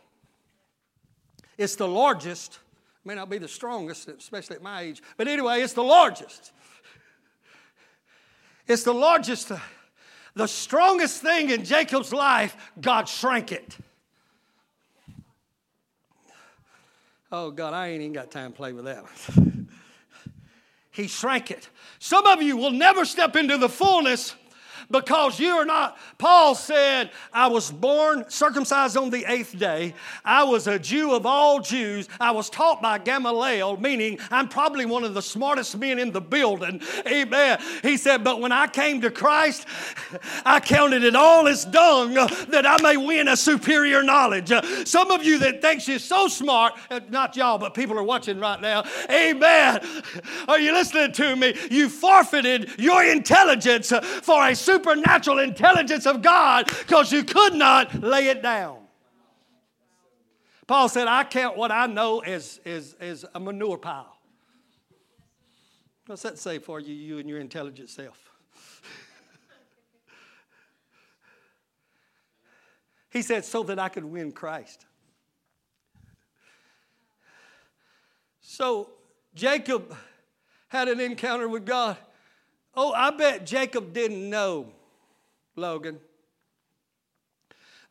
It's 1.59 1.77
the 1.77 1.89
largest, 1.89 2.61
may 3.05 3.15
not 3.15 3.29
be 3.29 3.39
the 3.39 3.49
strongest, 3.49 4.09
especially 4.09 4.57
at 4.57 4.63
my 4.63 4.83
age, 4.83 5.03
but 5.17 5.29
anyway, 5.29 5.61
it's 5.61 5.73
the 5.73 5.83
largest. 5.83 6.53
It's 8.67 8.85
the 8.85 8.95
largest, 8.95 9.51
uh, 9.51 9.59
the 10.35 10.47
strongest 10.47 11.21
thing 11.21 11.51
in 11.51 11.65
Jacob's 11.65 12.13
life, 12.13 12.57
God 12.81 13.09
shrank 13.09 13.53
it. 13.53 13.77
Oh, 17.31 17.51
God, 17.51 17.75
I 17.75 17.89
ain't 17.89 18.03
even 18.03 18.13
got 18.13 18.31
time 18.31 18.53
to 18.53 18.57
play 18.57 18.73
with 18.73 18.85
that 18.85 19.05
he 20.91 21.09
shrank 21.09 21.51
it. 21.51 21.69
Some 21.99 22.27
of 22.27 22.43
you 22.43 22.57
will 22.57 22.71
never 22.71 23.05
step 23.05 23.35
into 23.37 23.57
the 23.57 23.69
fullness 23.69 24.37
because 24.93 25.41
you 25.41 25.51
are 25.51 25.65
not. 25.65 25.99
Paul 26.19 26.55
said, 26.55 27.11
I 27.33 27.49
was 27.49 27.71
born 27.71 28.27
circumcised 28.29 28.97
on 28.97 29.11
the 29.11 29.25
eighth 29.27 29.59
day. 29.59 29.95
I 30.25 30.45
was 30.45 30.67
a 30.67 30.79
Jew 30.79 31.15
of 31.15 31.27
all 31.27 31.61
Jews. 31.61 32.09
I 32.21 32.31
was 32.31 32.51
taught 32.51 32.83
by 32.83 32.99
Gamaliel, 32.99 33.79
meaning 33.79 34.19
I'm 34.31 34.49
probably 34.49 34.85
one 34.85 35.05
of 35.05 35.15
the 35.15 35.23
smartest 35.23 35.77
men 35.79 35.99
in 35.99 36.13
the 36.13 36.21
building. 36.21 36.83
Amen. 37.07 37.59
He 37.83 37.97
said, 37.97 38.23
But 38.23 38.41
when 38.41 38.53
I 38.53 38.67
came 38.67 39.01
to 39.01 39.11
Christ, 39.11 39.67
I 40.45 40.61
counted 40.61 41.03
it 41.03 41.17
all 41.17 41.49
as 41.49 41.65
dung 41.65 42.15
that 42.15 42.65
I 42.67 42.81
may 42.83 42.97
win 42.97 43.29
a 43.29 43.37
superior 43.37 44.03
knowledge. 44.03 44.53
Some 44.87 45.11
of 45.11 45.25
you 45.25 45.39
that 45.39 45.63
thinks 45.63 45.89
you're 45.89 45.99
so 45.99 46.29
smart, 46.29 46.75
uh, 46.91 47.01
not 47.09 47.35
y'all, 47.37 47.59
but 47.59 47.75
people 47.75 47.99
are 47.99 48.05
watching 48.05 48.39
right 48.39 48.61
now. 48.61 48.85
Amen. 49.11 49.81
Are 50.47 50.59
you 50.59 50.73
listening 50.73 51.13
to 51.13 51.37
me? 51.37 51.55
You 51.71 51.89
forfeited 51.89 52.71
your 52.79 53.03
intelligence 53.05 53.93
for 54.23 54.47
a 54.47 54.55
superior 54.55 54.82
supernatural 54.83 55.39
intelligence 55.39 56.07
of 56.07 56.23
God 56.23 56.67
because 56.67 57.13
you 57.13 57.23
could 57.25 57.55
not 57.55 58.03
lay 58.03 58.29
it 58.29 58.43
down. 58.43 58.79
Paul 60.67 60.89
said, 60.89 61.07
I 61.07 61.23
count 61.25 61.57
what 61.57 61.71
I 61.71 61.87
know 61.87 62.21
as, 62.21 62.61
as, 62.65 62.97
as 63.01 63.25
a 63.35 63.41
manure 63.41 63.79
pile. 63.79 64.17
What's 66.07 66.23
that 66.23 66.39
say 66.39 66.59
for 66.59 66.81
you, 66.81 66.95
you 66.95 67.19
and 67.19 67.29
your 67.29 67.41
intelligent 67.41 67.91
self? 67.91 68.31
he 73.11 73.23
said, 73.23 73.45
so 73.45 73.63
that 73.65 73.79
I 73.79 73.89
could 73.89 74.05
win 74.05 74.33
Christ. 74.33 74.87
So 78.41 78.91
Jacob 79.35 79.95
had 80.69 80.89
an 80.89 81.01
encounter 81.01 81.49
with 81.49 81.65
God. 81.67 81.97
Oh, 82.75 82.93
I 82.93 83.11
bet 83.11 83.45
Jacob 83.45 83.93
didn't 83.93 84.29
know, 84.29 84.67
Logan, 85.57 86.01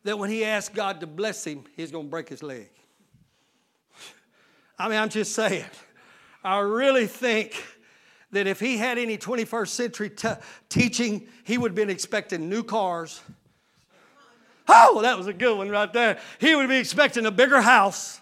that 0.04 0.18
when 0.18 0.30
he 0.30 0.44
asked 0.44 0.74
God 0.74 1.00
to 1.00 1.06
bless 1.06 1.46
him, 1.46 1.64
he's 1.76 1.92
going 1.92 2.06
to 2.06 2.10
break 2.10 2.28
his 2.28 2.42
leg. 2.42 2.68
I 4.78 4.88
mean, 4.88 4.98
I'm 4.98 5.08
just 5.08 5.32
saying. 5.32 5.64
I 6.42 6.58
really 6.58 7.06
think 7.06 7.62
that 8.32 8.48
if 8.48 8.58
he 8.58 8.76
had 8.76 8.98
any 8.98 9.16
21st 9.16 9.68
century 9.68 10.10
t- 10.10 10.28
teaching, 10.68 11.28
he 11.44 11.58
would 11.58 11.70
have 11.70 11.76
been 11.76 11.90
expecting 11.90 12.48
new 12.48 12.64
cars. 12.64 13.20
Oh, 14.66 15.02
that 15.02 15.16
was 15.16 15.26
a 15.28 15.32
good 15.32 15.56
one 15.56 15.68
right 15.68 15.92
there. 15.92 16.18
He 16.40 16.54
would 16.54 16.68
be 16.68 16.78
expecting 16.78 17.26
a 17.26 17.30
bigger 17.30 17.60
house. 17.60 18.20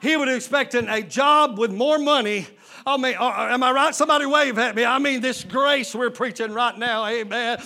He 0.00 0.16
would 0.16 0.26
be 0.26 0.34
expecting 0.34 0.88
a 0.88 1.02
job 1.02 1.58
with 1.58 1.72
more 1.72 1.98
money 1.98 2.46
I 2.88 2.96
mean, 2.96 3.16
uh, 3.18 3.24
uh, 3.24 3.48
am 3.50 3.62
I 3.62 3.70
right? 3.70 3.94
Somebody 3.94 4.24
wave 4.24 4.58
at 4.58 4.74
me. 4.74 4.84
I 4.84 4.98
mean, 4.98 5.20
this 5.20 5.44
grace 5.44 5.94
we're 5.94 6.08
preaching 6.08 6.52
right 6.52 6.76
now, 6.76 7.04
amen. 7.06 7.58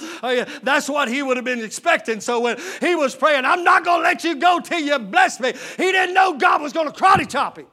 That's 0.63 0.89
what 0.89 1.09
he 1.09 1.23
would 1.23 1.37
have 1.37 1.45
been 1.45 1.63
expecting. 1.63 2.21
So 2.21 2.41
when 2.41 2.59
he 2.81 2.97
was 2.97 3.15
praying, 3.15 3.45
I'm 3.45 3.63
not 3.63 3.85
going 3.85 4.01
to 4.01 4.03
let 4.03 4.25
you 4.25 4.35
go 4.35 4.59
till 4.59 4.81
you 4.81 4.99
bless 4.99 5.39
me, 5.39 5.53
he 5.77 5.93
didn't 5.93 6.15
know 6.15 6.37
God 6.37 6.61
was 6.61 6.73
going 6.73 6.91
to 6.91 6.99
karate 6.99 7.31
chop 7.31 7.59
him. 7.59 7.67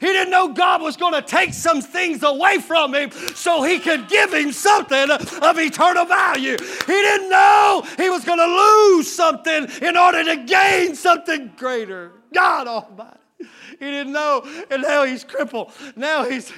He 0.00 0.06
didn't 0.06 0.30
know 0.30 0.52
God 0.52 0.82
was 0.82 0.96
going 0.96 1.14
to 1.14 1.22
take 1.22 1.54
some 1.54 1.80
things 1.80 2.22
away 2.22 2.58
from 2.58 2.94
him 2.94 3.10
so 3.10 3.62
he 3.62 3.78
could 3.78 4.08
give 4.08 4.34
him 4.34 4.52
something 4.52 5.10
of 5.10 5.58
eternal 5.58 6.04
value. 6.04 6.58
He 6.58 6.92
didn't 6.92 7.30
know 7.30 7.86
he 7.96 8.10
was 8.10 8.24
going 8.24 8.38
to 8.38 8.44
lose 8.44 9.10
something 9.10 9.66
in 9.80 9.96
order 9.96 10.22
to 10.24 10.44
gain 10.44 10.94
something 10.94 11.52
greater. 11.56 12.12
God 12.32 12.68
Almighty. 12.68 13.23
He 13.78 13.86
didn't 13.86 14.12
know. 14.12 14.46
And 14.70 14.82
now 14.82 15.04
he's 15.04 15.24
crippled. 15.24 15.72
Now 15.96 16.24
he's, 16.24 16.52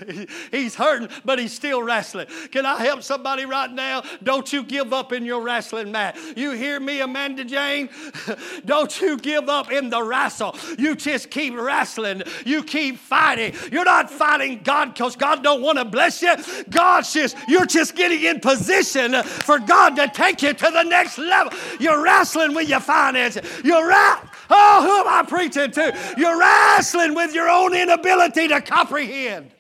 he's 0.51 0.75
hurting, 0.75 1.09
but 1.25 1.39
he's 1.39 1.53
still 1.53 1.83
wrestling. 1.83 2.27
Can 2.51 2.67
I 2.67 2.85
help 2.85 3.03
somebody 3.03 3.47
right 3.47 3.71
now? 3.71 4.03
Don't 4.23 4.53
you 4.53 4.63
give 4.63 4.93
up 4.93 5.13
in 5.13 5.25
your 5.25 5.41
wrestling 5.41 5.91
mat. 5.91 6.19
You 6.37 6.53
hear 6.53 6.79
me, 6.79 7.01
Amanda 7.01 7.45
Jane? 7.45 7.89
Don't 8.67 9.01
you 9.01 9.17
give 9.17 9.49
up 9.49 9.73
in 9.73 9.89
the 9.89 10.03
wrestle. 10.03 10.57
You 10.79 10.95
just 10.95 11.31
keep 11.31 11.55
wrestling. 11.57 12.23
You 12.45 12.63
keep 12.63 12.99
fighting. 12.99 13.55
You're 13.73 13.85
not 13.85 14.11
fighting 14.11 14.61
God 14.63 14.93
because 14.93 15.17
God 15.17 15.43
don't 15.43 15.63
want 15.63 15.79
to 15.79 15.85
bless 15.85 16.21
you. 16.21 16.35
God's 16.69 17.13
just, 17.13 17.37
you're 17.49 17.67
just 17.67 17.95
getting 17.95 18.23
in 18.23 18.41
position 18.41 19.23
for 19.23 19.59
God 19.59 19.97
to 19.97 20.09
take 20.09 20.43
you 20.43 20.53
to 20.53 20.71
the 20.71 20.83
next 20.83 21.19
level. 21.19 21.53
You're 21.81 22.03
wrestling 22.03 22.55
with 22.55 22.69
your 22.69 22.81
finances. 22.81 23.43
You're 23.65 23.87
right. 23.87 24.23
Oh, 24.49 24.83
who 24.83 25.09
am 25.09 25.25
I 25.25 25.29
preaching 25.29 25.71
to? 25.73 26.15
You're 26.17 26.39
wrestling 26.39 27.15
with 27.15 27.35
your 27.35 27.49
own 27.49 27.75
inability 27.75 28.49
to 28.49 28.61
comprehend. 28.61 29.51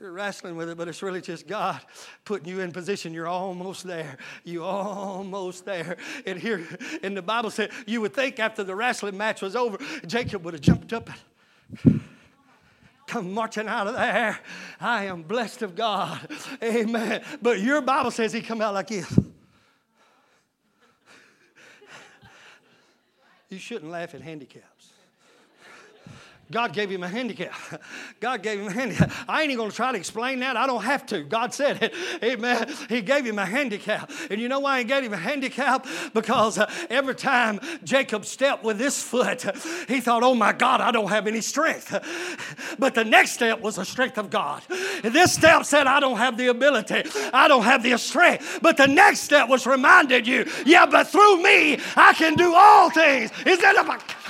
You're 0.00 0.12
wrestling 0.12 0.56
with 0.56 0.68
it, 0.68 0.78
but 0.78 0.86
it's 0.86 1.02
really 1.02 1.20
just 1.20 1.48
God 1.48 1.80
putting 2.24 2.46
you 2.46 2.60
in 2.60 2.70
position. 2.70 3.12
You're 3.12 3.26
almost 3.26 3.84
there. 3.84 4.16
You're 4.44 4.64
almost 4.64 5.64
there. 5.64 5.96
And 6.24 6.38
here, 6.38 6.64
and 7.02 7.16
the 7.16 7.22
Bible 7.22 7.50
said, 7.50 7.72
you 7.84 8.00
would 8.02 8.14
think 8.14 8.38
after 8.38 8.62
the 8.62 8.76
wrestling 8.76 9.16
match 9.16 9.42
was 9.42 9.56
over, 9.56 9.76
Jacob 10.06 10.44
would 10.44 10.54
have 10.54 10.60
jumped 10.60 10.92
up 10.92 11.10
and 11.82 12.00
come 13.08 13.34
marching 13.34 13.66
out 13.66 13.88
of 13.88 13.94
there. 13.94 14.38
I 14.80 15.06
am 15.06 15.22
blessed 15.22 15.62
of 15.62 15.74
God. 15.74 16.20
Amen. 16.62 17.22
But 17.42 17.58
your 17.58 17.80
Bible 17.80 18.12
says 18.12 18.32
he 18.32 18.40
come 18.40 18.60
out 18.60 18.74
like 18.74 18.88
this. 18.88 19.18
You 23.48 23.58
shouldn't 23.58 23.90
laugh 23.90 24.14
at 24.14 24.20
handicaps. 24.20 24.77
God 26.50 26.72
gave 26.72 26.90
him 26.90 27.02
a 27.02 27.08
handicap. 27.08 27.54
God 28.20 28.42
gave 28.42 28.60
him 28.60 28.68
a 28.68 28.72
handicap. 28.72 29.12
I 29.28 29.42
ain't 29.42 29.50
even 29.50 29.58
going 29.58 29.70
to 29.70 29.76
try 29.76 29.92
to 29.92 29.98
explain 29.98 30.40
that. 30.40 30.56
I 30.56 30.66
don't 30.66 30.82
have 30.82 31.04
to. 31.06 31.22
God 31.22 31.52
said 31.52 31.82
it. 31.82 31.94
Amen. 32.22 32.74
He 32.88 33.02
gave 33.02 33.24
him 33.24 33.38
a 33.38 33.46
handicap. 33.46 34.10
And 34.30 34.40
you 34.40 34.48
know 34.48 34.60
why 34.60 34.78
he 34.78 34.84
gave 34.84 35.04
him 35.04 35.12
a 35.12 35.18
handicap? 35.18 35.86
Because 36.14 36.58
uh, 36.58 36.70
every 36.90 37.14
time 37.14 37.60
Jacob 37.84 38.24
stepped 38.24 38.64
with 38.64 38.78
this 38.78 39.00
foot, 39.02 39.42
he 39.86 40.00
thought, 40.00 40.22
oh 40.22 40.34
my 40.34 40.52
God, 40.52 40.80
I 40.80 40.90
don't 40.90 41.08
have 41.08 41.26
any 41.26 41.40
strength. 41.40 41.94
But 42.78 42.94
the 42.94 43.04
next 43.04 43.32
step 43.32 43.60
was 43.60 43.76
the 43.76 43.84
strength 43.84 44.18
of 44.18 44.30
God. 44.30 44.62
And 45.04 45.14
this 45.14 45.32
step 45.32 45.64
said, 45.64 45.86
I 45.86 46.00
don't 46.00 46.16
have 46.16 46.36
the 46.36 46.48
ability. 46.48 47.04
I 47.32 47.46
don't 47.46 47.62
have 47.62 47.82
the 47.82 47.96
strength. 47.98 48.58
But 48.62 48.76
the 48.76 48.86
next 48.86 49.20
step 49.20 49.48
was 49.48 49.66
reminded 49.66 50.26
you, 50.26 50.46
yeah, 50.64 50.86
but 50.86 51.08
through 51.08 51.42
me, 51.42 51.78
I 51.94 52.14
can 52.14 52.34
do 52.34 52.52
all 52.54 52.90
things. 52.90 53.30
Is 53.46 53.58
that 53.60 53.76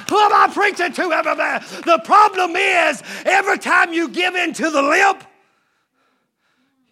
who 0.08 0.18
am 0.18 0.32
I 0.32 0.48
preaching 0.52 0.92
to, 0.92 1.12
everybody? 1.12 1.64
The 1.84 2.00
problem 2.08 2.56
is, 2.56 3.02
every 3.26 3.58
time 3.58 3.92
you 3.92 4.08
give 4.08 4.34
in 4.34 4.54
to 4.54 4.70
the 4.70 4.80
limp, 4.80 5.22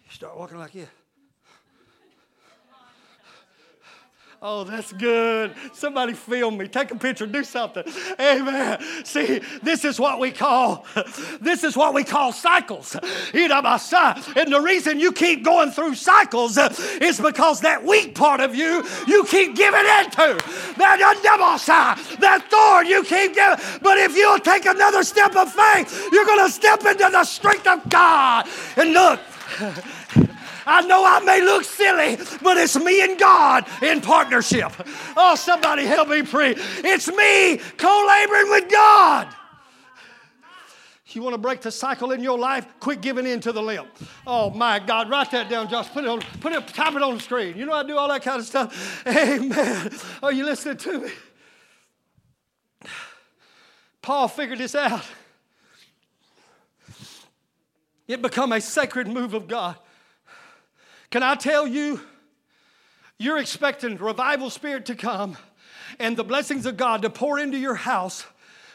you 0.05 0.11
start 0.11 0.37
walking 0.37 0.59
like 0.59 0.73
this. 0.73 0.87
Oh, 4.49 4.63
that's 4.63 4.93
good. 4.93 5.53
Somebody 5.73 6.13
film 6.13 6.57
me. 6.57 6.69
Take 6.69 6.91
a 6.91 6.95
picture. 6.95 7.27
Do 7.27 7.43
something. 7.43 7.83
Amen. 8.17 8.81
See, 9.03 9.41
this 9.61 9.83
is 9.83 9.99
what 9.99 10.21
we 10.21 10.31
call 10.31 10.85
this 11.41 11.65
is 11.65 11.75
what 11.75 11.93
we 11.93 12.05
call 12.05 12.31
cycles. 12.31 12.95
And 12.95 14.53
the 14.53 14.61
reason 14.63 15.01
you 15.01 15.11
keep 15.11 15.43
going 15.43 15.71
through 15.71 15.95
cycles 15.95 16.57
uh, 16.57 16.73
is 17.01 17.19
because 17.19 17.59
that 17.59 17.83
weak 17.83 18.15
part 18.15 18.39
of 18.39 18.55
you 18.55 18.85
you 19.05 19.25
keep 19.25 19.53
giving 19.53 19.81
into. 19.81 20.39
That 20.77 20.97
that 22.21 22.49
thorn 22.49 22.87
you 22.87 23.03
keep 23.03 23.35
giving. 23.35 23.59
But 23.81 23.97
if 23.97 24.15
you'll 24.15 24.39
take 24.39 24.65
another 24.65 25.03
step 25.03 25.35
of 25.35 25.51
faith, 25.51 26.07
you're 26.13 26.25
going 26.25 26.45
to 26.45 26.51
step 26.53 26.85
into 26.85 27.09
the 27.11 27.25
strength 27.25 27.67
of 27.67 27.89
God. 27.89 28.47
And 28.77 28.93
look. 28.93 29.19
I 30.67 30.81
know 30.81 31.03
I 31.05 31.19
may 31.21 31.41
look 31.41 31.63
silly, 31.63 32.17
but 32.43 32.57
it's 32.57 32.75
me 32.75 33.01
and 33.01 33.17
God 33.17 33.65
in 33.81 34.01
partnership. 34.01 34.71
Oh, 35.15 35.35
somebody 35.35 35.85
help 35.85 36.09
me 36.09 36.21
pray. 36.21 36.55
It's 36.57 37.07
me 37.07 37.57
co 37.77 38.05
laboring 38.07 38.49
with 38.51 38.69
God. 38.69 39.33
You 41.09 41.23
want 41.23 41.33
to 41.33 41.39
break 41.39 41.61
the 41.61 41.71
cycle 41.71 42.11
in 42.11 42.21
your 42.21 42.37
life? 42.37 42.67
Quit 42.79 43.01
giving 43.01 43.25
in 43.25 43.39
to 43.39 43.51
the 43.51 43.61
limp. 43.61 43.87
Oh 44.27 44.51
my 44.51 44.77
God, 44.77 45.09
write 45.09 45.31
that 45.31 45.49
down, 45.49 45.67
Josh. 45.67 45.89
Put 45.89 46.03
it 46.03 46.09
on, 46.09 46.19
put 46.41 46.53
it, 46.53 46.67
type 46.67 46.93
it 46.95 47.01
on 47.01 47.15
the 47.15 47.19
screen. 47.19 47.57
You 47.57 47.65
know 47.65 47.73
I 47.73 47.81
do 47.83 47.97
all 47.97 48.07
that 48.09 48.21
kind 48.21 48.39
of 48.39 48.45
stuff. 48.45 49.07
Amen. 49.07 49.91
Are 50.21 50.31
you 50.31 50.45
listening 50.45 50.77
to 50.77 50.99
me? 50.99 51.11
Paul 54.01 54.27
figured 54.27 54.59
this 54.59 54.75
out. 54.75 55.03
It 58.07 58.21
become 58.21 58.51
a 58.51 58.61
sacred 58.61 59.07
move 59.07 59.33
of 59.33 59.47
God. 59.47 59.75
Can 61.09 61.23
I 61.23 61.35
tell 61.35 61.65
you, 61.65 62.01
you're 63.17 63.37
expecting 63.37 63.97
revival 63.97 64.49
spirit 64.49 64.85
to 64.87 64.95
come 64.95 65.37
and 65.99 66.15
the 66.17 66.23
blessings 66.23 66.65
of 66.65 66.77
God 66.77 67.01
to 67.01 67.09
pour 67.09 67.39
into 67.39 67.57
your 67.57 67.75
house 67.75 68.25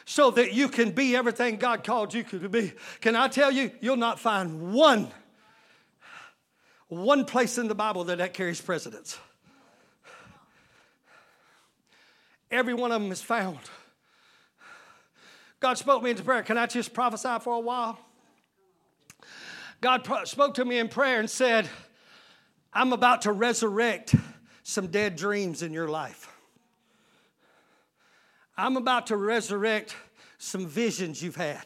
so 0.05 0.31
that 0.31 0.53
you 0.53 0.67
can 0.67 0.91
be 0.91 1.15
everything 1.15 1.57
God 1.57 1.83
called 1.83 2.13
you 2.13 2.23
to 2.23 2.49
be. 2.49 2.73
Can 3.01 3.15
I 3.15 3.27
tell 3.27 3.51
you, 3.51 3.71
you'll 3.79 3.95
not 3.95 4.19
find 4.19 4.73
one, 4.73 5.09
one 6.89 7.25
place 7.25 7.57
in 7.57 7.67
the 7.67 7.75
Bible 7.75 8.03
that 8.05 8.17
that 8.17 8.33
carries 8.33 8.59
precedence. 8.59 9.17
Every 12.51 12.73
one 12.73 12.91
of 12.91 13.01
them 13.01 13.11
is 13.11 13.21
found. 13.21 13.59
God 15.59 15.77
spoke 15.77 16.03
me 16.03 16.09
into 16.09 16.23
prayer. 16.23 16.43
Can 16.43 16.57
I 16.57 16.65
just 16.65 16.93
prophesy 16.93 17.39
for 17.39 17.55
a 17.55 17.59
while? 17.59 17.97
God 19.79 20.03
pro- 20.03 20.25
spoke 20.25 20.55
to 20.55 20.65
me 20.65 20.77
in 20.77 20.89
prayer 20.89 21.19
and 21.19 21.29
said, 21.29 21.69
I'm 22.73 22.93
about 22.93 23.23
to 23.23 23.31
resurrect 23.31 24.15
some 24.63 24.87
dead 24.87 25.15
dreams 25.15 25.61
in 25.61 25.73
your 25.73 25.87
life. 25.87 26.29
I'm 28.57 28.77
about 28.77 29.07
to 29.07 29.17
resurrect 29.17 29.95
some 30.37 30.67
visions 30.67 31.21
you've 31.21 31.35
had. 31.35 31.63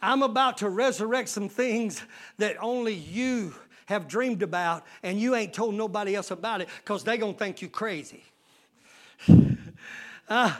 I'm 0.00 0.22
about 0.22 0.58
to 0.58 0.68
resurrect 0.68 1.28
some 1.28 1.48
things 1.48 2.02
that 2.38 2.56
only 2.60 2.94
you 2.94 3.54
have 3.86 4.06
dreamed 4.08 4.42
about 4.42 4.84
and 5.02 5.20
you 5.20 5.34
ain't 5.34 5.52
told 5.52 5.74
nobody 5.74 6.14
else 6.14 6.30
about 6.30 6.60
it 6.60 6.68
because 6.84 7.04
they're 7.04 7.16
going 7.16 7.34
to 7.34 7.38
think 7.38 7.62
you 7.62 7.68
crazy. 7.68 8.24
Uh, 10.26 10.54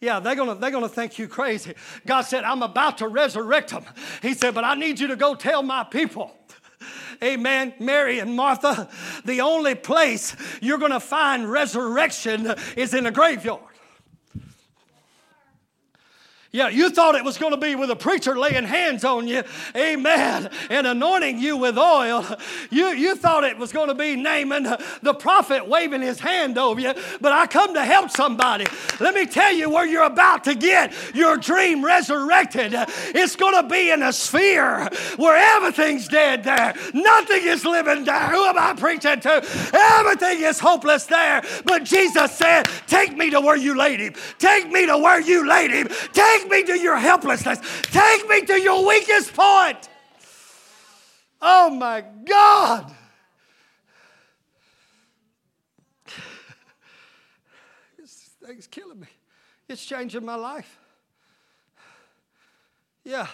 yeah, 0.00 0.18
they're 0.20 0.34
gonna, 0.34 0.54
they're 0.54 0.70
gonna 0.70 0.88
think 0.88 1.18
you 1.18 1.28
crazy. 1.28 1.74
God 2.06 2.22
said, 2.22 2.44
I'm 2.44 2.62
about 2.62 2.98
to 2.98 3.08
resurrect 3.08 3.70
them. 3.70 3.84
He 4.22 4.32
said, 4.32 4.54
but 4.54 4.64
I 4.64 4.74
need 4.74 4.98
you 4.98 5.08
to 5.08 5.16
go 5.16 5.34
tell 5.34 5.62
my 5.62 5.84
people. 5.84 6.34
Amen. 7.22 7.74
Mary 7.78 8.18
and 8.18 8.34
Martha, 8.34 8.88
the 9.24 9.40
only 9.40 9.74
place 9.74 10.36
you're 10.60 10.78
gonna 10.78 11.00
find 11.00 11.50
resurrection 11.50 12.54
is 12.76 12.94
in 12.94 13.06
a 13.06 13.10
graveyard. 13.10 13.60
Yeah, 16.54 16.68
you 16.68 16.90
thought 16.90 17.14
it 17.14 17.24
was 17.24 17.38
going 17.38 17.52
to 17.52 17.56
be 17.56 17.76
with 17.76 17.90
a 17.90 17.96
preacher 17.96 18.38
laying 18.38 18.64
hands 18.64 19.04
on 19.04 19.26
you, 19.26 19.42
amen, 19.74 20.50
and 20.68 20.86
anointing 20.86 21.38
you 21.38 21.56
with 21.56 21.78
oil. 21.78 22.26
You, 22.70 22.88
you 22.88 23.16
thought 23.16 23.44
it 23.44 23.56
was 23.56 23.72
going 23.72 23.88
to 23.88 23.94
be 23.94 24.16
Naaman, 24.16 24.64
the 25.00 25.14
prophet, 25.14 25.66
waving 25.66 26.02
his 26.02 26.20
hand 26.20 26.58
over 26.58 26.78
you, 26.78 26.92
but 27.22 27.32
I 27.32 27.46
come 27.46 27.72
to 27.72 27.82
help 27.82 28.10
somebody. 28.10 28.66
Let 29.00 29.14
me 29.14 29.24
tell 29.24 29.50
you 29.54 29.70
where 29.70 29.86
you're 29.86 30.04
about 30.04 30.44
to 30.44 30.54
get 30.54 30.92
your 31.14 31.38
dream 31.38 31.82
resurrected. 31.82 32.74
It's 33.14 33.34
going 33.34 33.62
to 33.62 33.66
be 33.66 33.90
in 33.90 34.02
a 34.02 34.12
sphere 34.12 34.90
where 35.16 35.56
everything's 35.56 36.06
dead 36.06 36.44
there, 36.44 36.74
nothing 36.92 37.44
is 37.44 37.64
living 37.64 38.04
there. 38.04 38.28
Who 38.28 38.44
am 38.44 38.58
I 38.58 38.74
preaching 38.74 39.20
to? 39.20 39.70
Everything 39.72 40.42
is 40.42 40.58
hopeless 40.58 41.06
there. 41.06 41.42
But 41.64 41.84
Jesus 41.84 42.32
said, 42.32 42.64
Take 42.86 43.16
me 43.16 43.30
to 43.30 43.40
where 43.40 43.56
you 43.56 43.74
laid 43.74 44.00
him. 44.00 44.14
Take 44.38 44.70
me 44.70 44.84
to 44.84 44.98
where 44.98 45.20
you 45.20 45.48
laid 45.48 45.70
him. 45.70 45.88
Take 46.12 46.41
Take 46.42 46.50
me 46.50 46.62
to 46.64 46.78
your 46.78 46.96
helplessness. 46.96 47.60
Take 47.82 48.28
me 48.28 48.42
to 48.46 48.60
your 48.60 48.86
weakest 48.86 49.32
point. 49.34 49.88
Oh 51.40 51.70
my 51.70 52.04
God. 52.24 52.92
This 57.98 58.30
thing's 58.44 58.66
killing 58.66 58.98
me. 58.98 59.06
It's 59.68 59.84
changing 59.84 60.24
my 60.24 60.34
life. 60.34 60.78
Yeah. 63.04 63.28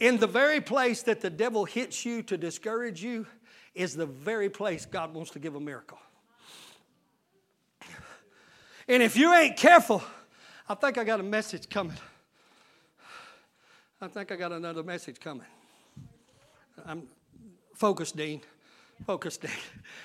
In 0.00 0.18
the 0.18 0.26
very 0.26 0.60
place 0.60 1.02
that 1.02 1.20
the 1.20 1.30
devil 1.30 1.64
hits 1.64 2.04
you 2.04 2.22
to 2.24 2.36
discourage 2.36 3.02
you 3.04 3.26
is 3.74 3.94
the 3.94 4.06
very 4.06 4.50
place 4.50 4.84
God 4.84 5.14
wants 5.14 5.30
to 5.32 5.38
give 5.38 5.54
a 5.54 5.60
miracle. 5.60 5.98
And 8.88 9.00
if 9.00 9.16
you 9.16 9.32
ain't 9.32 9.56
careful, 9.56 10.02
I 10.70 10.74
think 10.76 10.98
I 10.98 11.02
got 11.02 11.18
a 11.18 11.24
message 11.24 11.68
coming. 11.68 11.96
I 14.00 14.06
think 14.06 14.30
I 14.30 14.36
got 14.36 14.52
another 14.52 14.84
message 14.84 15.18
coming. 15.18 15.46
I'm 16.86 17.08
focused, 17.74 18.16
Dean. 18.16 18.40
Focused, 19.04 19.42
Dean. 19.42 19.50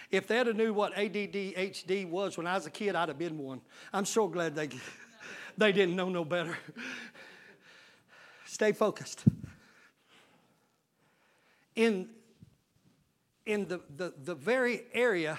If 0.10 0.26
they'd 0.26 0.48
have 0.48 0.56
knew 0.56 0.74
what 0.74 0.96
ADDHD 0.96 2.10
was 2.10 2.36
when 2.36 2.48
I 2.48 2.56
was 2.56 2.66
a 2.66 2.72
kid, 2.72 2.96
I'd 2.96 3.10
have 3.10 3.20
been 3.20 3.38
one. 3.38 3.62
I'm 3.94 4.06
so 4.06 4.28
glad 4.28 4.56
they, 4.56 4.70
they 5.56 5.72
didn't 5.72 5.96
know 5.96 6.10
no 6.10 6.26
better. 6.26 6.58
Stay 8.48 8.72
focused. 8.72 9.24
In, 11.76 12.10
in 13.46 13.68
the, 13.68 13.82
the, 13.96 14.16
the 14.24 14.34
very 14.34 14.86
area 14.96 15.38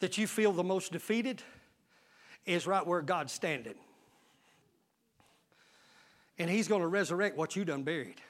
that 0.00 0.18
you 0.18 0.26
feel 0.26 0.52
the 0.52 0.62
most 0.62 0.92
defeated, 0.92 1.42
is 2.46 2.66
right 2.66 2.86
where 2.86 3.02
God's 3.02 3.32
standing. 3.32 3.74
And 6.38 6.48
He's 6.48 6.68
going 6.68 6.80
to 6.80 6.88
resurrect 6.88 7.36
what 7.36 7.56
you 7.56 7.64
done 7.64 7.82
buried. 7.82 8.20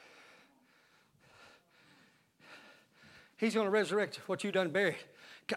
He's 3.37 3.55
going 3.55 3.67
to 3.67 3.71
resurrect 3.71 4.21
what 4.27 4.45
you 4.45 4.53
done 4.53 4.69
buried. 4.69 4.97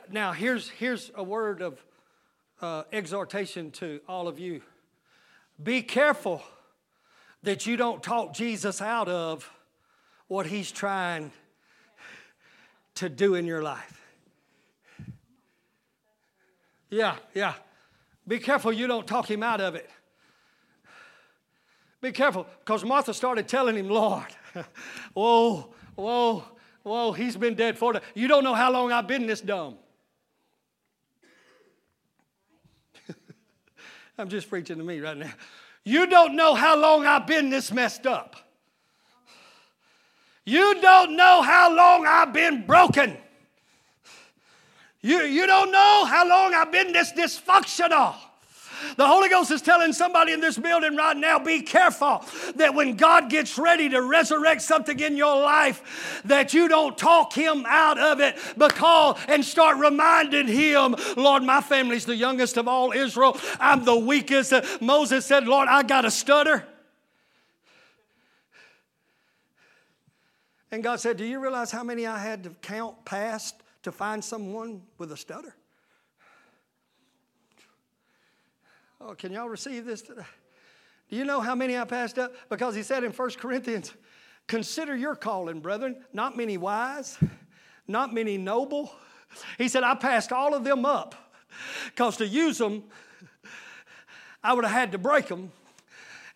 Now, 0.10 0.32
here's, 0.32 0.70
here's 0.70 1.12
a 1.16 1.24
word 1.24 1.62
of 1.62 1.84
uh, 2.62 2.84
exhortation 2.94 3.72
to 3.72 4.00
all 4.08 4.28
of 4.30 4.40
you. 4.40 4.62
Be 5.62 5.82
careful 5.82 6.42
that 7.44 7.66
you 7.66 7.76
don't 7.76 8.02
talk 8.02 8.34
Jesus 8.34 8.82
out 8.82 9.10
of 9.10 9.52
what 10.28 10.46
he's 10.46 10.72
trying 10.72 11.32
to 12.96 13.10
do 13.10 13.36
in 13.36 13.46
your 13.46 13.62
life. 13.62 14.02
Yeah, 16.90 17.16
yeah. 17.34 17.56
Be 18.28 18.40
careful 18.40 18.72
you 18.72 18.88
don't 18.88 19.06
talk 19.06 19.30
him 19.30 19.44
out 19.44 19.62
of 19.62 19.76
it. 19.76 19.90
Be 22.02 22.12
careful, 22.12 22.46
because 22.60 22.84
Martha 22.84 23.14
started 23.14 23.48
telling 23.48 23.78
him, 23.78 23.88
Lord, 23.90 24.28
whoa, 25.14 25.74
whoa, 25.96 26.44
whoa, 26.84 27.14
he's 27.14 27.38
been 27.38 27.56
dead 27.56 27.78
for. 27.78 27.94
You 28.14 28.28
don't 28.28 28.44
know 28.44 28.54
how 28.54 28.72
long 28.72 28.92
I've 28.92 29.08
been 29.08 29.26
this 29.26 29.40
dumb. 29.40 29.78
I'm 34.18 34.28
just 34.28 34.50
preaching 34.50 34.78
to 34.80 34.84
me 34.84 35.00
right 35.00 35.16
now. 35.16 35.32
You 35.86 36.08
don't 36.08 36.36
know 36.36 36.56
how 36.56 36.78
long 36.78 37.06
I've 37.06 37.26
been 37.26 37.50
this 37.50 37.72
messed 37.72 38.06
up. 38.06 38.36
You 40.46 40.82
don't 40.82 41.16
know 41.16 41.42
how 41.42 41.74
long 41.74 42.06
I've 42.06 42.34
been 42.34 42.66
broken. 42.66 43.18
You, 45.04 45.20
you 45.24 45.46
don't 45.46 45.70
know 45.72 46.06
how 46.06 46.28
long 46.28 46.54
I've 46.54 46.72
been 46.72 46.94
this 46.94 47.12
dysfunctional. 47.12 48.16
The 48.96 49.06
Holy 49.06 49.30
Ghost 49.30 49.52
is 49.52 49.62
telling 49.62 49.92
somebody 49.92 50.32
in 50.32 50.40
this 50.40 50.58
building 50.58 50.96
right 50.96 51.16
now 51.16 51.40
be 51.40 51.62
careful 51.62 52.24
that 52.56 52.74
when 52.74 52.96
God 52.96 53.30
gets 53.30 53.58
ready 53.58 53.90
to 53.90 54.02
resurrect 54.02 54.62
something 54.62 55.00
in 55.00 55.18
your 55.18 55.36
life, 55.42 56.22
that 56.26 56.54
you 56.54 56.68
don't 56.68 56.98
talk 56.98 57.34
him 57.34 57.66
out 57.68 58.00
of 58.00 58.22
it 58.22 58.38
because 58.58 59.18
and 59.28 59.44
start 59.44 59.78
reminding 59.78 60.48
him, 60.48 60.96
Lord, 61.18 61.44
my 61.44 61.62
family's 61.62 62.06
the 62.06 62.16
youngest 62.16 62.58
of 62.58 62.68
all 62.68 62.94
Israel. 62.94 63.38
I'm 63.60 63.84
the 63.84 63.98
weakest. 63.98 64.54
Moses 64.82 65.26
said, 65.26 65.48
Lord, 65.48 65.68
I 65.68 65.84
got 65.84 66.06
a 66.06 66.12
stutter. 66.12 66.66
And 70.72 70.82
God 70.82 71.00
said, 71.00 71.18
Do 71.18 71.26
you 71.26 71.40
realize 71.40 71.72
how 71.72 71.84
many 71.84 72.08
I 72.08 72.18
had 72.18 72.44
to 72.46 72.50
count 72.62 73.06
past 73.06 73.63
to 73.84 73.92
find 73.92 74.24
someone 74.24 74.82
with 74.98 75.12
a 75.12 75.18
stutter? 75.18 75.56
Oh, 79.00 79.14
can 79.14 79.32
y'all 79.32 79.50
receive 79.50 79.86
this 79.86 80.02
today? 80.02 80.24
Do 81.10 81.18
you 81.18 81.26
know 81.26 81.42
how 81.42 81.56
many 81.56 81.78
I 81.78 81.84
passed 81.84 82.18
up? 82.18 82.34
Because 82.50 82.74
he 82.74 82.84
said 82.84 83.04
in 83.04 83.12
1 83.12 83.30
Corinthians, 83.32 83.94
consider 84.48 84.96
your 84.96 85.16
calling, 85.16 85.60
brethren, 85.60 86.04
not 86.14 86.38
many 86.38 86.58
wise, 86.58 87.18
not 87.88 88.14
many 88.14 88.38
noble. 88.38 88.92
He 89.58 89.68
said, 89.68 89.84
I 89.84 89.96
passed 89.96 90.32
all 90.32 90.54
of 90.54 90.64
them 90.64 90.86
up 90.86 91.16
because 91.86 92.18
to 92.18 92.28
use 92.28 92.58
them, 92.58 92.84
I 94.44 94.54
would 94.54 94.64
have 94.64 94.74
had 94.74 94.92
to 94.94 94.98
break 94.98 95.28
them. 95.28 95.52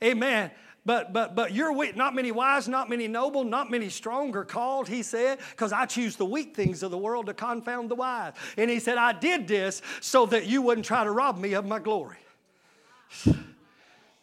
Amen. 0.04 0.52
But 0.88 1.12
but 1.12 1.36
but 1.36 1.54
you're 1.54 1.74
weak. 1.74 1.98
Not 1.98 2.16
many 2.16 2.32
wise, 2.32 2.70
not 2.70 2.90
many 2.90 3.10
noble, 3.10 3.44
not 3.44 3.70
many 3.70 3.90
strong 3.90 4.34
are 4.38 4.46
called. 4.46 4.88
He 4.88 5.04
said, 5.04 5.40
because 5.52 5.74
I 5.74 5.86
choose 5.86 6.16
the 6.16 6.26
weak 6.26 6.56
things 6.56 6.82
of 6.82 6.92
the 6.92 6.98
world 6.98 7.26
to 7.26 7.34
confound 7.34 7.92
the 7.92 7.96
wise. 7.96 8.32
And 8.56 8.70
he 8.70 8.80
said, 8.80 8.98
I 8.98 9.12
did 9.12 9.50
this 9.50 9.82
so 10.00 10.26
that 10.28 10.46
you 10.46 10.62
wouldn't 10.62 10.86
try 10.86 11.04
to 11.04 11.12
rob 11.12 11.38
me 11.40 11.54
of 11.56 11.66
my 11.66 11.80
glory. 11.80 12.16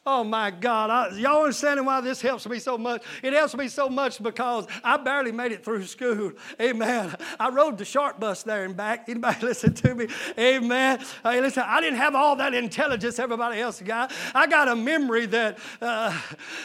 Oh 0.07 0.23
my 0.23 0.51
God. 0.51 0.91
I, 0.91 1.17
y'all 1.17 1.41
understanding 1.41 1.87
why 1.87 2.03
this 2.03 2.21
helps 2.21 2.47
me 2.47 2.59
so 2.59 2.77
much? 2.77 3.03
It 3.23 3.33
helps 3.33 3.57
me 3.57 3.69
so 3.69 3.89
much 3.89 4.23
because 4.23 4.67
I 4.83 4.99
barely 4.99 5.33
made 5.33 5.51
it 5.51 5.65
through 5.65 5.87
school. 5.87 6.33
Amen. 6.61 7.17
I 7.41 7.49
rode 7.49 7.79
the 7.79 7.87
short 7.87 8.21
bus 8.21 8.43
there 8.43 8.67
and 8.67 8.77
back. 8.77 9.09
Anybody 9.09 9.39
listen 9.47 9.73
to 9.73 9.95
me? 9.95 10.09
Amen. 10.39 11.03
Hey, 11.23 11.41
listen, 11.41 11.63
I 11.67 11.81
didn't 11.81 11.97
have 11.97 12.15
all 12.15 12.37
that 12.37 12.53
intelligence 12.53 13.19
everybody 13.19 13.63
else 13.63 13.81
got. 13.81 14.13
I 14.35 14.47
got 14.47 14.69
a 14.69 14.77
memory 14.77 15.25
that, 15.25 15.59
uh, 15.81 16.15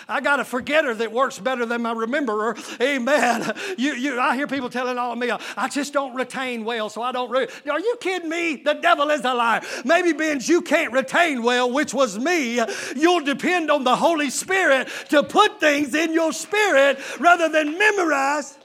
I 0.09 0.19
got 0.19 0.41
a 0.41 0.43
forgetter 0.43 0.93
that 0.95 1.09
works 1.09 1.39
better 1.39 1.65
than 1.65 1.81
my 1.81 1.93
rememberer. 1.93 2.57
Amen. 2.81 3.53
You, 3.77 3.93
you, 3.93 4.19
I 4.19 4.35
hear 4.35 4.47
people 4.47 4.69
telling 4.69 4.97
all 4.97 5.13
of 5.13 5.17
me, 5.17 5.31
I 5.55 5.69
just 5.69 5.93
don't 5.93 6.13
retain 6.13 6.65
well, 6.65 6.89
so 6.89 7.01
I 7.01 7.13
don't. 7.13 7.31
Re-. 7.31 7.47
Are 7.71 7.79
you 7.79 7.97
kidding 8.01 8.27
me? 8.27 8.57
The 8.57 8.73
devil 8.73 9.09
is 9.11 9.23
a 9.23 9.33
liar. 9.33 9.61
Maybe 9.85 10.11
means 10.11 10.49
you 10.49 10.61
can't 10.61 10.91
retain 10.91 11.41
well, 11.41 11.71
which 11.71 11.93
was 11.93 12.19
me. 12.19 12.59
You'll 12.97 13.28
depend 13.33 13.69
on 13.71 13.83
the 13.83 13.95
Holy 13.95 14.29
Spirit 14.29 14.87
to 15.09 15.23
put 15.23 15.59
things 15.59 15.93
in 15.93 16.13
your 16.13 16.33
spirit 16.33 16.99
rather 17.19 17.49
than 17.49 17.77
memorize. 17.77 18.57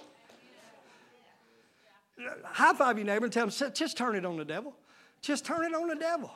High 2.44 2.74
five 2.74 2.96
your 2.98 3.06
neighbor 3.06 3.26
and 3.26 3.32
tell 3.32 3.46
them, 3.46 3.72
just 3.74 3.96
turn 3.96 4.14
it 4.14 4.24
on 4.24 4.36
the 4.36 4.44
devil. 4.44 4.74
Just 5.20 5.44
turn 5.44 5.64
it 5.64 5.74
on 5.74 5.88
the 5.88 5.96
devil. 5.96 6.30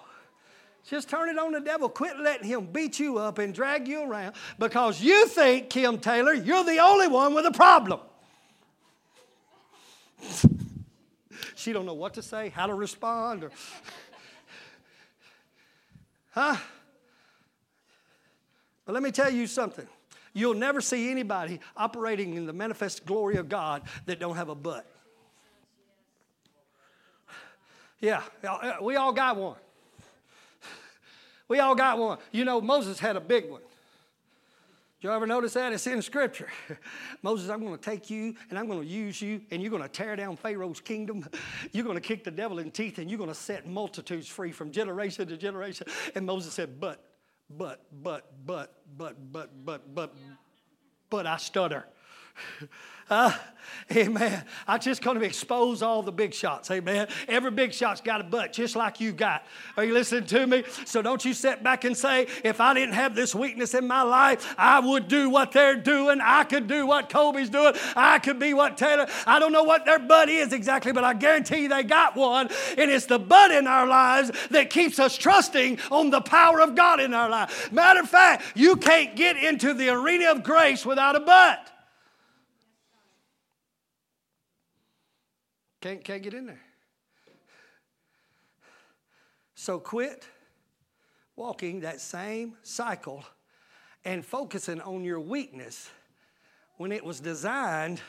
Just 0.89 1.09
turn 1.09 1.29
it 1.29 1.39
on 1.39 1.53
the 1.53 1.61
devil. 1.61 1.89
Quit 1.89 2.19
letting 2.19 2.49
him 2.49 2.67
beat 2.67 2.99
you 2.99 3.19
up 3.19 3.39
and 3.39 3.55
drag 3.55 3.87
you 3.87 4.03
around 4.03 4.35
because 4.59 5.03
you 5.03 5.27
think, 5.27 5.69
Kim 5.71 5.99
Taylor, 5.99 6.33
you're 6.33 6.65
the 6.65 6.79
only 6.79 7.09
one 7.09 7.35
with 7.35 7.45
a 7.47 7.51
problem. 7.51 8.01
she 11.55 11.73
don't 11.73 11.87
know 11.87 11.95
what 11.95 12.15
to 12.15 12.23
say, 12.23 12.49
how 12.49 12.67
to 12.67 12.75
respond, 12.75 13.45
or 13.45 13.51
huh? 16.31 16.57
But 18.89 18.95
let 18.95 19.03
me 19.03 19.11
tell 19.11 19.29
you 19.29 19.47
something. 19.47 19.87
You'll 20.33 20.55
never 20.55 20.81
see 20.81 21.11
anybody 21.11 21.61
operating 21.77 22.33
in 22.37 22.47
the 22.47 22.55
manifest 22.55 23.05
glory 23.05 23.37
of 23.37 23.47
God 23.47 23.83
that 24.07 24.19
don't 24.19 24.37
have 24.37 24.49
a 24.49 24.55
butt. 24.55 24.91
Yeah, 28.01 28.23
uh, 28.43 28.77
we 28.81 28.97
all 28.97 29.13
got 29.13 29.37
one. 29.37 29.57
We 31.49 31.59
all 31.59 31.75
got 31.75 31.99
one. 31.99 32.17
You 32.33 32.47
know, 32.47 32.63
Moses 32.63 32.99
had 32.99 33.17
a 33.17 33.21
big 33.21 33.51
one. 33.51 33.61
Did 35.03 35.09
you 35.09 35.13
ever 35.13 35.27
notice 35.27 35.53
that? 35.53 35.75
It's 35.75 35.87
in 35.87 36.01
Scripture. 36.01 36.49
Moses, 37.23 37.51
I'm 37.51 37.61
going 37.61 37.77
to 37.77 37.85
take 37.85 38.09
you 38.09 38.37
and 38.49 38.59
I'm 38.59 38.69
going 38.69 38.81
to 38.81 38.87
use 38.87 39.21
you, 39.21 39.43
and 39.51 39.61
you're 39.61 39.71
going 39.71 39.83
to 39.83 39.89
tear 39.91 40.17
down 40.17 40.35
Pharaoh's 40.39 40.81
kingdom. 40.81 41.29
You're 41.73 41.85
going 41.85 41.99
to 41.99 42.01
kick 42.01 42.25
the 42.25 42.31
devil 42.31 42.59
in 42.59 42.71
teeth, 42.71 42.97
and 42.97 43.11
you're 43.11 43.19
going 43.19 43.29
to 43.29 43.35
set 43.35 43.67
multitudes 43.67 44.29
free 44.29 44.51
from 44.51 44.71
generation 44.73 45.29
to 45.29 45.37
generation. 45.37 45.87
And 46.15 46.25
Moses 46.25 46.55
said, 46.55 46.81
But 46.81 47.05
but, 47.51 47.85
but, 48.03 48.31
but, 48.47 48.75
but, 48.97 49.17
but, 49.33 49.65
but, 49.65 49.95
but, 49.95 50.15
but 51.11 51.27
I 51.27 51.37
stutter. 51.37 51.85
Uh, 53.11 53.33
amen. 53.93 54.45
I 54.67 54.79
just 54.79 55.03
going 55.03 55.19
to 55.19 55.25
expose 55.25 55.83
all 55.83 56.03
the 56.03 56.13
big 56.13 56.35
shots. 56.35 56.71
Amen. 56.71 57.09
Every 57.27 57.51
big 57.51 57.73
shot's 57.73 58.01
got 58.01 58.21
a 58.21 58.25
butt, 58.25 58.53
just 58.53 58.77
like 58.77 59.01
you 59.01 59.13
got. 59.13 59.45
Are 59.77 59.85
you 59.85 59.95
listening 59.95 60.27
to 60.27 60.47
me? 60.47 60.65
So 60.85 61.03
don't 61.03 61.25
you 61.25 61.35
sit 61.35 61.63
back 61.63 61.85
and 61.85 61.97
say, 61.97 62.27
if 62.45 62.61
I 62.61 62.75
didn't 62.75 62.95
have 62.95 63.15
this 63.15 63.35
weakness 63.35 63.75
in 63.75 63.87
my 63.87 64.03
life, 64.03 64.55
I 64.59 64.81
would 64.81 65.09
do 65.09 65.31
what 65.31 65.53
they're 65.53 65.77
doing. 65.77 66.21
I 66.23 66.45
could 66.45 66.67
do 66.67 66.87
what 66.87 67.09
Kobe's 67.09 67.51
doing. 67.51 67.75
I 67.97 68.19
could 68.19 68.39
be 68.39 68.55
what 68.55 68.77
Taylor. 68.77 69.07
I 69.27 69.39
don't 69.39 69.53
know 69.53 69.65
what 69.65 69.85
their 69.85 69.99
butt 69.99 70.29
is 70.29 70.53
exactly, 70.53 70.93
but 70.93 71.05
I 71.05 71.15
guarantee 71.15 71.63
you 71.63 71.69
they 71.69 71.83
got 71.83 72.17
one. 72.17 72.49
And 72.77 72.91
it's 72.91 73.07
the 73.07 73.19
butt 73.19 73.51
in 73.51 73.67
our 73.67 73.87
lives 73.87 74.31
that 74.51 74.71
keeps 74.71 74.99
us 74.99 75.17
trusting 75.17 75.79
on 75.91 76.11
the 76.11 76.21
power 76.21 76.61
of 76.61 76.75
God 76.75 77.01
in 77.01 77.15
our 77.15 77.29
life. 77.29 77.73
Matter 77.73 78.01
of 78.01 78.09
fact, 78.09 78.43
you 78.55 78.77
can't 78.77 79.17
get 79.17 79.37
into 79.37 79.75
the 79.75 79.89
arena 79.89 80.31
of 80.33 80.43
grace 80.43 80.85
without 80.85 81.17
a 81.17 81.21
butt. 81.21 81.71
Can't, 85.81 86.03
can't 86.03 86.23
get 86.23 86.35
in 86.35 86.47
there. 86.47 86.61
So 89.55 89.79
quit 89.79 90.27
walking 91.37 91.81
that 91.81 92.01
same 92.01 92.57
cycle 92.63 93.25
and 94.05 94.25
focusing 94.25 94.81
on 94.81 95.05
your 95.05 95.21
weakness 95.21 95.91
when 96.77 96.93
it 96.93 97.05
was 97.05 97.21
designed 97.21 98.01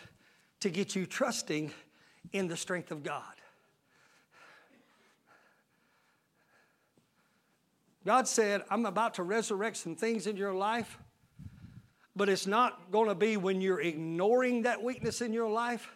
to 0.59 0.69
get 0.69 0.95
you 0.95 1.05
trusting 1.05 1.71
in 2.33 2.47
the 2.47 2.57
strength 2.57 2.91
of 2.91 3.03
God. 3.03 3.23
God 8.05 8.27
said, 8.27 8.63
I'm 8.69 8.85
about 8.85 9.15
to 9.15 9.23
resurrect 9.23 9.77
some 9.77 9.95
things 9.95 10.25
in 10.25 10.37
your 10.37 10.53
life, 10.53 10.97
but 12.15 12.29
it's 12.29 12.47
not 12.47 12.91
going 12.91 13.09
to 13.09 13.15
be 13.15 13.37
when 13.37 13.61
you're 13.61 13.81
ignoring 13.81 14.63
that 14.63 14.81
weakness 14.81 15.21
in 15.21 15.33
your 15.33 15.49
life. 15.49 15.91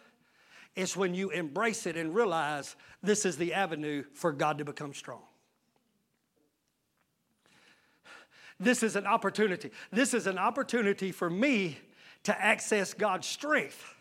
It's 0.76 0.96
when 0.96 1.14
you 1.14 1.30
embrace 1.30 1.86
it 1.86 1.96
and 1.96 2.14
realize 2.14 2.74
this 3.02 3.24
is 3.24 3.36
the 3.36 3.54
avenue 3.54 4.04
for 4.12 4.32
God 4.32 4.58
to 4.58 4.64
become 4.64 4.92
strong. 4.92 5.22
This 8.58 8.82
is 8.82 8.96
an 8.96 9.06
opportunity. 9.06 9.70
This 9.90 10.14
is 10.14 10.26
an 10.26 10.38
opportunity 10.38 11.12
for 11.12 11.28
me 11.28 11.78
to 12.24 12.40
access 12.42 12.94
God's 12.94 13.26
strength 13.26 13.94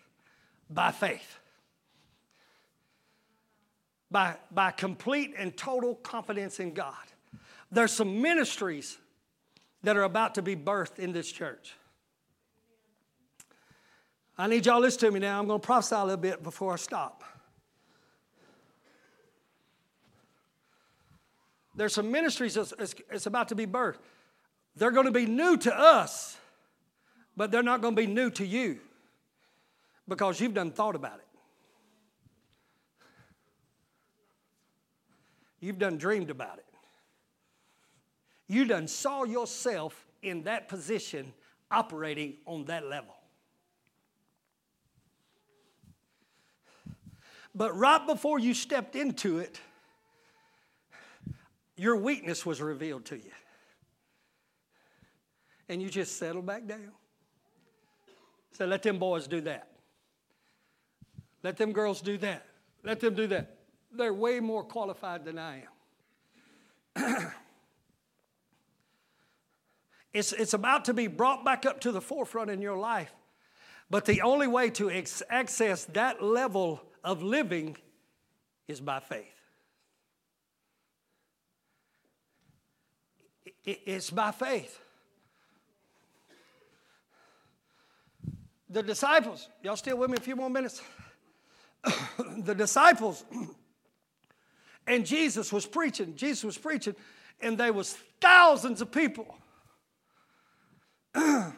by 0.69 0.91
faith. 0.91 1.39
By, 4.09 4.36
by 4.51 4.71
complete 4.71 5.34
and 5.38 5.55
total 5.57 5.95
confidence 5.95 6.59
in 6.59 6.74
God. 6.74 6.93
There's 7.71 7.91
some 7.91 8.21
ministries 8.21 8.97
that 9.82 9.97
are 9.97 10.03
about 10.03 10.36
to 10.36 10.41
be 10.41 10.55
birthed 10.55 10.99
in 10.99 11.11
this 11.11 11.32
church. 11.32 11.74
I 14.38 14.47
need 14.47 14.65
y'all 14.65 14.77
to 14.77 14.81
listen 14.81 14.99
to 15.01 15.11
me 15.11 15.19
now. 15.19 15.39
I'm 15.39 15.47
going 15.47 15.59
to 15.59 15.65
prophesy 15.65 15.95
a 15.95 16.03
little 16.03 16.17
bit 16.17 16.41
before 16.41 16.73
I 16.73 16.77
stop. 16.77 17.23
There's 21.75 21.93
some 21.93 22.11
ministries 22.11 22.55
that's, 22.55 23.25
about 23.25 23.49
to 23.49 23.55
be 23.55 23.65
birthed. 23.65 23.97
They're 24.75 24.91
going 24.91 25.05
to 25.05 25.11
be 25.11 25.25
new 25.25 25.57
to 25.57 25.75
us, 25.75 26.38
but 27.36 27.51
they're 27.51 27.63
not 27.63 27.81
going 27.81 27.95
to 27.95 28.01
be 28.01 28.07
new 28.07 28.29
to 28.31 28.45
you 28.45 28.79
because 30.07 30.39
you've 30.39 30.53
done 30.53 30.71
thought 30.71 30.95
about 30.95 31.19
it. 31.19 31.27
You've 35.59 35.79
done 35.79 35.97
dreamed 35.97 36.29
about 36.29 36.57
it. 36.57 36.65
You 38.47 38.65
done 38.65 38.88
saw 38.88 39.23
yourself 39.23 40.05
in 40.21 40.43
that 40.43 40.67
position 40.67 41.34
operating 41.71 42.36
on 42.45 42.65
that 42.65 42.86
level. 42.86 43.15
But 47.56 47.78
right 47.78 48.06
before 48.06 48.39
you 48.39 48.54
stepped 48.54 48.95
into 48.95 49.39
it, 49.39 49.60
your 51.76 51.95
weakness 51.95 52.45
was 52.45 52.62
revealed 52.62 53.06
to 53.06 53.18
you. 53.18 53.32
And 55.70 55.82
you 55.82 55.89
just 55.89 56.18
settled 56.18 56.45
back 56.45 56.68
down. 56.68 56.91
So 58.51 58.66
let 58.66 58.84
them 58.84 58.99
boys 58.99 59.28
do 59.28 59.41
that. 59.41 59.70
Let 61.41 61.58
them 61.58 61.74
girls 61.74 62.01
do 62.01 62.18
that. 62.20 62.45
Let 62.84 62.99
them 62.99 63.16
do 63.16 63.28
that. 63.28 63.58
They're 63.91 64.14
way 64.14 64.39
more 64.39 64.64
qualified 64.64 65.26
than 65.26 65.38
I 65.38 65.64
am. 66.95 67.32
it's, 70.14 70.34
it's 70.34 70.54
about 70.54 70.86
to 70.86 70.93
be 70.93 71.08
brought 71.08 71.43
back 71.43 71.66
up 71.66 71.82
to 71.82 71.91
the 71.91 72.01
forefront 72.01 72.49
in 72.49 72.62
your 72.62 72.78
life. 72.78 73.14
But 73.89 74.06
the 74.06 74.22
only 74.22 74.47
way 74.47 74.70
to 74.72 74.89
ex- 74.89 75.24
access 75.30 75.86
that 75.86 76.24
level 76.24 76.82
of 77.04 77.22
living 77.22 77.78
is 78.68 78.80
by 78.80 78.99
faith. 78.99 79.26
It's 83.66 84.10
by 84.10 84.32
faith. 84.32 84.80
The 88.70 88.82
disciples, 88.82 89.49
y'all 89.62 89.76
still 89.76 89.97
with 89.97 90.10
me 90.10 90.18
a 90.18 90.22
few 90.22 90.36
more 90.36 90.49
minutes? 90.49 90.82
the 92.38 92.56
disciples 92.56 93.24
and 94.88 95.06
Jesus 95.06 95.54
was 95.54 95.66
preaching. 95.66 96.16
Jesus 96.16 96.43
was 96.43 96.58
preaching, 96.58 96.95
and 97.39 97.58
there 97.58 97.72
was 97.72 97.95
thousands 98.20 98.82
of 98.82 98.91
people. 98.91 99.38
and 101.16 101.54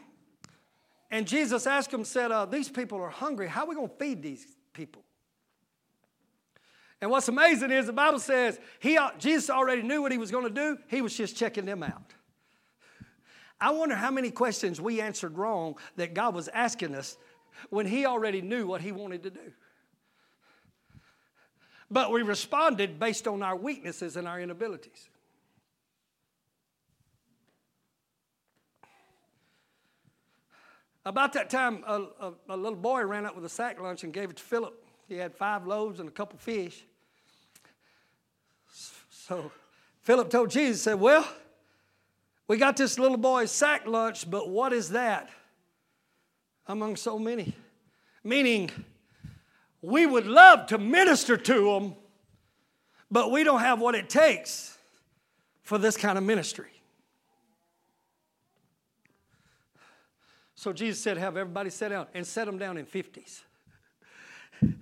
Jesus 1.25 1.65
asked 1.65 1.91
them, 1.91 2.03
said, 2.03 2.31
uh, 2.31 2.45
These 2.45 2.69
people 2.69 2.99
are 2.99 3.09
hungry. 3.09 3.47
How 3.47 3.63
are 3.63 3.69
we 3.69 3.75
going 3.75 3.89
to 3.89 3.95
feed 3.95 4.21
these 4.21 4.45
people? 4.73 5.04
And 7.01 7.11
what's 7.11 7.27
amazing 7.27 7.71
is 7.71 7.85
the 7.85 7.93
Bible 7.93 8.19
says 8.19 8.59
he, 8.79 8.97
Jesus 9.19 9.49
already 9.49 9.81
knew 9.81 10.01
what 10.01 10.11
he 10.11 10.17
was 10.17 10.31
going 10.31 10.45
to 10.45 10.53
do, 10.53 10.77
he 10.87 11.01
was 11.01 11.15
just 11.15 11.35
checking 11.35 11.65
them 11.65 11.83
out. 11.83 12.13
I 13.59 13.71
wonder 13.71 13.95
how 13.95 14.11
many 14.11 14.31
questions 14.31 14.81
we 14.81 14.99
answered 14.99 15.37
wrong 15.37 15.75
that 15.95 16.13
God 16.13 16.35
was 16.35 16.47
asking 16.49 16.95
us 16.95 17.17
when 17.69 17.85
he 17.85 18.05
already 18.05 18.41
knew 18.41 18.67
what 18.67 18.81
he 18.81 18.91
wanted 18.91 19.23
to 19.23 19.29
do. 19.29 19.53
But 21.89 22.11
we 22.11 22.21
responded 22.21 22.99
based 22.99 23.27
on 23.27 23.43
our 23.43 23.55
weaknesses 23.55 24.17
and 24.17 24.27
our 24.27 24.39
inabilities. 24.39 25.09
About 31.05 31.33
that 31.33 31.51
time, 31.51 31.83
a, 31.85 32.01
a, 32.19 32.33
a, 32.49 32.57
little 32.57 32.77
boy 32.77 33.03
ran 33.05 33.27
up 33.27 33.35
with 33.35 33.45
a 33.45 33.49
sack 33.49 33.79
lunch 33.79 34.03
and 34.03 34.11
gave 34.11 34.31
it 34.31 34.37
to 34.37 34.43
Philip. 34.43 34.84
He 35.07 35.15
had 35.15 35.35
five 35.35 35.67
loaves 35.67 35.99
and 35.99 36.09
a 36.09 36.11
couple 36.11 36.37
fish. 36.39 36.83
So 39.09 39.51
Philip 40.01 40.29
told 40.29 40.51
Jesus, 40.51 40.83
said, 40.83 40.99
Well, 40.99 41.27
we 42.47 42.57
got 42.57 42.77
this 42.77 42.99
little 42.99 43.17
boy's 43.17 43.51
sack 43.51 43.87
lunch, 43.87 44.29
but 44.29 44.49
what 44.49 44.71
is 44.73 44.89
that 44.89 45.29
among 46.67 46.95
so 46.95 47.17
many? 47.17 47.53
Meaning, 48.23 48.69
we 49.81 50.05
would 50.05 50.27
love 50.27 50.67
to 50.67 50.77
minister 50.77 51.37
to 51.37 51.73
them, 51.73 51.95
but 53.09 53.31
we 53.31 53.43
don't 53.43 53.61
have 53.61 53.79
what 53.79 53.95
it 53.95 54.09
takes 54.09 54.77
for 55.63 55.77
this 55.77 55.97
kind 55.97 56.17
of 56.17 56.23
ministry. 56.23 56.69
So 60.53 60.73
Jesus 60.73 61.01
said, 61.01 61.17
Have 61.17 61.37
everybody 61.37 61.69
sit 61.69 61.89
down 61.89 62.07
and 62.13 62.25
set 62.25 62.45
them 62.45 62.57
down 62.57 62.77
in 62.77 62.85
50s. 62.85 63.41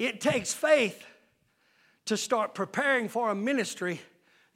It 0.00 0.18
takes 0.18 0.50
faith 0.54 1.04
to 2.06 2.16
start 2.16 2.54
preparing 2.54 3.10
for 3.10 3.28
a 3.28 3.34
ministry 3.34 4.00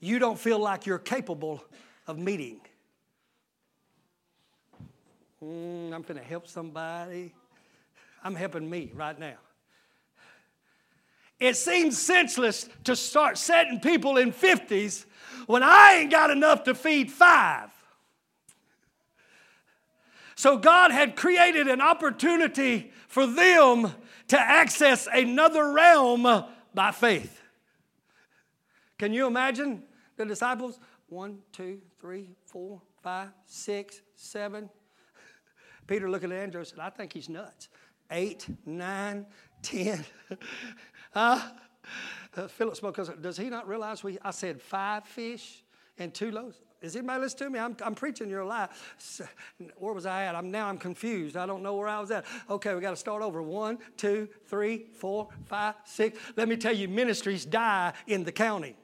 you 0.01 0.18
don't 0.18 0.38
feel 0.38 0.59
like 0.59 0.86
you're 0.86 0.99
capable 0.99 1.62
of 2.07 2.18
meeting. 2.18 2.62
Mm, 5.42 5.92
I'm 5.92 6.01
going 6.01 6.18
to 6.18 6.24
help 6.24 6.49
somebody. 6.49 7.34
I'm 8.22 8.34
helping 8.34 8.70
me 8.70 8.90
right 8.95 9.18
now. 9.18 9.34
It 11.38 11.57
seems 11.57 11.99
senseless 11.99 12.66
to 12.84 12.97
start 12.97 13.36
setting 13.36 13.80
people 13.80 14.16
in 14.16 14.32
50s 14.32 15.05
when 15.47 15.62
I 15.62 15.99
ain't 16.01 16.11
got 16.11 16.30
enough 16.30 16.64
to 16.64 16.74
feed 16.74 17.12
five. 17.12 17.68
So 20.36 20.57
God 20.57 20.90
had 20.90 21.16
created 21.16 21.68
an 21.68 21.82
opportunity 21.82 22.92
for 23.09 23.26
them 23.26 23.92
to 24.28 24.40
access 24.40 25.06
another 25.12 25.72
realm 25.72 26.44
by 26.74 26.90
faith. 26.90 27.40
Can 28.98 29.12
you 29.12 29.26
imagine 29.26 29.82
the 30.16 30.24
disciples? 30.24 30.78
One, 31.08 31.38
two, 31.52 31.80
three, 32.00 32.30
four, 32.46 32.80
five, 33.02 33.28
six, 33.44 34.00
seven. 34.14 34.70
Peter 35.86 36.10
looked 36.10 36.24
at 36.24 36.32
Andrew 36.32 36.60
and 36.60 36.68
said, 36.68 36.78
I 36.78 36.90
think 36.90 37.12
he's 37.12 37.28
nuts. 37.28 37.68
Eight, 38.10 38.46
nine, 38.64 39.26
ten. 39.62 40.04
uh, 41.14 41.48
uh, 42.36 42.48
Philip 42.48 42.76
spoke, 42.76 43.20
does 43.20 43.36
he 43.36 43.50
not 43.50 43.68
realize 43.68 44.02
we, 44.02 44.18
I 44.22 44.30
said 44.30 44.60
five 44.60 45.04
fish 45.04 45.64
and 45.98 46.12
two 46.14 46.30
loaves? 46.30 46.60
Is 46.85 46.97
anybody 46.97 47.22
listening 47.22 47.49
to 47.49 47.53
me? 47.55 47.59
I'm, 47.59 47.76
I'm 47.82 47.95
preaching 47.95 48.28
your 48.28 48.45
life. 48.45 49.26
Where 49.78 49.95
was 49.95 50.05
I 50.05 50.24
at? 50.24 50.35
I'm 50.35 50.51
now 50.51 50.68
I'm 50.68 50.76
confused. 50.76 51.35
I 51.37 51.47
don't 51.47 51.62
know 51.62 51.74
where 51.76 51.89
I 51.89 51.99
was 51.99 52.11
at. 52.11 52.26
Okay, 52.51 52.74
we 52.74 52.80
got 52.82 52.91
to 52.91 52.97
start 52.97 53.22
over. 53.22 53.43
One, 53.43 53.78
two, 53.97 54.28
three, 54.47 54.87
four, 54.93 55.28
five, 55.47 55.76
six. 55.85 56.18
Let 56.37 56.47
me 56.47 56.57
tell 56.57 56.74
you, 56.74 56.87
ministries 56.89 57.47
die 57.47 57.95
in 58.07 58.24
the 58.24 58.32
county. 58.32 58.76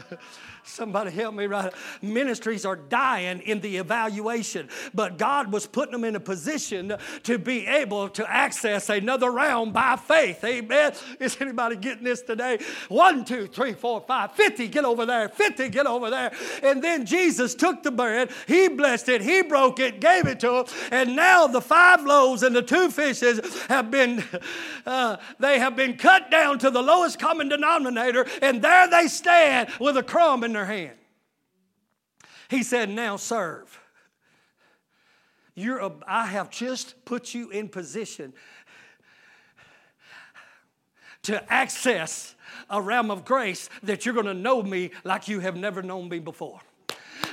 Somebody 0.64 1.10
help 1.10 1.34
me 1.34 1.46
right. 1.46 1.72
Ministries 2.00 2.64
are 2.64 2.76
dying 2.76 3.40
in 3.40 3.60
the 3.60 3.78
evaluation, 3.78 4.68
but 4.94 5.18
God 5.18 5.52
was 5.52 5.66
putting 5.66 5.92
them 5.92 6.04
in 6.04 6.14
a 6.14 6.20
position 6.20 6.94
to 7.24 7.38
be 7.38 7.66
able 7.66 8.08
to 8.10 8.30
access 8.30 8.88
another 8.88 9.30
realm 9.32 9.72
by 9.72 9.96
faith. 9.96 10.44
Amen. 10.44 10.92
Is 11.18 11.36
anybody 11.40 11.76
getting 11.76 12.04
this 12.04 12.22
today? 12.22 12.58
One, 12.88 13.24
two, 13.24 13.48
three, 13.48 13.72
four, 13.72 14.00
five, 14.02 14.32
50, 14.32 14.68
get 14.68 14.84
over 14.84 15.04
there, 15.04 15.28
50, 15.28 15.68
get 15.68 15.86
over 15.86 16.10
there. 16.10 16.32
And 16.62 16.82
then 16.82 17.06
Jesus 17.06 17.56
took 17.56 17.82
the 17.82 17.90
bread, 17.90 18.30
he 18.46 18.68
blessed 18.68 19.08
it, 19.08 19.22
he 19.22 19.42
broke 19.42 19.80
it, 19.80 20.00
gave 20.00 20.26
it 20.26 20.38
to 20.40 20.50
them, 20.50 20.64
and 20.92 21.16
now 21.16 21.48
the 21.48 21.60
five 21.60 22.04
loaves 22.04 22.44
and 22.44 22.54
the 22.54 22.62
two 22.62 22.90
fishes 22.90 23.40
have 23.64 23.90
been, 23.90 24.22
uh, 24.86 25.16
they 25.40 25.58
have 25.58 25.74
been 25.74 25.96
cut 25.96 26.30
down 26.30 26.60
to 26.60 26.70
the 26.70 26.82
lowest 26.82 27.18
common 27.18 27.48
denominator, 27.48 28.26
and 28.40 28.62
there 28.62 28.88
they 28.88 29.08
stand 29.08 29.68
with 29.82 29.96
a 29.96 30.02
crumb 30.02 30.44
in 30.44 30.52
their 30.52 30.64
hand. 30.64 30.96
He 32.48 32.62
said, 32.62 32.88
Now 32.88 33.16
serve. 33.16 33.80
You're 35.54 35.80
a, 35.80 35.92
I 36.06 36.26
have 36.26 36.50
just 36.50 37.04
put 37.04 37.34
you 37.34 37.50
in 37.50 37.68
position 37.68 38.32
to 41.24 41.52
access 41.52 42.34
a 42.70 42.80
realm 42.80 43.10
of 43.10 43.24
grace 43.24 43.68
that 43.82 44.06
you're 44.06 44.14
going 44.14 44.26
to 44.26 44.34
know 44.34 44.62
me 44.62 44.90
like 45.04 45.28
you 45.28 45.40
have 45.40 45.56
never 45.56 45.82
known 45.82 46.08
me 46.08 46.20
before 46.20 46.60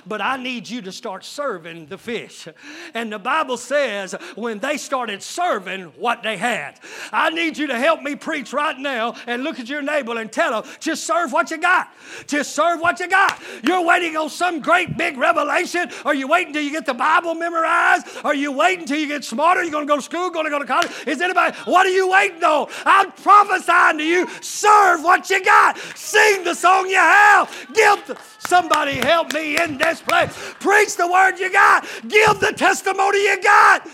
but 0.06 0.22
I 0.22 0.38
need 0.38 0.70
you 0.70 0.82
to 0.84 0.92
start 0.92 1.24
serving 1.24 1.88
the 1.88 1.98
fish. 1.98 2.48
And 2.94 3.12
the 3.12 3.20
Bible 3.20 3.58
says 3.58 4.14
when 4.36 4.60
they 4.60 4.78
started 4.78 5.22
serving 5.22 5.86
what 5.98 6.24
they 6.24 6.38
had, 6.38 6.80
I 7.12 7.30
need 7.30 7.58
you 7.58 7.68
to 7.68 7.78
help 7.78 8.02
me 8.02 8.16
preach 8.16 8.54
right 8.54 8.78
now 8.78 9.16
and 9.28 9.44
look 9.44 9.60
at 9.60 9.70
your 9.70 9.82
neighbor 9.82 10.18
and 10.20 10.32
tell 10.32 10.62
them, 10.62 10.72
just 10.80 11.06
serve 11.06 11.32
what 11.32 11.52
you 11.52 11.58
got. 11.58 11.90
Just 12.28 12.56
serve 12.56 12.80
what 12.80 13.00
you 13.00 13.08
got. 13.08 13.40
You're 13.64 13.86
waiting 13.86 14.16
on 14.18 14.30
some 14.30 14.60
great 14.62 14.98
big 14.98 15.18
revelation. 15.18 15.90
Are 16.06 16.16
you 16.16 16.28
waiting 16.28 16.54
till 16.54 16.64
you 16.64 16.72
get 16.72 16.86
the 16.86 16.94
Bible 16.94 17.36
memorized? 17.36 18.08
Are 18.24 18.36
you 18.36 18.52
waiting 18.52 18.86
till 18.86 19.00
you 19.00 19.08
get 19.08 19.24
smarter? 19.24 19.64
You're 19.64 19.72
going 19.72 19.88
to 19.88 19.92
go 19.92 19.98
to 19.98 20.02
school, 20.02 20.30
going 20.30 20.46
to 20.46 20.52
go 20.52 20.60
to 20.60 20.66
college? 20.66 20.92
Is 21.08 21.22
anybody, 21.22 21.56
what 21.66 21.86
are 21.86 21.92
you 21.92 22.10
waiting 22.10 22.44
on? 22.44 22.68
I'm 22.86 23.12
prophesying 23.12 23.98
to 24.00 24.04
you, 24.04 24.28
serve 24.42 25.04
what 25.04 25.30
you 25.30 25.44
got. 25.44 25.78
Sing 25.96 26.44
the 26.44 26.54
song 26.54 26.90
you 26.90 26.98
have. 26.98 27.68
Give 27.74 28.18
Somebody 28.40 28.96
help 28.96 29.34
me 29.34 29.62
in 29.62 29.78
this 29.90 30.02
place. 30.02 30.56
Preach 30.60 30.96
the 30.96 31.08
word 31.08 31.40
you 31.40 31.52
got. 31.52 31.88
Give 32.08 32.40
the 32.40 32.54
testimony 32.56 33.24
you 33.24 33.42
got. 33.42 33.88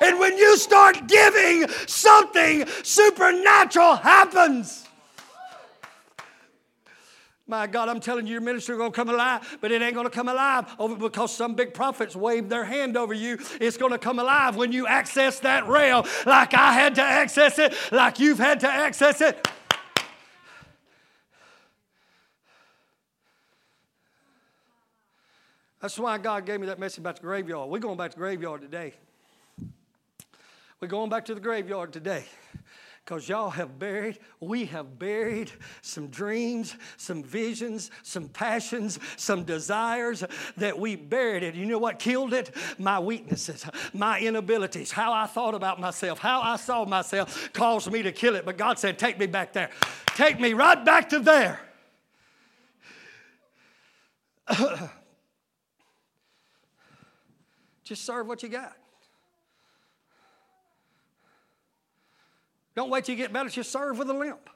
And 0.00 0.18
when 0.18 0.36
you 0.36 0.56
start 0.56 1.06
giving, 1.06 1.68
something 1.86 2.66
supernatural 2.82 3.96
happens. 3.96 4.86
My 7.46 7.66
God, 7.66 7.88
I'm 7.88 7.98
telling 7.98 8.28
you, 8.28 8.34
your 8.34 8.40
ministry 8.42 8.76
to 8.76 8.90
come 8.92 9.08
alive, 9.08 9.58
but 9.60 9.72
it 9.72 9.82
ain't 9.82 9.94
to 10.04 10.10
come 10.10 10.28
alive 10.28 10.72
over 10.78 10.94
because 10.94 11.34
some 11.34 11.54
big 11.56 11.74
prophets 11.74 12.14
waved 12.14 12.48
their 12.48 12.64
hand 12.64 12.96
over 12.96 13.12
you. 13.12 13.38
It's 13.60 13.76
to 13.90 13.98
come 13.98 14.20
alive 14.20 14.54
when 14.54 14.70
you 14.70 14.86
access 14.86 15.40
that 15.40 15.66
rail 15.66 16.06
like 16.26 16.54
I 16.54 16.72
had 16.72 16.94
to 16.94 17.02
access 17.02 17.58
it, 17.58 17.74
like 17.90 18.20
you've 18.20 18.38
had 18.38 18.60
to 18.60 18.68
access 18.68 19.20
it. 19.20 19.48
That's 25.80 25.98
why 25.98 26.18
God 26.18 26.44
gave 26.44 26.60
me 26.60 26.66
that 26.66 26.78
message 26.78 26.98
about 26.98 27.16
the 27.16 27.22
graveyard. 27.22 27.70
We're 27.70 27.78
going 27.78 27.96
back 27.96 28.10
to 28.10 28.16
the 28.16 28.20
graveyard 28.20 28.60
today. 28.60 28.92
We're 30.80 30.88
going 30.88 31.10
back 31.10 31.24
to 31.26 31.34
the 31.34 31.40
graveyard 31.40 31.92
today 31.92 32.24
because 33.04 33.28
y'all 33.28 33.50
have 33.50 33.78
buried, 33.78 34.18
we 34.40 34.66
have 34.66 34.98
buried 34.98 35.50
some 35.82 36.08
dreams, 36.08 36.76
some 36.96 37.22
visions, 37.22 37.90
some 38.02 38.28
passions, 38.28 38.98
some 39.16 39.44
desires 39.44 40.22
that 40.56 40.78
we 40.78 40.96
buried 40.96 41.42
it. 41.42 41.54
You 41.54 41.66
know 41.66 41.78
what 41.78 41.98
killed 41.98 42.32
it? 42.32 42.54
My 42.78 42.98
weaknesses, 42.98 43.66
my 43.92 44.20
inabilities, 44.20 44.92
how 44.92 45.12
I 45.12 45.26
thought 45.26 45.54
about 45.54 45.80
myself, 45.80 46.18
how 46.18 46.40
I 46.40 46.56
saw 46.56 46.84
myself 46.84 47.52
caused 47.52 47.90
me 47.90 48.02
to 48.02 48.12
kill 48.12 48.36
it. 48.36 48.44
But 48.44 48.56
God 48.56 48.78
said, 48.78 48.98
Take 48.98 49.18
me 49.18 49.26
back 49.26 49.54
there. 49.54 49.70
Take 50.14 50.38
me 50.38 50.52
right 50.52 50.82
back 50.84 51.08
to 51.10 51.20
there. 51.20 51.60
Just 57.90 58.04
serve 58.04 58.28
what 58.28 58.40
you 58.44 58.48
got. 58.48 58.76
Don't 62.76 62.88
wait 62.88 63.04
till 63.04 63.16
you 63.16 63.20
get 63.20 63.32
better, 63.32 63.48
just 63.48 63.72
serve 63.72 63.98
with 63.98 64.08
a 64.08 64.12
limp. 64.12 64.48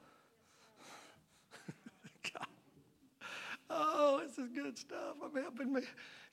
oh, 3.70 4.22
this 4.24 4.38
is 4.38 4.48
good 4.50 4.78
stuff. 4.78 5.16
I'm 5.20 5.34
helping 5.42 5.72
me. 5.72 5.80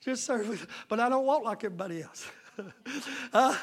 Just 0.00 0.22
serve 0.22 0.48
with, 0.48 0.64
but 0.88 1.00
I 1.00 1.08
don't 1.08 1.26
walk 1.26 1.42
like 1.42 1.64
everybody 1.64 2.02
else. 2.02 2.24
uh, 3.32 3.56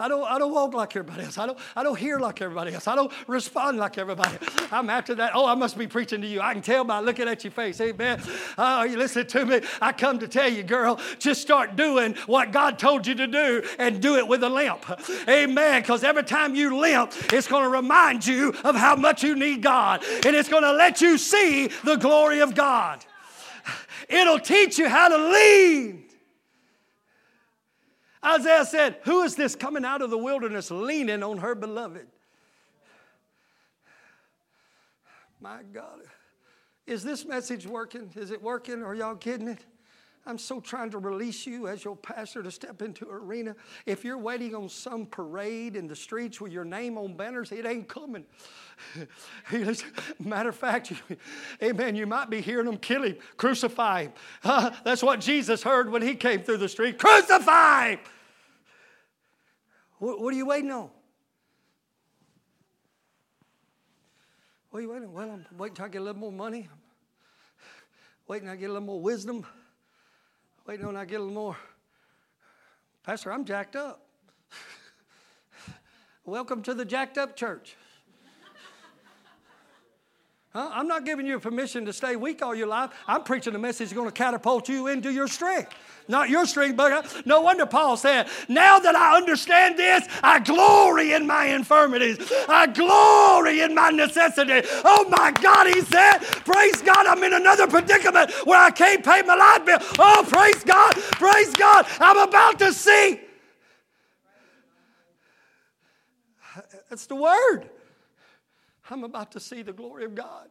I 0.00 0.08
don't, 0.08 0.24
I 0.24 0.38
don't 0.38 0.50
walk 0.50 0.72
like 0.72 0.96
everybody 0.96 1.24
else. 1.24 1.36
I 1.36 1.44
don't, 1.44 1.58
I 1.76 1.82
don't 1.82 1.98
hear 1.98 2.18
like 2.18 2.40
everybody 2.40 2.72
else. 2.72 2.88
I 2.88 2.94
don't 2.94 3.12
respond 3.26 3.76
like 3.76 3.98
everybody 3.98 4.30
else. 4.30 4.72
I'm 4.72 4.88
after 4.88 5.14
that. 5.16 5.32
Oh, 5.34 5.44
I 5.44 5.54
must 5.54 5.76
be 5.76 5.86
preaching 5.86 6.22
to 6.22 6.26
you. 6.26 6.40
I 6.40 6.54
can 6.54 6.62
tell 6.62 6.84
by 6.84 7.00
looking 7.00 7.28
at 7.28 7.44
your 7.44 7.50
face. 7.50 7.78
Amen. 7.82 8.22
Oh, 8.56 8.84
you 8.84 8.96
listen 8.96 9.26
to 9.26 9.44
me. 9.44 9.60
I 9.82 9.92
come 9.92 10.18
to 10.20 10.26
tell 10.26 10.50
you, 10.50 10.62
girl, 10.62 10.98
just 11.18 11.42
start 11.42 11.76
doing 11.76 12.14
what 12.26 12.50
God 12.50 12.78
told 12.78 13.06
you 13.06 13.14
to 13.16 13.26
do 13.26 13.62
and 13.78 14.00
do 14.00 14.16
it 14.16 14.26
with 14.26 14.42
a 14.42 14.48
limp. 14.48 14.86
Amen. 15.28 15.82
Because 15.82 16.02
every 16.02 16.24
time 16.24 16.54
you 16.54 16.78
limp, 16.78 17.12
it's 17.30 17.46
going 17.46 17.64
to 17.64 17.68
remind 17.68 18.26
you 18.26 18.54
of 18.64 18.74
how 18.74 18.96
much 18.96 19.22
you 19.22 19.36
need 19.36 19.60
God. 19.60 20.02
And 20.24 20.34
it's 20.34 20.48
going 20.48 20.62
to 20.62 20.72
let 20.72 21.02
you 21.02 21.18
see 21.18 21.66
the 21.84 21.96
glory 21.96 22.40
of 22.40 22.54
God. 22.54 23.04
It'll 24.08 24.40
teach 24.40 24.78
you 24.78 24.88
how 24.88 25.08
to 25.08 25.28
lean 25.30 26.09
Isaiah 28.24 28.64
said, 28.64 28.98
Who 29.04 29.22
is 29.22 29.34
this 29.34 29.54
coming 29.54 29.84
out 29.84 30.02
of 30.02 30.10
the 30.10 30.18
wilderness 30.18 30.70
leaning 30.70 31.22
on 31.22 31.38
her 31.38 31.54
beloved? 31.54 32.06
My 35.40 35.62
God. 35.72 36.00
Is 36.86 37.02
this 37.02 37.24
message 37.24 37.66
working? 37.66 38.10
Is 38.14 38.30
it 38.30 38.42
working? 38.42 38.82
Are 38.82 38.94
y'all 38.94 39.16
kidding 39.16 39.48
it? 39.48 39.64
I'm 40.26 40.36
so 40.36 40.60
trying 40.60 40.90
to 40.90 40.98
release 40.98 41.46
you 41.46 41.66
as 41.66 41.82
your 41.82 41.96
pastor 41.96 42.42
to 42.42 42.50
step 42.50 42.82
into 42.82 43.08
arena. 43.10 43.56
If 43.86 44.04
you're 44.04 44.18
waiting 44.18 44.54
on 44.54 44.68
some 44.68 45.06
parade 45.06 45.76
in 45.76 45.88
the 45.88 45.96
streets 45.96 46.40
with 46.40 46.52
your 46.52 46.64
name 46.64 46.98
on 46.98 47.14
banners, 47.16 47.52
it 47.52 47.64
ain't 47.64 47.88
coming. 47.88 48.24
Matter 50.18 50.50
of 50.50 50.56
fact, 50.56 50.92
amen, 51.62 51.96
you 51.96 52.06
might 52.06 52.28
be 52.28 52.42
hearing 52.42 52.66
them 52.66 52.76
kill 52.76 53.02
him, 53.02 53.16
crucify 53.38 54.04
him. 54.04 54.12
Uh, 54.44 54.70
that's 54.84 55.02
what 55.02 55.20
Jesus 55.20 55.62
heard 55.62 55.90
when 55.90 56.02
he 56.02 56.14
came 56.14 56.42
through 56.42 56.58
the 56.58 56.68
street 56.68 56.98
crucify. 56.98 57.96
What, 59.98 60.20
what 60.20 60.34
are 60.34 60.36
you 60.36 60.46
waiting 60.46 60.70
on? 60.70 60.90
What 64.70 64.78
are 64.78 64.82
you 64.82 64.90
waiting 64.90 65.08
on? 65.08 65.14
Well, 65.14 65.30
I'm 65.30 65.58
waiting 65.58 65.72
until 65.72 65.84
I 65.86 65.88
get 65.88 66.00
a 66.02 66.04
little 66.04 66.20
more 66.20 66.32
money. 66.32 66.68
Waiting 68.28 68.48
until 68.48 68.58
I 68.58 68.60
get 68.60 68.70
a 68.70 68.72
little 68.74 68.86
more 68.86 69.00
wisdom. 69.00 69.46
Waiting 70.70 70.86
until 70.86 71.00
I 71.00 71.04
get 71.04 71.16
a 71.16 71.24
little 71.24 71.34
more. 71.34 71.56
Pastor, 73.02 73.32
I'm 73.32 73.44
jacked 73.44 73.74
up. 73.74 74.06
Welcome 76.24 76.62
to 76.62 76.74
the 76.74 76.84
jacked 76.84 77.18
up 77.18 77.34
church. 77.34 77.74
Huh? 80.52 80.70
I'm 80.72 80.86
not 80.86 81.04
giving 81.04 81.26
you 81.26 81.40
permission 81.40 81.86
to 81.86 81.92
stay 81.92 82.14
weak 82.14 82.40
all 82.40 82.54
your 82.54 82.68
life. 82.68 82.90
I'm 83.08 83.24
preaching 83.24 83.56
a 83.56 83.58
message 83.58 83.88
that's 83.88 83.92
going 83.94 84.06
to 84.06 84.12
catapult 84.12 84.68
you 84.68 84.86
into 84.86 85.10
your 85.12 85.26
strength. 85.26 85.74
Not 86.10 86.28
your 86.28 86.44
strength, 86.44 86.76
but 86.76 87.24
no 87.24 87.40
wonder 87.40 87.64
Paul 87.66 87.96
said, 87.96 88.26
Now 88.48 88.80
that 88.80 88.96
I 88.96 89.16
understand 89.16 89.78
this, 89.78 90.08
I 90.24 90.40
glory 90.40 91.12
in 91.12 91.24
my 91.24 91.46
infirmities. 91.46 92.18
I 92.48 92.66
glory 92.66 93.60
in 93.60 93.76
my 93.76 93.90
necessity. 93.90 94.68
Oh 94.84 95.08
my 95.08 95.30
God, 95.30 95.68
he 95.68 95.80
said, 95.82 96.18
Praise 96.18 96.82
God, 96.82 97.06
I'm 97.06 97.22
in 97.22 97.32
another 97.32 97.68
predicament 97.68 98.32
where 98.44 98.60
I 98.60 98.72
can't 98.72 99.04
pay 99.04 99.22
my 99.22 99.36
light 99.36 99.64
bill. 99.64 99.78
Oh, 100.00 100.26
praise 100.28 100.64
God, 100.64 100.94
praise 100.94 101.54
God, 101.54 101.86
I'm 102.00 102.18
about 102.18 102.58
to 102.58 102.72
see. 102.72 103.20
That's 106.88 107.06
the 107.06 107.14
word. 107.14 107.70
I'm 108.90 109.04
about 109.04 109.30
to 109.32 109.40
see 109.40 109.62
the 109.62 109.72
glory 109.72 110.04
of 110.04 110.16
God. 110.16 110.48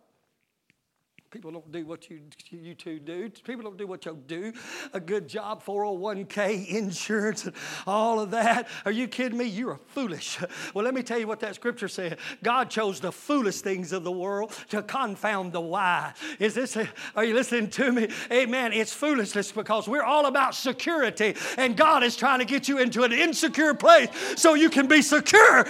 People 1.31 1.51
don't 1.51 1.71
do 1.71 1.85
what 1.85 2.09
you, 2.09 2.21
you 2.49 2.73
two 2.73 2.97
do. 2.97 3.29
People 3.43 3.61
don't 3.61 3.77
do 3.77 3.85
what 3.85 4.03
you 4.03 4.17
do. 4.25 4.51
A 4.93 4.99
good 4.99 5.27
job, 5.27 5.63
401k, 5.63 6.67
insurance, 6.67 7.45
and 7.45 7.53
all 7.85 8.19
of 8.19 8.31
that. 8.31 8.67
Are 8.83 8.91
you 8.91 9.07
kidding 9.07 9.37
me? 9.37 9.45
You 9.45 9.69
are 9.69 9.79
foolish. 9.89 10.39
Well, 10.73 10.83
let 10.83 10.95
me 10.95 11.03
tell 11.03 11.19
you 11.19 11.27
what 11.27 11.39
that 11.41 11.53
scripture 11.53 11.87
said. 11.87 12.17
God 12.41 12.71
chose 12.71 12.99
the 12.99 13.11
foolish 13.11 13.61
things 13.61 13.91
of 13.91 14.03
the 14.03 14.11
world 14.11 14.53
to 14.69 14.81
confound 14.81 15.53
the 15.53 15.61
wise. 15.61 16.15
Is 16.39 16.55
this, 16.55 16.75
a, 16.75 16.89
are 17.15 17.23
you 17.23 17.35
listening 17.35 17.69
to 17.71 17.91
me? 17.91 18.07
Amen. 18.31 18.73
It's 18.73 18.93
foolishness 18.93 19.51
because 19.51 19.87
we're 19.87 20.03
all 20.03 20.25
about 20.25 20.55
security, 20.55 21.35
and 21.57 21.77
God 21.77 22.03
is 22.03 22.15
trying 22.15 22.39
to 22.39 22.45
get 22.45 22.67
you 22.67 22.79
into 22.79 23.03
an 23.03 23.13
insecure 23.13 23.75
place 23.75 24.09
so 24.35 24.55
you 24.55 24.69
can 24.69 24.87
be 24.87 25.03
secure 25.03 25.67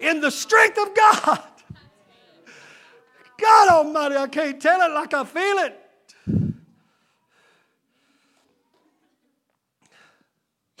in 0.00 0.20
the 0.20 0.30
strength 0.30 0.78
of 0.78 0.94
God. 0.94 1.42
God 3.40 3.68
Almighty, 3.68 4.16
I 4.16 4.26
can't 4.26 4.60
tell 4.60 4.80
it 4.82 4.92
like 4.92 5.14
I 5.14 5.24
feel 5.24 5.58
it. 5.58 5.76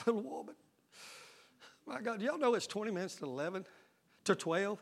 Little 0.06 0.22
woman. 0.22 0.54
My 1.86 2.00
God, 2.00 2.22
y'all 2.22 2.38
know 2.38 2.54
it's 2.54 2.66
20 2.66 2.90
minutes 2.90 3.16
to 3.16 3.24
11 3.24 3.66
to 4.24 4.34
12? 4.34 4.78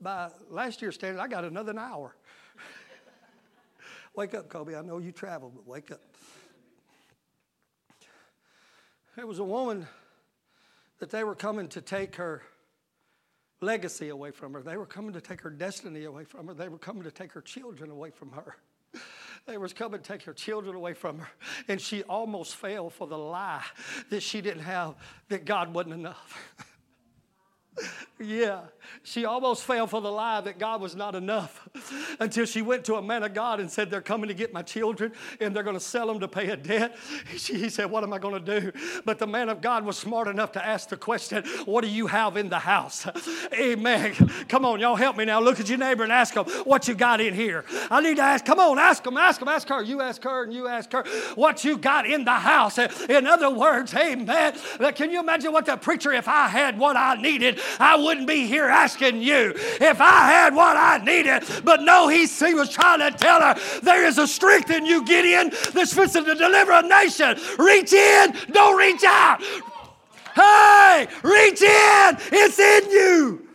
By 0.00 0.30
last 0.48 0.80
year's 0.80 0.94
standard, 0.94 1.20
I 1.20 1.28
got 1.28 1.44
another 1.44 1.76
hour. 1.78 2.14
wake 4.14 4.34
up, 4.34 4.48
Kobe. 4.48 4.76
I 4.76 4.82
know 4.82 4.98
you 4.98 5.12
travel, 5.12 5.52
but 5.54 5.66
wake 5.66 5.90
up. 5.90 6.00
There 9.16 9.26
was 9.26 9.40
a 9.40 9.44
woman 9.44 9.86
that 11.00 11.10
they 11.10 11.24
were 11.24 11.34
coming 11.34 11.68
to 11.68 11.80
take 11.80 12.16
her 12.16 12.42
legacy 13.60 14.08
away 14.08 14.30
from 14.30 14.52
her. 14.54 14.62
They 14.62 14.76
were 14.76 14.86
coming 14.86 15.12
to 15.12 15.20
take 15.20 15.40
her 15.40 15.50
destiny 15.50 16.04
away 16.04 16.24
from 16.24 16.48
her. 16.48 16.54
They 16.54 16.68
were 16.68 16.78
coming 16.78 17.02
to 17.02 17.10
take 17.10 17.32
her 17.32 17.40
children 17.40 17.90
away 17.90 18.10
from 18.10 18.32
her. 18.32 18.56
They 19.46 19.56
was 19.56 19.72
coming 19.72 19.98
to 19.98 20.06
take 20.06 20.24
her 20.24 20.34
children 20.34 20.76
away 20.76 20.92
from 20.92 21.20
her. 21.20 21.28
And 21.68 21.80
she 21.80 22.02
almost 22.02 22.56
fell 22.56 22.90
for 22.90 23.06
the 23.06 23.16
lie 23.16 23.64
that 24.10 24.22
she 24.22 24.42
didn't 24.42 24.64
have, 24.64 24.94
that 25.30 25.46
God 25.46 25.72
wasn't 25.72 25.94
enough. 25.94 26.66
Yeah, 28.20 28.62
she 29.04 29.24
almost 29.24 29.62
fell 29.62 29.86
for 29.86 30.00
the 30.00 30.10
lie 30.10 30.40
that 30.40 30.58
God 30.58 30.80
was 30.80 30.96
not 30.96 31.14
enough 31.14 31.68
until 32.20 32.46
she 32.46 32.62
went 32.62 32.84
to 32.86 32.96
a 32.96 33.02
man 33.02 33.22
of 33.22 33.32
God 33.32 33.60
and 33.60 33.70
said, 33.70 33.90
They're 33.90 34.00
coming 34.00 34.26
to 34.26 34.34
get 34.34 34.52
my 34.52 34.62
children 34.62 35.12
and 35.40 35.54
they're 35.54 35.62
going 35.62 35.76
to 35.76 35.80
sell 35.80 36.08
them 36.08 36.18
to 36.20 36.28
pay 36.28 36.48
a 36.50 36.56
debt. 36.56 36.96
She, 37.36 37.54
he 37.54 37.68
said, 37.68 37.90
What 37.90 38.02
am 38.02 38.12
I 38.12 38.18
going 38.18 38.42
to 38.44 38.60
do? 38.60 38.72
But 39.04 39.18
the 39.18 39.26
man 39.26 39.48
of 39.48 39.60
God 39.60 39.84
was 39.84 39.96
smart 39.96 40.26
enough 40.26 40.52
to 40.52 40.64
ask 40.64 40.88
the 40.88 40.96
question, 40.96 41.44
What 41.64 41.84
do 41.84 41.90
you 41.90 42.08
have 42.08 42.36
in 42.36 42.48
the 42.48 42.58
house? 42.58 43.06
Amen. 43.54 44.14
Come 44.48 44.64
on, 44.64 44.80
y'all 44.80 44.96
help 44.96 45.16
me 45.16 45.24
now. 45.24 45.40
Look 45.40 45.60
at 45.60 45.68
your 45.68 45.78
neighbor 45.78 46.02
and 46.02 46.10
ask 46.10 46.34
them, 46.34 46.46
What 46.64 46.88
you 46.88 46.94
got 46.94 47.20
in 47.20 47.34
here? 47.34 47.64
I 47.90 48.00
need 48.00 48.16
to 48.16 48.22
ask, 48.22 48.44
come 48.44 48.58
on, 48.58 48.78
ask 48.78 49.04
them, 49.04 49.16
ask 49.16 49.38
them, 49.38 49.48
ask 49.48 49.68
her. 49.68 49.82
You 49.82 50.00
ask 50.00 50.22
her 50.24 50.42
and 50.42 50.52
you 50.52 50.66
ask 50.66 50.92
her, 50.92 51.04
What 51.36 51.64
you 51.64 51.78
got 51.78 52.06
in 52.06 52.24
the 52.24 52.32
house? 52.32 52.78
In 52.78 53.26
other 53.26 53.50
words, 53.50 53.94
Amen. 53.94 54.54
Can 54.96 55.10
you 55.10 55.20
imagine 55.20 55.52
what 55.52 55.66
the 55.66 55.76
preacher, 55.76 56.12
if 56.12 56.26
I 56.26 56.48
had 56.48 56.78
what 56.78 56.96
I 56.96 57.20
needed, 57.20 57.60
I 57.78 57.96
would 57.96 58.08
wouldn't 58.08 58.26
be 58.26 58.46
here 58.46 58.64
asking 58.64 59.20
you 59.20 59.52
if 59.54 60.00
I 60.00 60.26
had 60.26 60.54
what 60.54 60.78
I 60.78 60.96
needed. 61.04 61.44
But 61.62 61.82
no, 61.82 62.08
he, 62.08 62.22
was 62.54 62.70
trying 62.70 63.00
to 63.00 63.16
tell 63.16 63.42
her 63.42 63.80
there 63.82 64.06
is 64.06 64.16
a 64.16 64.26
strength 64.26 64.70
in 64.70 64.86
you, 64.86 65.04
Gideon, 65.04 65.50
that's 65.74 65.92
fixing 65.92 66.24
to 66.24 66.34
deliver 66.34 66.72
a 66.72 66.82
nation. 66.82 67.38
Reach 67.58 67.92
in, 67.92 68.34
don't 68.50 68.78
reach 68.78 69.04
out. 69.04 69.42
Hey, 70.34 71.06
reach 71.22 71.60
in, 71.60 72.16
it's 72.32 72.58
in 72.58 72.90
you. 72.90 73.46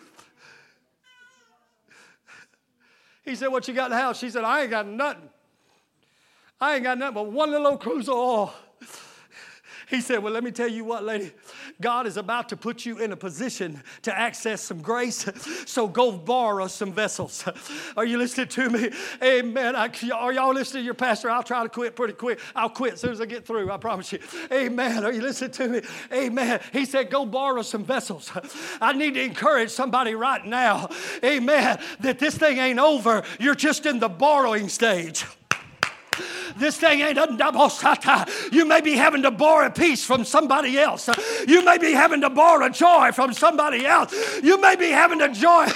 He 3.26 3.36
said, 3.36 3.48
What 3.48 3.68
you 3.68 3.74
got 3.74 3.86
in 3.86 3.92
the 3.92 3.98
house? 3.98 4.20
She 4.20 4.30
said, 4.30 4.44
I 4.44 4.62
ain't 4.62 4.70
got 4.70 4.88
nothing. 4.88 5.30
I 6.62 6.76
ain't 6.76 6.84
got 6.84 7.00
nothing 7.00 7.16
but 7.16 7.32
one 7.32 7.50
little 7.50 7.78
cruse 7.78 8.08
of 8.08 8.16
oil. 8.16 8.54
He 9.90 10.00
said, 10.00 10.22
Well, 10.22 10.34
let 10.34 10.44
me 10.44 10.52
tell 10.52 10.68
you 10.68 10.84
what, 10.86 11.04
lady. 11.04 11.32
God 11.82 12.08
is 12.08 12.18
about 12.18 12.50
to 12.50 12.58
put 12.58 12.86
you 12.86 13.00
in 13.00 13.12
a 13.12 13.16
position 13.16 13.82
to 14.04 14.18
access 14.18 14.62
some 14.62 14.82
grace. 14.82 15.26
So 15.66 15.88
go 15.88 16.12
borrow 16.12 16.68
some 16.68 16.94
vessels. 16.94 17.44
Are 17.98 18.06
you 18.06 18.18
listening 18.18 18.48
to 18.50 18.70
me? 18.70 18.90
Amen. 19.22 19.76
I, 19.76 19.92
are 20.14 20.34
y'all 20.34 20.54
listening 20.54 20.82
to 20.82 20.86
your 20.86 20.94
pastor? 20.94 21.30
I'll 21.30 21.44
try 21.44 21.64
to 21.64 21.70
quit 21.70 21.96
pretty 21.96 22.14
quick. 22.14 22.40
I'll 22.56 22.70
quit 22.70 22.94
as 22.94 23.02
soon 23.02 23.12
as 23.12 23.22
I 23.22 23.26
get 23.26 23.46
through. 23.46 23.72
I 23.72 23.78
promise 23.78 24.12
you. 24.12 24.20
Amen. 24.52 25.04
Are 25.04 25.12
you 25.12 25.22
listening 25.22 25.52
to 25.52 25.68
me? 25.68 25.82
Amen. 26.12 26.60
He 26.72 26.86
said, 26.86 27.10
Go 27.10 27.26
borrow 27.26 27.62
some 27.62 27.84
vessels. 27.84 28.32
I 28.82 28.94
need 28.94 29.14
to 29.16 29.24
encourage 29.24 29.70
somebody 29.70 30.16
right 30.16 30.46
now. 30.46 30.90
Amen. 31.24 31.80
That 32.02 32.20
this 32.20 32.38
thing 32.38 32.58
ain't 32.58 32.80
over. 32.80 33.24
You're 33.40 33.56
just 33.56 33.86
in 33.86 34.00
the 34.00 34.10
borrowing 34.10 34.70
stage. 34.70 35.26
This 36.56 36.78
thing 36.78 37.02
ain't 37.02 37.18
a 37.18 37.36
double 37.38 37.68
sata. 37.68 38.52
You 38.52 38.66
may 38.66 38.82
be 38.82 38.94
having 38.94 39.24
to 39.24 39.32
borrow 39.32 39.68
a 39.68 39.70
piece 39.70 40.06
from 40.06 40.24
somebody 40.24 40.78
else. 40.78 41.10
You 41.48 41.64
may 41.64 41.78
be 41.78 41.94
having 41.94 42.22
to 42.22 42.30
borrow 42.30 42.70
joy 42.70 43.12
from 43.12 43.34
somebody 43.34 43.86
else. 43.86 44.14
You 44.44 44.60
may 44.62 44.76
be 44.76 44.90
having 44.90 45.20
to 45.20 45.30
joy. 45.30 45.68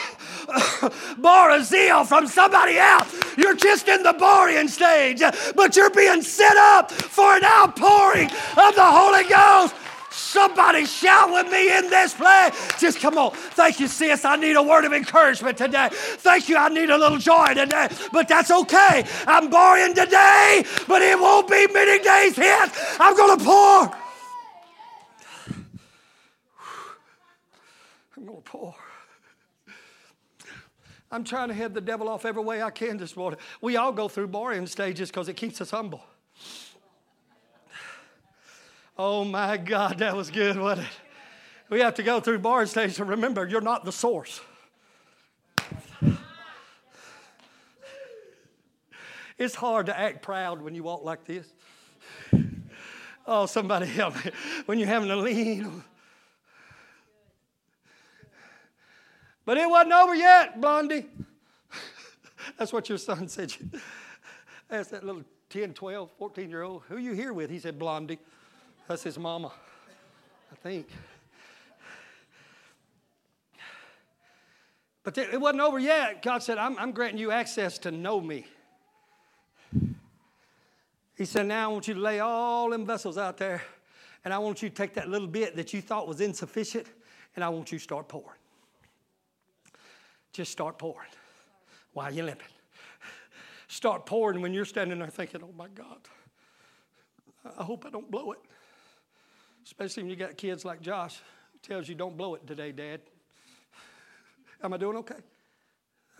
borrow 1.17 1.61
zeal 1.61 2.05
from 2.05 2.27
somebody 2.27 2.77
else. 2.77 3.13
You're 3.37 3.55
just 3.55 3.87
in 3.87 4.03
the 4.03 4.13
borrowing 4.13 4.67
stage, 4.67 5.21
but 5.55 5.75
you're 5.75 5.89
being 5.89 6.21
set 6.21 6.55
up 6.57 6.91
for 6.91 7.35
an 7.35 7.43
outpouring 7.43 8.29
of 8.29 8.75
the 8.75 8.85
Holy 8.85 9.23
Ghost. 9.23 9.75
Somebody 10.17 10.85
shout 10.85 11.31
with 11.31 11.51
me 11.51 11.77
in 11.77 11.89
this 11.89 12.13
place. 12.13 12.51
Just 12.79 12.99
come 12.99 13.17
on. 13.17 13.31
Thank 13.31 13.79
you, 13.79 13.87
sis. 13.87 14.25
I 14.25 14.35
need 14.35 14.55
a 14.55 14.63
word 14.63 14.83
of 14.83 14.93
encouragement 14.93 15.57
today. 15.57 15.89
Thank 15.91 16.49
you. 16.49 16.57
I 16.57 16.69
need 16.69 16.89
a 16.89 16.97
little 16.97 17.19
joy 17.19 17.53
today. 17.53 17.87
But 18.11 18.27
that's 18.27 18.49
okay. 18.49 19.05
I'm 19.27 19.49
borrowing 19.49 19.93
today, 19.93 20.65
but 20.87 21.01
it 21.03 21.19
won't 21.19 21.47
be 21.47 21.67
many 21.71 22.03
days 22.03 22.35
hence. 22.35 22.73
I'm 22.99 23.15
going 23.15 23.37
to 23.37 23.45
pour. 23.45 23.91
I'm 28.17 28.25
going 28.25 28.37
to 28.37 28.43
pour. 28.43 28.75
I'm 31.11 31.23
trying 31.23 31.49
to 31.49 31.53
head 31.53 31.73
the 31.73 31.81
devil 31.81 32.09
off 32.09 32.25
every 32.25 32.43
way 32.43 32.61
I 32.61 32.71
can 32.71 32.97
this 32.97 33.15
morning. 33.15 33.39
We 33.61 33.77
all 33.77 33.91
go 33.91 34.07
through 34.07 34.27
borrowing 34.27 34.65
stages 34.65 35.09
because 35.09 35.29
it 35.29 35.35
keeps 35.37 35.61
us 35.61 35.71
humble. 35.71 36.01
Oh 38.99 39.23
my 39.23 39.57
God, 39.57 39.99
that 39.99 40.15
was 40.15 40.31
good, 40.31 40.57
wasn't 40.57 40.87
it? 40.87 40.93
We 41.69 41.81
have 41.81 41.95
to 41.95 42.03
go 42.03 42.19
through 42.19 42.39
bar 42.39 42.65
stations 42.65 42.99
and 42.99 43.09
remember 43.09 43.47
you're 43.47 43.61
not 43.61 43.85
the 43.85 43.91
source. 43.91 44.41
It's 49.37 49.53
hard 49.53 49.85
to 49.85 49.97
act 49.97 50.23
proud 50.23 50.63
when 50.63 50.73
you 50.73 50.81
walk 50.81 51.03
like 51.03 51.25
this. 51.25 51.47
Oh, 53.27 53.45
somebody 53.45 53.85
help 53.85 54.15
me. 54.25 54.31
When 54.65 54.79
you're 54.79 54.87
having 54.87 55.09
to 55.09 55.17
lean. 55.17 55.83
But 59.45 59.57
it 59.57 59.69
wasn't 59.69 59.93
over 59.93 60.15
yet, 60.15 60.59
Blondie. 60.59 61.05
That's 62.57 62.73
what 62.73 62.89
your 62.89 62.97
son 62.97 63.27
said. 63.27 63.53
Ask 64.71 64.89
that 64.89 65.03
little 65.03 65.23
10, 65.49 65.73
12, 65.73 66.09
14 66.17 66.49
year 66.49 66.63
old. 66.63 66.83
Who 66.87 66.97
you 66.97 67.13
here 67.13 67.33
with? 67.33 67.49
He 67.49 67.59
said, 67.59 67.77
Blondie. 67.77 68.19
That's 68.87 69.03
his 69.03 69.19
mama, 69.19 69.51
I 70.51 70.55
think. 70.55 70.87
But 75.03 75.17
it 75.17 75.39
wasn't 75.39 75.61
over 75.61 75.79
yet. 75.79 76.21
God 76.21 76.43
said, 76.43 76.57
I'm, 76.57 76.77
I'm 76.77 76.91
granting 76.91 77.19
you 77.19 77.31
access 77.31 77.77
to 77.79 77.91
know 77.91 78.19
me. 78.19 78.45
He 81.15 81.25
said, 81.25 81.47
Now 81.47 81.69
I 81.69 81.71
want 81.71 81.87
you 81.87 81.93
to 81.95 81.99
lay 81.99 82.19
all 82.19 82.69
them 82.69 82.85
vessels 82.85 83.17
out 83.17 83.37
there, 83.37 83.61
and 84.23 84.33
I 84.33 84.37
want 84.37 84.61
you 84.61 84.69
to 84.69 84.75
take 84.75 84.93
that 84.93 85.09
little 85.09 85.27
bit 85.27 85.55
that 85.55 85.73
you 85.73 85.81
thought 85.81 86.07
was 86.07 86.21
insufficient, 86.21 86.87
and 87.35 87.43
I 87.43 87.49
want 87.49 87.71
you 87.71 87.77
to 87.77 87.83
start 87.83 88.07
pouring. 88.07 88.39
Just 90.31 90.51
start 90.51 90.77
pouring. 90.77 91.09
Why 91.93 92.05
are 92.05 92.11
you 92.11 92.23
limping? 92.23 92.47
Start 93.67 94.05
pouring 94.05 94.41
when 94.41 94.53
you're 94.53 94.65
standing 94.65 94.99
there 94.99 95.07
thinking, 95.07 95.41
oh 95.43 95.53
my 95.57 95.67
God, 95.69 95.99
I 97.57 97.63
hope 97.63 97.85
I 97.85 97.89
don't 97.89 98.09
blow 98.09 98.31
it. 98.33 98.39
Especially 99.67 100.03
when 100.03 100.09
you 100.09 100.15
got 100.15 100.37
kids 100.37 100.63
like 100.63 100.79
Josh 100.79 101.19
tells 101.61 101.89
you, 101.89 101.95
don't 101.95 102.15
blow 102.15 102.35
it 102.35 102.47
today, 102.47 102.71
Dad. 102.71 103.01
Am 104.63 104.71
I 104.71 104.77
doing 104.77 104.95
okay? 104.95 105.17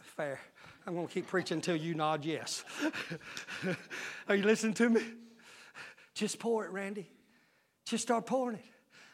Fair. 0.01 0.41
I'm 0.85 0.95
going 0.95 1.07
to 1.07 1.13
keep 1.13 1.27
preaching 1.27 1.55
until 1.55 1.77
you 1.77 1.93
nod 1.93 2.25
yes. 2.25 2.65
Are 4.27 4.35
you 4.35 4.43
listening 4.43 4.73
to 4.73 4.89
me? 4.89 5.01
Just 6.13 6.39
pour 6.39 6.65
it, 6.65 6.71
Randy. 6.71 7.09
Just 7.85 8.03
start 8.03 8.25
pouring 8.25 8.57
it. 8.57 8.65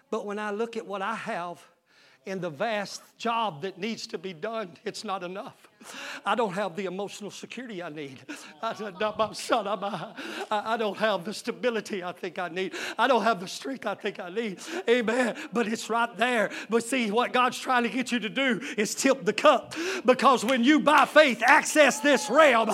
But 0.09 0.25
when 0.25 0.39
I 0.39 0.49
look 0.49 0.77
at 0.77 0.87
what 0.87 1.03
I 1.03 1.13
have 1.13 1.63
and 2.25 2.41
the 2.41 2.49
vast 2.49 3.03
job 3.19 3.61
that 3.61 3.77
needs 3.77 4.07
to 4.07 4.17
be 4.17 4.33
done, 4.33 4.71
it's 4.83 5.03
not 5.03 5.21
enough. 5.21 5.69
I 6.25 6.35
don't 6.35 6.53
have 6.53 6.75
the 6.75 6.85
emotional 6.85 7.31
security 7.31 7.81
I 7.83 7.89
need. 7.89 8.19
Uh, 8.61 8.73
I, 10.51 10.73
I 10.73 10.77
don't 10.77 10.97
have 10.97 11.25
the 11.25 11.33
stability 11.33 12.03
I 12.03 12.11
think 12.11 12.39
I 12.39 12.49
need. 12.49 12.73
I 12.97 13.07
don't 13.07 13.23
have 13.23 13.39
the 13.39 13.47
strength 13.47 13.85
I 13.85 13.95
think 13.95 14.19
I 14.19 14.29
need. 14.29 14.59
Amen. 14.89 15.35
But 15.51 15.67
it's 15.67 15.89
right 15.89 16.15
there. 16.17 16.51
But 16.69 16.83
see, 16.83 17.11
what 17.11 17.33
God's 17.33 17.59
trying 17.59 17.83
to 17.83 17.89
get 17.89 18.11
you 18.11 18.19
to 18.19 18.29
do 18.29 18.61
is 18.77 18.95
tip 18.95 19.25
the 19.25 19.33
cup. 19.33 19.75
Because 20.05 20.45
when 20.45 20.63
you, 20.63 20.79
by 20.79 21.05
faith, 21.05 21.41
access 21.45 21.99
this 21.99 22.29
realm, 22.29 22.69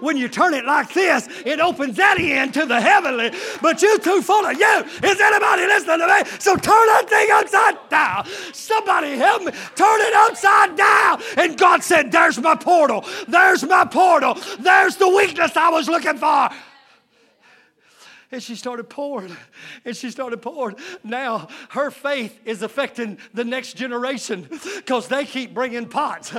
when 0.00 0.16
you 0.16 0.28
turn 0.28 0.54
it 0.54 0.64
like 0.64 0.92
this, 0.92 1.28
it 1.44 1.60
opens 1.60 1.96
that 1.96 2.18
end 2.18 2.54
to 2.54 2.66
the 2.66 2.80
heavenly. 2.80 3.30
But 3.60 3.82
you 3.82 3.98
too 3.98 4.22
full 4.22 4.46
of 4.46 4.58
you. 4.58 4.84
Is 5.02 5.20
anybody 5.20 5.66
listening 5.66 6.00
to 6.00 6.06
me? 6.06 6.30
So 6.38 6.56
turn 6.56 6.86
that 6.86 7.06
thing 7.08 7.28
upside 7.32 7.88
down. 7.88 8.26
Somebody 8.52 9.16
help 9.16 9.42
me. 9.42 9.52
Turn 9.74 10.00
it 10.00 10.14
upside 10.14 10.76
down. 10.76 11.22
And 11.36 11.58
God 11.58 11.82
said, 11.82 12.10
There's 12.10 12.38
my 12.38 12.53
portal. 12.56 13.04
There's 13.28 13.64
my 13.64 13.84
portal. 13.84 14.38
There's 14.58 14.96
the 14.96 15.08
weakness 15.08 15.56
I 15.56 15.70
was 15.70 15.88
looking 15.88 16.18
for. 16.18 16.50
And 18.32 18.42
she 18.42 18.56
started 18.56 18.90
pouring, 18.90 19.36
and 19.84 19.94
she 19.96 20.10
started 20.10 20.42
pouring. 20.42 20.74
Now 21.04 21.46
her 21.68 21.92
faith 21.92 22.36
is 22.44 22.62
affecting 22.62 23.18
the 23.32 23.44
next 23.44 23.74
generation 23.76 24.48
because 24.76 25.06
they 25.06 25.24
keep 25.24 25.54
bringing 25.54 25.88
pots. 25.88 26.32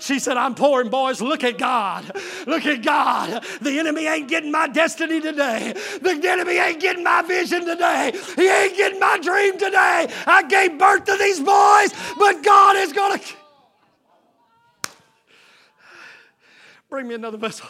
She 0.00 0.18
said, 0.18 0.36
I'm 0.36 0.54
pouring, 0.54 0.90
boys. 0.90 1.22
Look 1.22 1.44
at 1.44 1.56
God. 1.56 2.04
Look 2.46 2.66
at 2.66 2.82
God. 2.82 3.42
The 3.62 3.78
enemy 3.78 4.06
ain't 4.06 4.28
getting 4.28 4.52
my 4.52 4.68
destiny 4.68 5.22
today. 5.22 5.72
The 6.02 6.20
enemy 6.22 6.58
ain't 6.58 6.80
getting 6.80 7.04
my 7.04 7.22
vision 7.22 7.64
today. 7.64 8.12
He 8.36 8.46
ain't 8.46 8.76
getting 8.76 9.00
my 9.00 9.18
dream 9.18 9.54
today. 9.54 10.12
I 10.26 10.44
gave 10.46 10.78
birth 10.78 11.04
to 11.06 11.16
these 11.16 11.40
boys, 11.40 11.94
but 12.18 12.42
God 12.44 12.76
is 12.76 12.92
going 12.92 13.18
to. 13.18 13.24
Bring 16.88 17.08
me 17.08 17.14
another 17.14 17.38
vessel. 17.38 17.68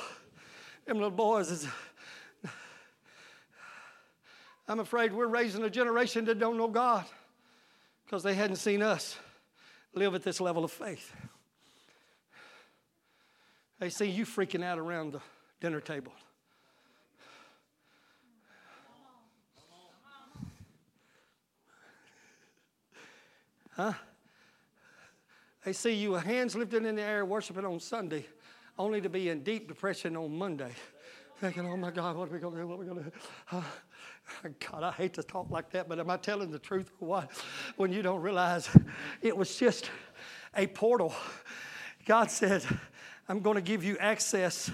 Them 0.86 0.96
little 0.96 1.10
boys 1.10 1.50
is. 1.50 1.66
I'm 4.68 4.80
afraid 4.80 5.12
we're 5.12 5.26
raising 5.26 5.62
a 5.64 5.70
generation 5.70 6.24
that 6.26 6.38
don't 6.38 6.56
know 6.56 6.68
God 6.68 7.04
because 8.04 8.22
they 8.22 8.34
hadn't 8.34 8.56
seen 8.56 8.82
us 8.82 9.18
live 9.94 10.14
at 10.14 10.22
this 10.22 10.40
level 10.40 10.62
of 10.64 10.70
faith. 10.70 11.12
They 13.80 13.90
see 13.90 14.06
you 14.06 14.24
freaking 14.24 14.62
out 14.62 14.78
around 14.78 15.12
the 15.12 15.20
dinner 15.60 15.80
table. 15.80 16.12
Huh? 23.70 23.92
They 25.64 25.72
see 25.72 25.94
you 25.94 26.12
with 26.12 26.24
hands 26.24 26.56
lifted 26.56 26.84
in 26.84 26.96
the 26.96 27.02
air 27.02 27.24
worshiping 27.24 27.64
on 27.64 27.78
Sunday 27.78 28.26
only 28.78 29.00
to 29.00 29.08
be 29.08 29.28
in 29.28 29.42
deep 29.42 29.68
depression 29.68 30.16
on 30.16 30.36
Monday, 30.36 30.72
thinking, 31.40 31.66
oh 31.66 31.76
my 31.76 31.90
God, 31.90 32.16
what 32.16 32.28
are 32.28 32.32
we 32.32 32.38
going 32.38 32.54
to 32.54 32.60
do? 32.60 32.66
What 32.66 32.74
are 32.74 32.78
we 32.78 32.86
going 32.86 33.04
to 33.04 33.04
do? 33.04 33.16
Uh, 33.52 33.62
God, 34.70 34.82
I 34.82 34.92
hate 34.92 35.14
to 35.14 35.22
talk 35.22 35.50
like 35.50 35.70
that, 35.70 35.88
but 35.88 35.98
am 35.98 36.10
I 36.10 36.16
telling 36.16 36.50
the 36.50 36.58
truth 36.58 36.90
or 37.00 37.08
what? 37.08 37.30
When 37.76 37.92
you 37.92 38.02
don't 38.02 38.20
realize 38.20 38.68
it 39.22 39.36
was 39.36 39.56
just 39.56 39.90
a 40.54 40.66
portal. 40.66 41.14
God 42.06 42.30
said, 42.30 42.64
I'm 43.28 43.40
going 43.40 43.56
to 43.56 43.62
give 43.62 43.82
you 43.82 43.96
access 43.98 44.70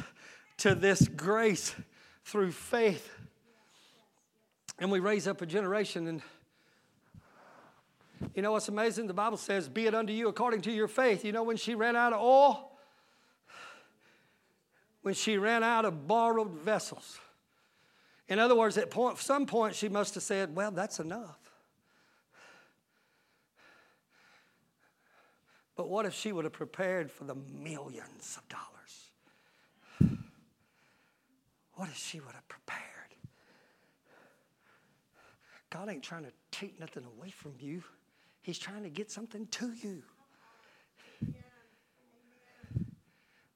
to 0.59 0.75
this 0.75 1.07
grace 1.09 1.75
through 2.25 2.53
faith. 2.53 3.11
And 4.79 4.91
we 4.91 4.99
raise 4.99 5.29
up 5.29 5.41
a 5.41 5.47
generation 5.47 6.09
and 6.09 6.23
you 8.35 8.43
know 8.43 8.53
what's 8.53 8.69
amazing? 8.69 9.07
The 9.07 9.15
Bible 9.15 9.37
says, 9.37 9.69
Be 9.69 9.87
it 9.87 9.95
unto 9.95 10.13
you 10.13 10.29
according 10.29 10.63
to 10.63 10.73
your 10.73 10.89
faith. 10.89 11.25
You 11.25 11.33
know, 11.33 11.43
when 11.43 11.57
she 11.57 11.75
ran 11.75 11.95
out 11.95 12.13
of 12.13 12.21
oil, 12.21 12.74
when 15.05 15.13
she 15.13 15.37
ran 15.37 15.63
out 15.63 15.85
of 15.85 16.09
borrowed 16.09 16.53
vessels. 16.53 17.21
In 18.27 18.39
other 18.39 18.55
words, 18.55 18.79
at 18.79 18.91
point, 18.91 19.19
some 19.19 19.45
point, 19.45 19.75
she 19.75 19.91
must 19.91 20.15
have 20.15 20.23
said, 20.23 20.57
Well, 20.57 20.71
that's 20.71 20.99
enough. 20.99 21.39
But 25.77 25.91
what 25.91 26.07
if 26.07 26.15
she 26.15 26.33
would 26.33 26.45
have 26.45 26.55
prepared 26.55 27.11
for 27.11 27.25
the 27.25 27.35
millions 27.35 28.39
of 28.39 28.49
dollars? 28.49 30.21
What 31.75 31.91
if 31.91 31.99
she 31.99 32.21
would 32.21 32.33
have 32.33 32.49
prepared? 32.49 32.81
God 35.69 35.91
ain't 35.91 36.03
trying 36.03 36.25
to 36.25 36.33
take 36.51 36.81
nothing 36.81 37.05
away 37.05 37.29
from 37.29 37.53
you, 37.61 37.83
He's 38.41 38.59
trying 38.59 38.85
to 38.85 38.91
get 38.91 39.11
something 39.11 39.47
to 39.49 39.71
you. 39.83 40.03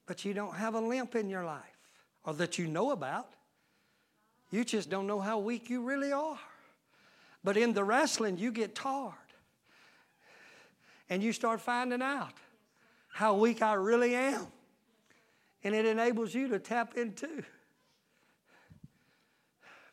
But 0.08 0.24
you 0.24 0.32
don't 0.32 0.54
have 0.54 0.74
a 0.74 0.80
limp 0.80 1.14
in 1.14 1.28
your 1.28 1.44
life 1.44 1.62
or 2.24 2.32
that 2.32 2.58
you 2.58 2.66
know 2.66 2.90
about. 2.90 3.28
You 4.50 4.64
just 4.64 4.88
don't 4.88 5.06
know 5.06 5.20
how 5.20 5.38
weak 5.38 5.68
you 5.68 5.82
really 5.82 6.10
are. 6.10 6.38
But 7.44 7.58
in 7.58 7.74
the 7.74 7.84
wrestling, 7.84 8.38
you 8.38 8.50
get 8.50 8.74
tarred 8.74 9.12
and 11.10 11.22
you 11.22 11.32
start 11.32 11.60
finding 11.60 12.00
out 12.00 12.32
how 13.10 13.34
weak 13.34 13.60
I 13.60 13.74
really 13.74 14.14
am. 14.14 14.46
And 15.62 15.74
it 15.74 15.84
enables 15.84 16.34
you 16.34 16.48
to 16.48 16.58
tap 16.58 16.96
into. 16.96 17.44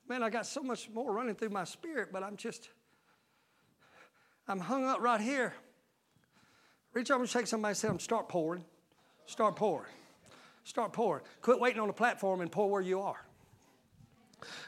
Man, 0.08 0.24
I 0.24 0.30
got 0.30 0.46
so 0.46 0.64
much 0.64 0.90
more 0.90 1.12
running 1.12 1.36
through 1.36 1.50
my 1.50 1.66
spirit, 1.66 2.10
but 2.14 2.24
I'm 2.24 2.38
just, 2.38 2.70
I'm 4.48 4.60
hung 4.60 4.86
up 4.86 5.02
right 5.02 5.20
here. 5.20 5.54
Reach 6.94 7.12
over 7.12 7.24
and 7.24 7.30
shake 7.30 7.48
somebody 7.48 7.72
and 7.72 7.78
say, 7.78 7.90
I'm 7.90 8.00
start 8.00 8.30
pouring. 8.30 8.64
Start 9.26 9.58
pouring. 9.58 9.92
Start 10.66 10.94
pouring. 10.94 11.24
Quit 11.42 11.60
waiting 11.60 11.80
on 11.80 11.88
the 11.88 11.94
platform 11.94 12.42
and 12.42 12.52
pour 12.52 12.70
where 12.70 12.82
you 12.82 13.00
are. 13.00 13.24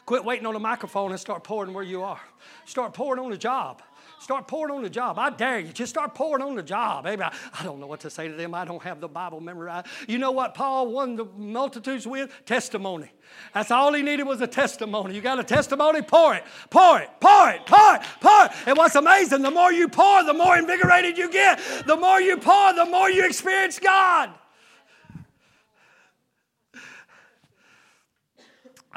Quit 0.06 0.24
waiting 0.24 0.45
on 0.45 0.54
the 0.54 0.60
microphone 0.60 1.12
and 1.12 1.20
start 1.20 1.43
pouring 1.43 1.74
where 1.74 1.84
you 1.84 2.04
are. 2.04 2.22
Start 2.66 2.93
pouring 2.93 3.22
on 3.22 3.32
the 3.32 3.38
job. 3.38 3.82
Start 4.20 4.48
pouring 4.48 4.76
on 4.76 4.84
the 4.84 4.89
job. 4.89 5.18
I 5.18 5.32
dare 5.32 5.60
you. 5.60 5.74
Just 5.74 5.89
start 5.89 6.14
pouring 6.14 6.43
on 6.43 6.56
the 6.56 6.64
job. 6.64 7.04
Maybe 7.04 7.24
I, 7.24 7.34
I 7.60 7.64
don't 7.64 7.80
know 7.80 7.88
what 7.88 8.00
to 8.02 8.12
say 8.12 8.28
to 8.28 8.34
them. 8.36 8.54
I 8.54 8.64
don't 8.64 8.82
have 8.84 9.02
the 9.02 9.08
Bible 9.08 9.41
memorized. 9.41 9.88
You 10.08 10.20
know 10.20 10.32
what 10.32 10.54
Paul 10.54 10.91
won 10.91 11.16
the 11.16 11.26
multitudes 11.36 12.08
with? 12.08 12.32
Testimony. 12.45 13.12
That's 13.54 13.72
all 13.72 13.91
he 13.93 14.04
needed 14.04 14.24
was 14.24 14.39
a 14.41 14.48
testimony. 14.48 15.16
You 15.16 15.22
got 15.22 15.39
a 15.39 15.43
testimony? 15.43 16.04
Pour 16.04 16.36
it. 16.36 16.43
Pour 16.70 17.00
it. 17.00 17.10
Pour 17.20 17.50
it. 17.50 17.66
Pour 17.66 17.95
it. 17.95 18.02
Pour 18.22 18.45
it. 18.45 18.52
And 18.68 18.78
what's 18.78 18.95
amazing, 18.95 19.41
the 19.41 19.52
more 19.52 19.74
you 19.74 19.88
pour, 19.88 20.24
the 20.24 20.34
more 20.34 20.58
invigorated 20.58 21.18
you 21.18 21.32
get. 21.32 21.60
The 21.86 21.98
more 21.98 22.22
you 22.22 22.38
pour, 22.38 22.74
the 22.74 22.86
more 22.86 23.10
you 23.10 23.26
experience 23.26 23.80
God. 23.80 24.32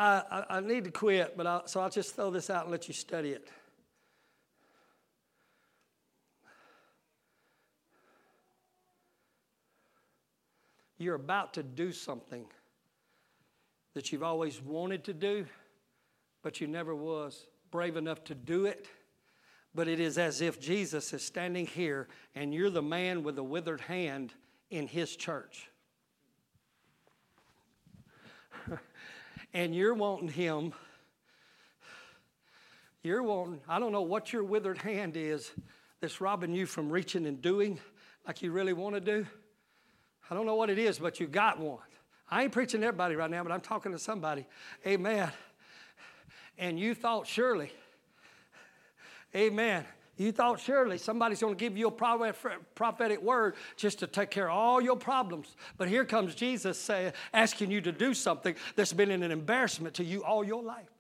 I, 0.01 0.23
I, 0.31 0.57
I 0.57 0.61
need 0.61 0.85
to 0.85 0.91
quit, 0.91 1.37
but 1.37 1.47
I'll, 1.47 1.67
so 1.67 1.79
I'll 1.79 1.91
just 1.91 2.17
throw 2.17 2.31
this 2.31 2.49
out 2.49 2.63
and 2.63 2.73
let 2.73 2.89
you 2.89 2.95
study 2.95 3.33
it. 3.33 3.51
You're 10.97 11.17
about 11.17 11.53
to 11.55 11.63
do 11.63 11.93
something 11.93 12.47
that 13.93 14.11
you've 14.11 14.23
always 14.23 14.63
wanted 14.63 15.05
to 15.05 15.13
do, 15.13 15.45
but 16.43 16.63
you 16.63 16.67
never 16.67 16.95
was 16.95 17.47
brave 17.71 17.99
enough 17.99 18.25
to 18.25 18.35
do 18.35 18.65
it. 18.65 18.89
But 19.75 19.87
it 19.87 20.01
is 20.01 20.17
as 20.17 20.41
if 20.41 20.59
Jesus 20.59 21.13
is 21.13 21.23
standing 21.23 21.67
here 21.67 22.09
and 22.35 22.55
you're 22.55 22.71
the 22.71 22.81
man 22.81 23.23
with 23.23 23.37
the 23.37 23.45
withered 23.45 23.83
hand 23.83 24.33
in 24.71 24.87
his 24.87 25.15
church. 25.15 25.69
And 29.53 29.75
you're 29.75 29.95
wanting 29.95 30.29
Him. 30.29 30.73
You're 33.03 33.23
wanting, 33.23 33.61
I 33.69 33.79
don't 33.79 33.93
know 33.93 34.03
what 34.03 34.33
your 34.33 34.45
withered 34.45 34.79
hand 34.79 35.17
is 35.17 35.51
that's 36.01 36.21
robbing 36.21 36.55
you 36.55 36.67
from 36.67 36.91
reaching 36.91 37.27
and 37.27 37.41
doing 37.41 37.79
like 38.27 38.43
you 38.43 38.53
really 38.53 38.73
want 38.73 38.95
to 38.95 39.01
do. 39.01 39.27
I 40.31 40.35
don't 40.35 40.47
know 40.47 40.55
what 40.55 40.71
it 40.71 40.79
is, 40.79 40.99
but 40.99 41.19
you 41.19 41.27
got 41.27 41.59
one. 41.59 41.79
I 42.31 42.45
ain't 42.45 42.53
preaching 42.53 42.83
to 42.83 42.87
everybody 42.87 43.17
right 43.17 43.31
now, 43.31 43.43
but 43.43 43.53
I'm 43.53 43.61
talking 43.61 43.93
to 43.93 43.99
somebody. 43.99 44.47
Amen. 44.87 45.31
And 46.59 46.79
you 46.79 46.95
thought 46.95 47.27
surely, 47.27 47.73
amen, 49.35 49.85
you 50.21 50.33
thought 50.33 50.61
surely 50.61 50.99
somebody's 50.99 51.41
going 51.41 51.55
to 51.55 51.59
give 51.59 51.79
you 51.79 51.89
a 51.89 52.33
prophetic 52.75 53.23
word 53.23 53.55
just 53.77 54.01
to 54.01 54.07
take 54.07 54.31
care 54.31 54.51
of 54.51 54.57
all 54.57 54.81
your 54.81 54.97
problems. 54.97 55.57
But 55.79 55.89
here 55.89 56.05
comes 56.05 56.35
Jesus 56.35 56.79
saying, 56.79 57.15
asking 57.33 57.71
you 57.71 57.81
to 57.81 57.91
do 57.91 58.13
something 58.13 58.55
that's 58.77 58.93
been 58.93 59.11
an 59.11 59.23
embarrassment 59.23 59.95
to 59.95 60.05
you 60.05 60.23
all 60.23 60.45
your 60.45 60.63
life. 60.63 60.91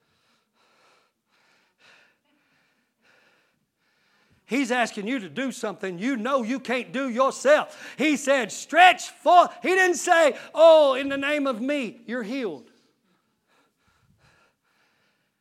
He's 4.46 4.72
asking 4.72 5.06
you 5.06 5.18
to 5.18 5.28
do 5.28 5.52
something 5.52 5.98
you 5.98 6.16
know 6.16 6.42
you 6.42 6.58
can't 6.58 6.90
do 6.90 7.10
yourself. 7.10 7.94
He 7.98 8.16
said, 8.16 8.50
stretch 8.50 9.10
forth. 9.10 9.52
He 9.62 9.68
didn't 9.68 9.96
say, 9.96 10.34
oh, 10.54 10.94
in 10.94 11.10
the 11.10 11.18
name 11.18 11.46
of 11.46 11.60
me, 11.60 12.00
you're 12.06 12.22
healed. 12.22 12.69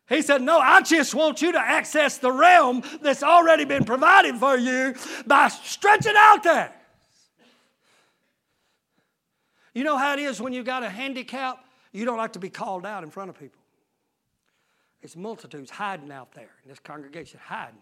He 0.10 0.24
said, 0.24 0.42
No, 0.42 0.60
I 0.60 0.82
just 0.82 1.14
want 1.14 1.42
you 1.42 1.52
to 1.52 1.60
access 1.60 2.18
the 2.18 2.32
realm 2.32 2.82
that's 3.02 3.22
already 3.22 3.64
been 3.64 3.86
provided 3.86 4.36
for 4.36 4.58
you 4.58 4.96
by 5.28 5.48
stretching 5.48 6.16
out 6.18 6.44
there. 6.44 6.74
You 9.74 9.84
know 9.84 9.98
how 9.98 10.14
it 10.14 10.20
is 10.20 10.42
when 10.42 10.52
you 10.52 10.64
got 10.64 10.84
a 10.84 10.90
handicap? 10.90 11.64
You 11.94 12.06
don't 12.06 12.18
like 12.18 12.34
to 12.34 12.40
be 12.40 12.50
called 12.50 12.86
out 12.86 13.04
in 13.04 13.12
front 13.12 13.30
of 13.30 13.40
people. 13.40 13.62
It's 15.02 15.16
multitudes 15.16 15.70
hiding 15.70 16.12
out 16.12 16.34
there 16.34 16.50
in 16.64 16.70
this 16.70 16.80
congregation, 16.80 17.40
hiding. 17.42 17.80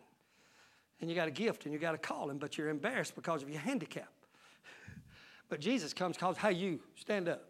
And 1.00 1.10
you 1.10 1.16
got 1.16 1.28
a 1.28 1.32
gift 1.32 1.64
and 1.64 1.74
you 1.74 1.80
got 1.80 1.96
a 1.96 1.98
calling, 1.98 2.38
but 2.38 2.58
you're 2.58 2.70
embarrassed 2.70 3.16
because 3.16 3.42
of 3.42 3.50
your 3.50 3.62
handicap. 3.62 4.12
But 5.50 5.62
Jesus 5.62 5.94
comes, 5.94 6.18
calls, 6.18 6.38
Hey, 6.38 6.54
you, 6.54 6.82
stand 6.96 7.30
up. 7.30 7.44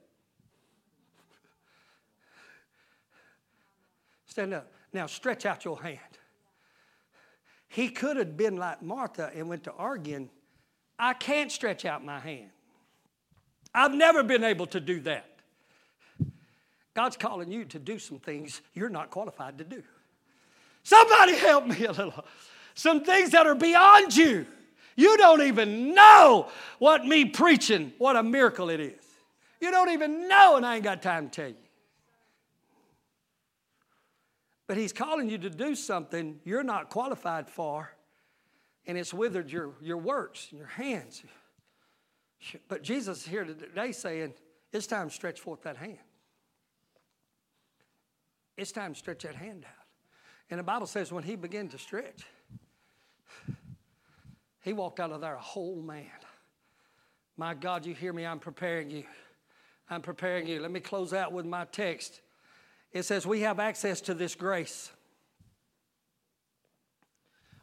Stand 4.38 4.54
up. 4.54 4.72
Now 4.94 5.08
stretch 5.08 5.48
out 5.48 5.66
your 5.66 5.82
hand. 5.82 5.98
He 7.70 7.90
could 7.90 8.18
have 8.18 8.38
been 8.38 8.56
like 8.56 8.84
Martha 8.84 9.32
and 9.34 9.50
went 9.50 9.64
to 9.64 9.72
arguing. 9.72 10.30
I 11.00 11.16
can't 11.16 11.52
stretch 11.52 11.86
out 11.86 12.06
my 12.06 12.20
hand. 12.20 12.52
I've 13.74 13.96
never 13.96 14.22
been 14.22 14.44
able 14.44 14.68
to 14.68 14.80
do 14.80 15.00
that. 15.00 15.26
God's 16.94 17.18
calling 17.18 17.52
you 17.52 17.66
to 17.66 17.80
do 17.80 17.98
some 17.98 18.20
things 18.20 18.62
you're 18.76 18.90
not 18.90 19.10
qualified 19.10 19.58
to 19.58 19.64
do. 19.64 19.82
Somebody 20.84 21.34
help 21.34 21.66
me 21.66 21.86
a 21.86 21.92
little. 21.92 22.24
Some 22.76 23.04
things 23.04 23.32
that 23.32 23.48
are 23.48 23.56
beyond 23.56 24.16
you. 24.16 24.46
You 24.96 25.18
don't 25.18 25.42
even 25.42 25.96
know 25.96 26.52
what 26.78 27.04
me 27.08 27.26
preaching, 27.26 27.92
what 27.98 28.16
a 28.16 28.22
miracle 28.22 28.70
it 28.70 28.82
is. 28.82 29.04
You 29.60 29.72
don't 29.72 29.90
even 29.90 30.28
know, 30.28 30.58
and 30.58 30.64
I 30.64 30.76
ain't 30.76 30.84
got 30.84 31.02
time 31.02 31.28
to 31.28 31.42
tell 31.42 31.50
you. 31.50 31.67
But 34.68 34.78
He's 34.78 34.94
calling 34.94 35.30
you 35.30 35.38
to 35.40 35.50
do 35.50 35.76
something 35.76 36.40
you're 36.44 36.64
not 36.64 36.90
qualified 36.90 37.50
for, 37.50 37.90
and 38.86 38.98
it's 38.98 39.14
withered 39.14 39.50
your, 39.50 39.72
your 39.82 39.98
works, 39.98 40.48
and 40.52 40.60
your 40.60 40.68
hands. 40.68 41.24
But 42.68 42.84
Jesus 42.84 43.22
is 43.22 43.26
here 43.26 43.46
today 43.46 43.92
saying, 43.92 44.34
it's 44.72 44.88
time 44.88 45.10
to 45.10 45.16
stretch 45.16 45.40
forth 45.40 45.64
that 45.64 45.78
hand. 45.78 45.98
It's 48.58 48.72
time 48.72 48.94
to 48.94 49.00
stretch 49.00 49.24
that 49.24 49.36
hand 49.36 49.66
out. 49.66 49.86
And 50.50 50.60
the 50.60 50.64
Bible 50.64 50.88
says 50.88 51.12
when 51.12 51.24
he 51.24 51.36
began 51.36 51.68
to 51.70 51.78
stretch, 51.78 52.24
he 54.62 54.74
walked 54.74 55.00
out 55.00 55.12
of 55.12 55.22
there 55.22 55.36
a 55.36 55.42
whole 55.42 55.82
man. 55.82 56.06
My 57.38 57.54
God, 57.54 57.86
you 57.86 57.94
hear 57.94 58.12
me? 58.12 58.26
I'm 58.26 58.40
preparing 58.40 58.90
you. 58.90 59.04
I'm 59.90 60.02
preparing 60.02 60.48
you. 60.48 60.60
Let 60.60 60.72
me 60.72 60.80
close 60.80 61.14
out 61.14 61.32
with 61.32 61.46
my 61.46 61.66
text 61.66 62.22
it 62.92 63.04
says 63.04 63.26
we 63.26 63.42
have 63.42 63.60
access 63.60 64.02
to 64.02 64.14
this 64.14 64.36
grace 64.36 64.92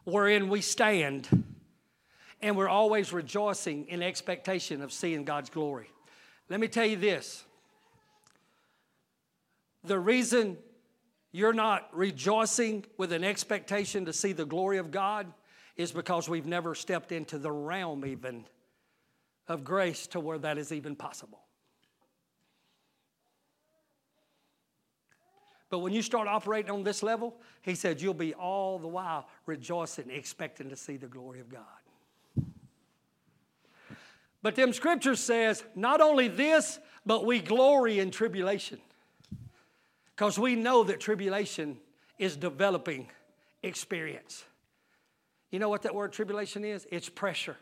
wherein 0.03 0.49
we 0.49 0.61
stand 0.61 1.43
and 2.41 2.55
we're 2.55 2.69
always 2.69 3.11
rejoicing 3.11 3.87
in 3.87 4.03
expectation 4.03 4.81
of 4.81 4.91
seeing 4.93 5.23
God's 5.23 5.49
glory. 5.49 5.89
Let 6.49 6.59
me 6.59 6.67
tell 6.67 6.85
you 6.85 6.97
this 6.97 7.43
the 9.83 9.99
reason 9.99 10.57
you're 11.31 11.53
not 11.53 11.89
rejoicing 11.91 12.85
with 12.97 13.11
an 13.11 13.23
expectation 13.23 14.05
to 14.05 14.13
see 14.13 14.31
the 14.31 14.45
glory 14.45 14.77
of 14.77 14.91
God 14.91 15.31
is 15.75 15.91
because 15.91 16.29
we've 16.29 16.45
never 16.45 16.73
stepped 16.73 17.11
into 17.11 17.37
the 17.37 17.51
realm 17.51 18.05
even 18.05 18.45
of 19.47 19.63
grace 19.63 20.07
to 20.07 20.19
where 20.19 20.37
that 20.39 20.57
is 20.57 20.71
even 20.71 20.95
possible. 20.95 21.44
But 25.75 25.79
when 25.79 25.91
you 25.91 26.01
start 26.01 26.29
operating 26.29 26.71
on 26.71 26.83
this 26.83 27.03
level, 27.03 27.35
he 27.61 27.75
said, 27.75 27.99
you'll 27.99 28.13
be 28.13 28.33
all 28.33 28.79
the 28.79 28.87
while 28.87 29.27
rejoicing, 29.45 30.09
expecting 30.09 30.69
to 30.69 30.77
see 30.77 30.95
the 30.95 31.07
glory 31.07 31.41
of 31.41 31.49
God. 31.49 32.45
But 34.41 34.55
them 34.55 34.71
scriptures 34.71 35.19
says, 35.19 35.65
not 35.75 35.99
only 35.99 36.29
this, 36.29 36.79
but 37.05 37.25
we 37.25 37.41
glory 37.41 37.99
in 37.99 38.09
tribulation. 38.09 38.79
Because 40.15 40.39
we 40.39 40.55
know 40.55 40.85
that 40.85 41.01
tribulation 41.01 41.77
is 42.17 42.37
developing 42.37 43.09
experience. 43.61 44.45
You 45.51 45.59
know 45.59 45.67
what 45.67 45.81
that 45.81 45.93
word 45.93 46.13
tribulation 46.13 46.63
is? 46.63 46.87
It's 46.89 47.09
pressure. 47.09 47.57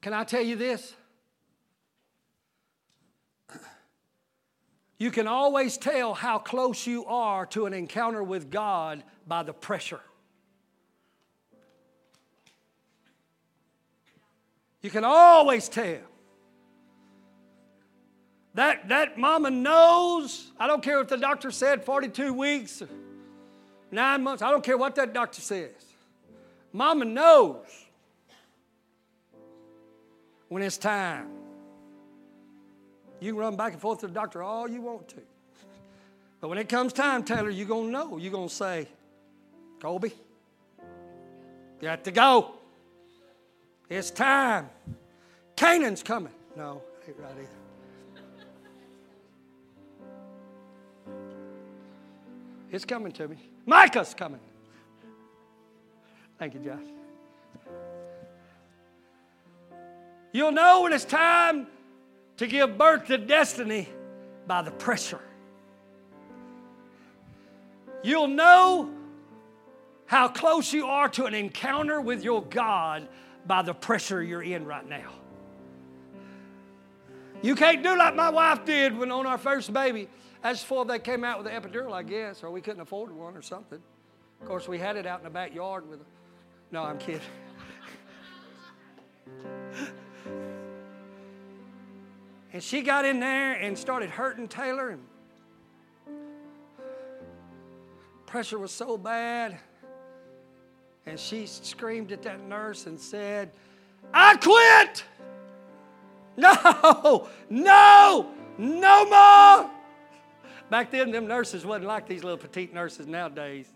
Can 0.00 0.12
I 0.12 0.22
tell 0.22 0.42
you 0.42 0.54
this? 0.54 0.94
You 5.02 5.10
can 5.10 5.26
always 5.26 5.78
tell 5.78 6.14
how 6.14 6.38
close 6.38 6.86
you 6.86 7.04
are 7.06 7.44
to 7.46 7.66
an 7.66 7.74
encounter 7.74 8.22
with 8.22 8.52
God 8.52 9.02
by 9.26 9.42
the 9.42 9.52
pressure. 9.52 9.98
You 14.80 14.90
can 14.90 15.02
always 15.02 15.68
tell. 15.68 15.98
That, 18.54 18.90
that 18.90 19.18
mama 19.18 19.50
knows. 19.50 20.52
I 20.56 20.68
don't 20.68 20.84
care 20.84 21.00
if 21.00 21.08
the 21.08 21.16
doctor 21.16 21.50
said 21.50 21.84
42 21.84 22.32
weeks, 22.32 22.80
nine 23.90 24.22
months. 24.22 24.40
I 24.40 24.52
don't 24.52 24.62
care 24.62 24.78
what 24.78 24.94
that 24.94 25.12
doctor 25.12 25.40
says. 25.40 25.72
Mama 26.72 27.06
knows 27.06 27.66
when 30.48 30.62
it's 30.62 30.78
time. 30.78 31.41
You 33.22 33.32
can 33.32 33.38
run 33.38 33.54
back 33.54 33.72
and 33.72 33.80
forth 33.80 34.00
to 34.00 34.08
the 34.08 34.12
doctor 34.12 34.42
all 34.42 34.68
you 34.68 34.82
want 34.82 35.06
to. 35.10 35.22
But 36.40 36.48
when 36.48 36.58
it 36.58 36.68
comes 36.68 36.92
time, 36.92 37.22
Taylor, 37.22 37.50
you're 37.50 37.68
going 37.68 37.86
to 37.86 37.92
know. 37.92 38.16
You're 38.16 38.32
going 38.32 38.48
to 38.48 38.54
say, 38.54 38.88
Colby, 39.80 40.12
got 41.80 42.02
to 42.02 42.10
go. 42.10 42.54
It's 43.88 44.10
time. 44.10 44.68
Canaan's 45.54 46.02
coming. 46.02 46.32
No, 46.56 46.82
ain't 47.06 47.16
right 47.20 47.30
either. 47.38 47.48
It's 52.72 52.84
coming 52.84 53.12
to 53.12 53.28
me. 53.28 53.36
Micah's 53.66 54.14
coming. 54.14 54.40
Thank 56.40 56.54
you, 56.54 56.60
Josh. 56.60 56.80
You'll 60.32 60.50
know 60.50 60.82
when 60.82 60.92
it's 60.92 61.04
time 61.04 61.68
to 62.38 62.46
give 62.46 62.78
birth 62.78 63.06
to 63.06 63.18
destiny 63.18 63.88
by 64.46 64.62
the 64.62 64.70
pressure. 64.70 65.20
You'll 68.02 68.28
know 68.28 68.90
how 70.06 70.28
close 70.28 70.72
you 70.72 70.86
are 70.86 71.08
to 71.10 71.26
an 71.26 71.34
encounter 71.34 72.00
with 72.00 72.24
your 72.24 72.42
God 72.42 73.06
by 73.46 73.62
the 73.62 73.74
pressure 73.74 74.22
you're 74.22 74.42
in 74.42 74.64
right 74.64 74.88
now. 74.88 75.10
You 77.42 77.54
can't 77.54 77.82
do 77.82 77.96
like 77.96 78.14
my 78.14 78.30
wife 78.30 78.64
did 78.64 78.96
when 78.96 79.10
on 79.10 79.26
our 79.26 79.38
first 79.38 79.72
baby. 79.72 80.08
That's 80.42 80.60
before 80.60 80.84
they 80.84 80.98
came 80.98 81.24
out 81.24 81.42
with 81.42 81.52
the 81.52 81.58
epidural, 81.58 81.92
I 81.92 82.02
guess, 82.02 82.42
or 82.42 82.50
we 82.50 82.60
couldn't 82.60 82.82
afford 82.82 83.12
one 83.12 83.36
or 83.36 83.42
something. 83.42 83.78
Of 84.40 84.48
course, 84.48 84.68
we 84.68 84.78
had 84.78 84.96
it 84.96 85.06
out 85.06 85.20
in 85.20 85.24
the 85.24 85.30
backyard 85.30 85.88
with 85.88 86.00
a. 86.00 86.04
No, 86.72 86.82
I'm 86.82 86.98
kidding. 86.98 87.20
And 92.52 92.62
she 92.62 92.82
got 92.82 93.04
in 93.04 93.20
there 93.20 93.54
and 93.54 93.76
started 93.78 94.10
hurting 94.10 94.48
Taylor. 94.48 94.90
And 94.90 95.02
pressure 98.26 98.58
was 98.58 98.72
so 98.72 98.98
bad. 98.98 99.58
And 101.06 101.18
she 101.18 101.46
screamed 101.46 102.12
at 102.12 102.22
that 102.22 102.40
nurse 102.42 102.86
and 102.86 103.00
said, 103.00 103.50
I 104.12 104.36
quit. 104.36 105.04
No, 106.34 107.28
no, 107.50 108.30
no 108.56 109.04
more. 109.04 109.70
Back 110.70 110.90
then, 110.90 111.10
them 111.10 111.26
nurses 111.26 111.66
wasn't 111.66 111.86
like 111.86 112.06
these 112.06 112.24
little 112.24 112.38
petite 112.38 112.72
nurses 112.72 113.06
nowadays. 113.06 113.66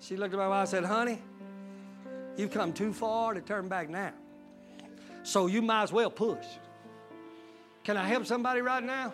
She 0.00 0.16
looked 0.16 0.34
at 0.34 0.38
my 0.38 0.48
wife 0.48 0.60
and 0.60 0.68
said, 0.68 0.84
Honey, 0.84 1.18
you've 2.36 2.50
come 2.50 2.72
too 2.72 2.92
far 2.92 3.34
to 3.34 3.40
turn 3.40 3.68
back 3.68 3.88
now. 3.88 4.12
So 5.22 5.46
you 5.46 5.62
might 5.62 5.84
as 5.84 5.92
well 5.92 6.10
push. 6.10 6.44
Can 7.84 7.96
I 7.96 8.06
help 8.06 8.26
somebody 8.26 8.60
right 8.60 8.82
now? 8.82 9.12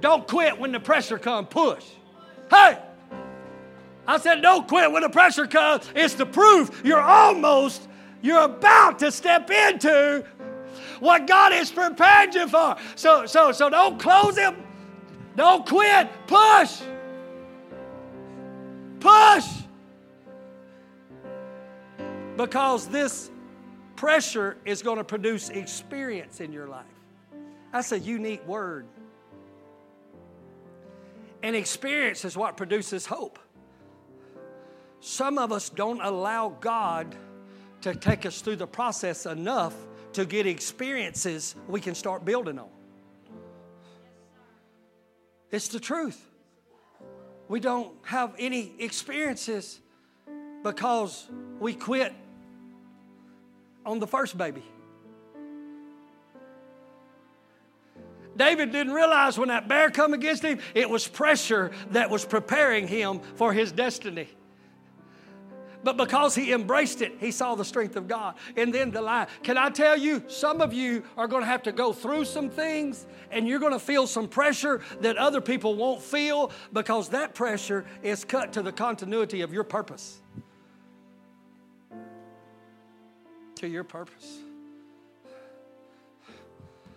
Don't 0.00 0.26
quit 0.26 0.58
when 0.58 0.72
the 0.72 0.80
pressure 0.80 1.18
comes, 1.18 1.48
push. 1.50 1.84
Hey! 2.48 2.78
I 4.06 4.18
said, 4.18 4.42
don't 4.42 4.66
quit 4.66 4.90
when 4.90 5.02
the 5.02 5.08
pressure 5.08 5.46
comes. 5.46 5.88
It's 5.94 6.14
the 6.14 6.26
proof 6.26 6.82
you're 6.84 7.00
almost, 7.00 7.88
you're 8.22 8.44
about 8.44 8.98
to 9.00 9.12
step 9.12 9.50
into 9.50 10.24
what 11.00 11.26
God 11.26 11.52
has 11.52 11.70
prepared 11.70 12.34
you 12.34 12.48
for. 12.48 12.76
So, 12.96 13.26
so, 13.26 13.52
so 13.52 13.70
don't 13.70 13.98
close 14.00 14.36
him. 14.36 14.56
Don't 15.36 15.66
quit. 15.66 16.08
Push. 16.26 16.80
Push. 19.00 19.46
Because 22.36 22.88
this 22.88 23.30
pressure 24.00 24.56
is 24.64 24.80
going 24.80 24.96
to 24.96 25.04
produce 25.04 25.50
experience 25.50 26.40
in 26.40 26.54
your 26.54 26.66
life. 26.66 26.86
That's 27.70 27.92
a 27.92 27.98
unique 27.98 28.42
word. 28.46 28.86
And 31.42 31.54
experience 31.54 32.24
is 32.24 32.34
what 32.34 32.56
produces 32.56 33.04
hope. 33.04 33.38
Some 35.00 35.36
of 35.36 35.52
us 35.52 35.68
don't 35.68 36.00
allow 36.00 36.56
God 36.62 37.14
to 37.82 37.94
take 37.94 38.24
us 38.24 38.40
through 38.40 38.56
the 38.56 38.66
process 38.66 39.26
enough 39.26 39.74
to 40.14 40.24
get 40.24 40.46
experiences 40.46 41.54
we 41.68 41.78
can 41.78 41.94
start 41.94 42.24
building 42.24 42.58
on. 42.58 42.70
It's 45.50 45.68
the 45.68 45.78
truth. 45.78 46.26
We 47.48 47.60
don't 47.60 47.92
have 48.06 48.34
any 48.38 48.72
experiences 48.78 49.78
because 50.62 51.28
we 51.58 51.74
quit 51.74 52.14
on 53.84 53.98
the 53.98 54.06
first 54.06 54.36
baby. 54.36 54.62
David 58.36 58.72
didn't 58.72 58.94
realize 58.94 59.38
when 59.38 59.48
that 59.48 59.68
bear 59.68 59.90
come 59.90 60.14
against 60.14 60.42
him, 60.42 60.60
it 60.74 60.88
was 60.88 61.06
pressure 61.06 61.72
that 61.90 62.08
was 62.08 62.24
preparing 62.24 62.88
him 62.88 63.20
for 63.34 63.52
his 63.52 63.72
destiny. 63.72 64.28
But 65.82 65.96
because 65.96 66.34
he 66.34 66.52
embraced 66.52 67.00
it, 67.00 67.14
he 67.20 67.30
saw 67.30 67.54
the 67.54 67.64
strength 67.64 67.96
of 67.96 68.06
God. 68.06 68.34
And 68.56 68.72
then 68.72 68.90
the 68.90 69.00
lie. 69.00 69.26
Can 69.42 69.56
I 69.56 69.70
tell 69.70 69.96
you, 69.96 70.22
some 70.28 70.60
of 70.60 70.74
you 70.74 71.02
are 71.16 71.26
going 71.26 71.42
to 71.42 71.46
have 71.46 71.62
to 71.64 71.72
go 71.72 71.92
through 71.92 72.26
some 72.26 72.50
things 72.50 73.06
and 73.30 73.48
you're 73.48 73.58
going 73.58 73.72
to 73.72 73.78
feel 73.78 74.06
some 74.06 74.28
pressure 74.28 74.82
that 75.00 75.16
other 75.16 75.40
people 75.40 75.74
won't 75.74 76.02
feel 76.02 76.50
because 76.72 77.08
that 77.10 77.34
pressure 77.34 77.86
is 78.02 78.24
cut 78.24 78.52
to 78.54 78.62
the 78.62 78.72
continuity 78.72 79.40
of 79.40 79.52
your 79.52 79.64
purpose. 79.64 80.20
To 83.60 83.68
your 83.68 83.84
purpose. 83.84 84.38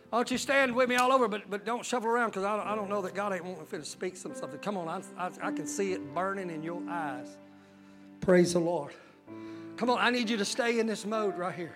Why 0.09 0.19
don't 0.19 0.31
you 0.31 0.37
stand 0.37 0.73
with 0.73 0.87
me 0.87 0.95
all 0.95 1.11
over, 1.11 1.27
but, 1.27 1.49
but 1.49 1.65
don't 1.65 1.83
shuffle 1.83 2.07
around 2.07 2.29
because 2.29 2.45
I, 2.45 2.71
I 2.71 2.73
don't 2.73 2.89
know 2.89 3.01
that 3.01 3.13
God 3.13 3.33
ain't 3.33 3.43
wanting 3.43 3.67
me 3.69 3.79
to 3.79 3.83
speak 3.83 4.15
some 4.15 4.33
something. 4.33 4.59
Come 4.59 4.77
on, 4.77 4.87
I, 4.87 5.01
I, 5.17 5.49
I 5.49 5.51
can 5.51 5.67
see 5.67 5.91
it 5.91 6.15
burning 6.15 6.49
in 6.49 6.63
your 6.63 6.81
eyes. 6.87 7.35
Praise 8.21 8.53
the 8.53 8.59
Lord. 8.59 8.93
Come 9.75 9.89
on, 9.89 9.97
I 9.99 10.09
need 10.09 10.29
you 10.29 10.37
to 10.37 10.45
stay 10.45 10.79
in 10.79 10.87
this 10.87 11.05
mode 11.05 11.37
right 11.37 11.53
here. 11.53 11.73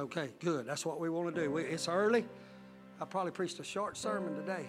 Okay, 0.00 0.30
good. 0.40 0.64
That's 0.64 0.86
what 0.86 0.98
we 0.98 1.10
want 1.10 1.34
to 1.34 1.38
do. 1.38 1.50
We, 1.50 1.64
it's 1.64 1.86
early. 1.86 2.24
I 2.98 3.04
probably 3.04 3.32
preached 3.32 3.60
a 3.60 3.64
short 3.64 3.98
sermon 3.98 4.34
today. 4.36 4.64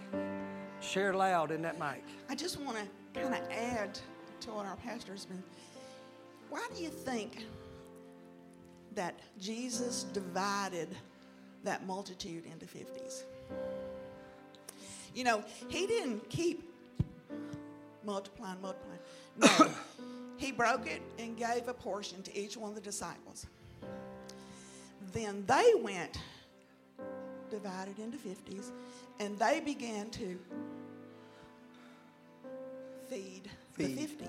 Share 0.82 1.14
loud 1.14 1.52
in 1.52 1.62
that 1.62 1.80
mic. 1.80 2.04
I 2.28 2.36
just 2.36 2.60
want 2.60 2.76
to 2.76 3.22
kind 3.22 3.36
of 3.36 3.50
add 3.52 3.98
to 4.42 4.52
what 4.52 4.66
our 4.66 4.76
pastor's 4.76 5.26
been. 5.26 5.42
Why 6.50 6.66
do 6.76 6.82
you 6.82 6.90
think 6.90 7.46
that 8.96 9.20
Jesus 9.40 10.04
divided 10.14 10.90
that 11.64 11.86
multitude 11.86 12.46
into 12.46 12.66
50s? 12.66 13.24
You 15.14 15.24
know, 15.24 15.44
he 15.68 15.88
didn't 15.88 16.30
keep 16.30 16.64
multiplying, 18.04 18.62
multiplying. 18.62 19.00
No. 19.38 19.72
he 20.38 20.52
broke 20.52 20.88
it 20.88 21.02
and 21.20 21.36
gave 21.36 21.68
a 21.68 21.74
portion 21.74 22.22
to 22.24 22.38
each 22.38 22.56
one 22.56 22.70
of 22.70 22.76
the 22.76 22.82
disciples. 22.82 23.46
Then 25.14 25.44
they 25.48 25.74
went, 25.82 26.20
divided 27.50 27.98
into 28.00 28.18
50s, 28.18 28.72
and 29.20 29.38
they 29.40 29.60
began 29.60 30.10
to 30.12 30.40
feed, 33.10 33.50
feed. 33.74 33.98
the 33.98 34.08
50. 34.08 34.26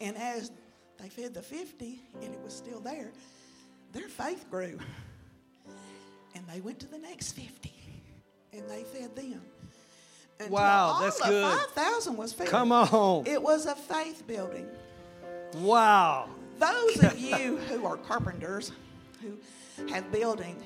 And 0.00 0.16
as 0.16 0.50
they 1.02 1.08
fed 1.08 1.34
the 1.34 1.42
50 1.42 2.00
and 2.22 2.32
it 2.32 2.40
was 2.44 2.54
still 2.54 2.78
there, 2.80 3.10
their 3.92 4.08
faith 4.08 4.46
grew. 4.48 4.78
And 6.34 6.46
they 6.46 6.60
went 6.60 6.78
to 6.80 6.86
the 6.86 6.98
next 6.98 7.32
50 7.32 7.72
and 8.52 8.68
they 8.68 8.84
fed 8.84 9.16
them. 9.16 9.42
Wow, 10.48 10.98
that's 11.00 11.20
good. 11.20 11.58
5,000 11.74 12.16
was 12.16 12.32
filled. 12.32 12.48
Come 12.48 12.72
on. 12.72 13.26
It 13.26 13.40
was 13.40 13.66
a 13.66 13.74
faith 13.74 14.26
building. 14.26 14.66
Wow. 15.56 16.28
Those 16.58 17.02
of 17.02 17.18
you 17.18 17.58
who 17.58 17.84
are 17.84 17.96
carpenters, 17.96 18.72
who 19.20 19.38
have 19.88 20.10
building, 20.10 20.56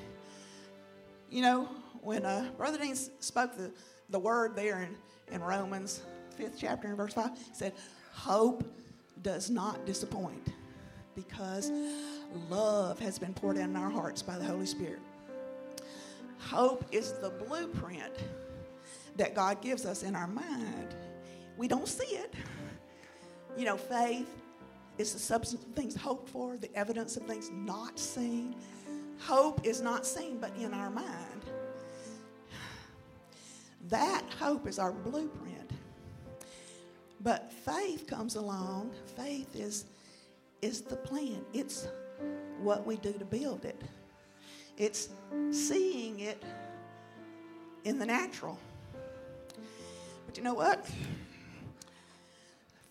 you 1.29 1.41
know, 1.41 1.67
when 2.01 2.25
uh, 2.25 2.49
Brother 2.57 2.77
Dean 2.77 2.95
spoke 2.95 3.55
the, 3.57 3.71
the 4.09 4.19
word 4.19 4.55
there 4.55 4.81
in, 4.81 4.95
in 5.33 5.41
Romans, 5.41 6.01
5th 6.39 6.55
chapter, 6.57 6.87
and 6.87 6.97
verse 6.97 7.13
5, 7.13 7.31
he 7.37 7.53
said, 7.53 7.73
Hope 8.13 8.63
does 9.27 9.49
not 9.49 9.85
disappoint 9.85 10.53
because 11.13 11.69
love 12.49 12.97
has 12.97 13.19
been 13.19 13.33
poured 13.33 13.57
in 13.57 13.75
our 13.75 13.89
hearts 13.89 14.21
by 14.21 14.37
the 14.37 14.43
Holy 14.45 14.65
Spirit. 14.65 15.01
Hope 16.39 16.85
is 16.93 17.11
the 17.19 17.31
blueprint 17.31 18.13
that 19.17 19.35
God 19.35 19.61
gives 19.61 19.85
us 19.85 20.03
in 20.03 20.15
our 20.15 20.27
mind. 20.27 20.95
We 21.57 21.67
don't 21.67 21.89
see 21.89 22.15
it. 22.15 22.35
You 23.57 23.65
know, 23.65 23.75
faith 23.75 24.33
is 24.97 25.11
the 25.11 25.19
substance 25.19 25.61
of 25.61 25.73
things 25.73 25.93
hoped 25.93 26.29
for, 26.29 26.55
the 26.55 26.73
evidence 26.73 27.17
of 27.17 27.23
things 27.23 27.49
not 27.51 27.99
seen. 27.99 28.55
Hope 29.19 29.59
is 29.65 29.81
not 29.81 30.05
seen, 30.05 30.39
but 30.39 30.55
in 30.55 30.73
our 30.73 30.89
mind. 30.89 31.43
That 33.89 34.23
hope 34.39 34.67
is 34.67 34.79
our 34.79 34.93
blueprint. 34.93 35.71
But 37.27 37.51
faith 37.51 38.07
comes 38.07 38.37
along. 38.37 38.91
Faith 39.17 39.53
is, 39.53 39.83
is 40.61 40.79
the 40.79 40.95
plan, 40.95 41.43
it's 41.53 41.89
what 42.61 42.87
we 42.87 42.95
do 42.95 43.11
to 43.11 43.25
build 43.25 43.65
it, 43.65 43.81
it's 44.77 45.09
seeing 45.51 46.21
it 46.21 46.41
in 47.83 47.99
the 47.99 48.05
natural. 48.05 48.57
But 50.25 50.37
you 50.37 50.43
know 50.43 50.53
what? 50.53 50.85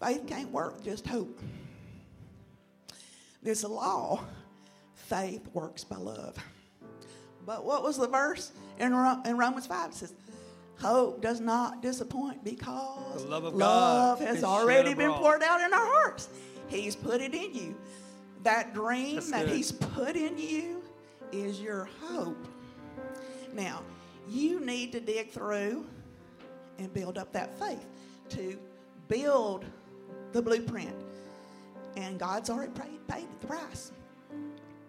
Faith 0.01 0.27
can't 0.27 0.53
work, 0.53 0.85
just 0.85 1.07
hope. 1.07 1.41
There's 3.43 3.63
a 3.63 3.69
law 3.69 4.23
faith 4.97 5.49
works 5.55 5.83
by 5.83 5.97
love. 5.97 6.37
But 7.47 7.65
what 7.65 7.83
was 7.83 7.97
the 7.97 8.09
verse 8.09 8.53
in, 8.79 8.93
in 9.25 9.39
Romans 9.39 9.67
5? 9.67 9.93
It 9.93 9.95
says, 9.95 10.13
Hope 10.81 11.23
does 11.23 11.41
not 11.41 11.81
disappoint 11.81 12.45
because 12.45 13.23
the 13.25 13.29
love, 13.31 13.45
of 13.45 13.55
love 13.55 14.19
God 14.19 14.29
has 14.29 14.45
already 14.45 14.95
been 14.95 15.13
poured 15.13 15.43
out 15.43 15.61
in 15.61 15.73
our 15.73 15.87
hearts. 15.87 16.29
He's 16.69 16.95
put 16.95 17.21
it 17.21 17.35
in 17.35 17.55
you. 17.55 17.77
That 18.43 18.75
dream 18.75 19.17
That's 19.17 19.31
that 19.31 19.47
good. 19.47 19.57
He's 19.57 19.73
put 19.73 20.17
in 20.17 20.37
you 20.37 20.83
is 21.33 21.61
your 21.61 21.89
hope. 22.03 22.47
Now, 23.55 23.83
you 24.29 24.61
need 24.61 24.93
to 24.93 25.01
dig 25.01 25.31
through 25.31 25.87
and 26.79 26.93
build 26.93 27.17
up 27.17 27.33
that 27.33 27.59
faith 27.59 27.87
to 28.31 28.59
build 29.09 29.65
the 30.33 30.43
blueprint. 30.43 30.95
And 31.97 32.19
God's 32.19 32.51
already 32.51 32.73
paid, 32.73 33.09
paid 33.09 33.27
the 33.41 33.47
price. 33.47 33.93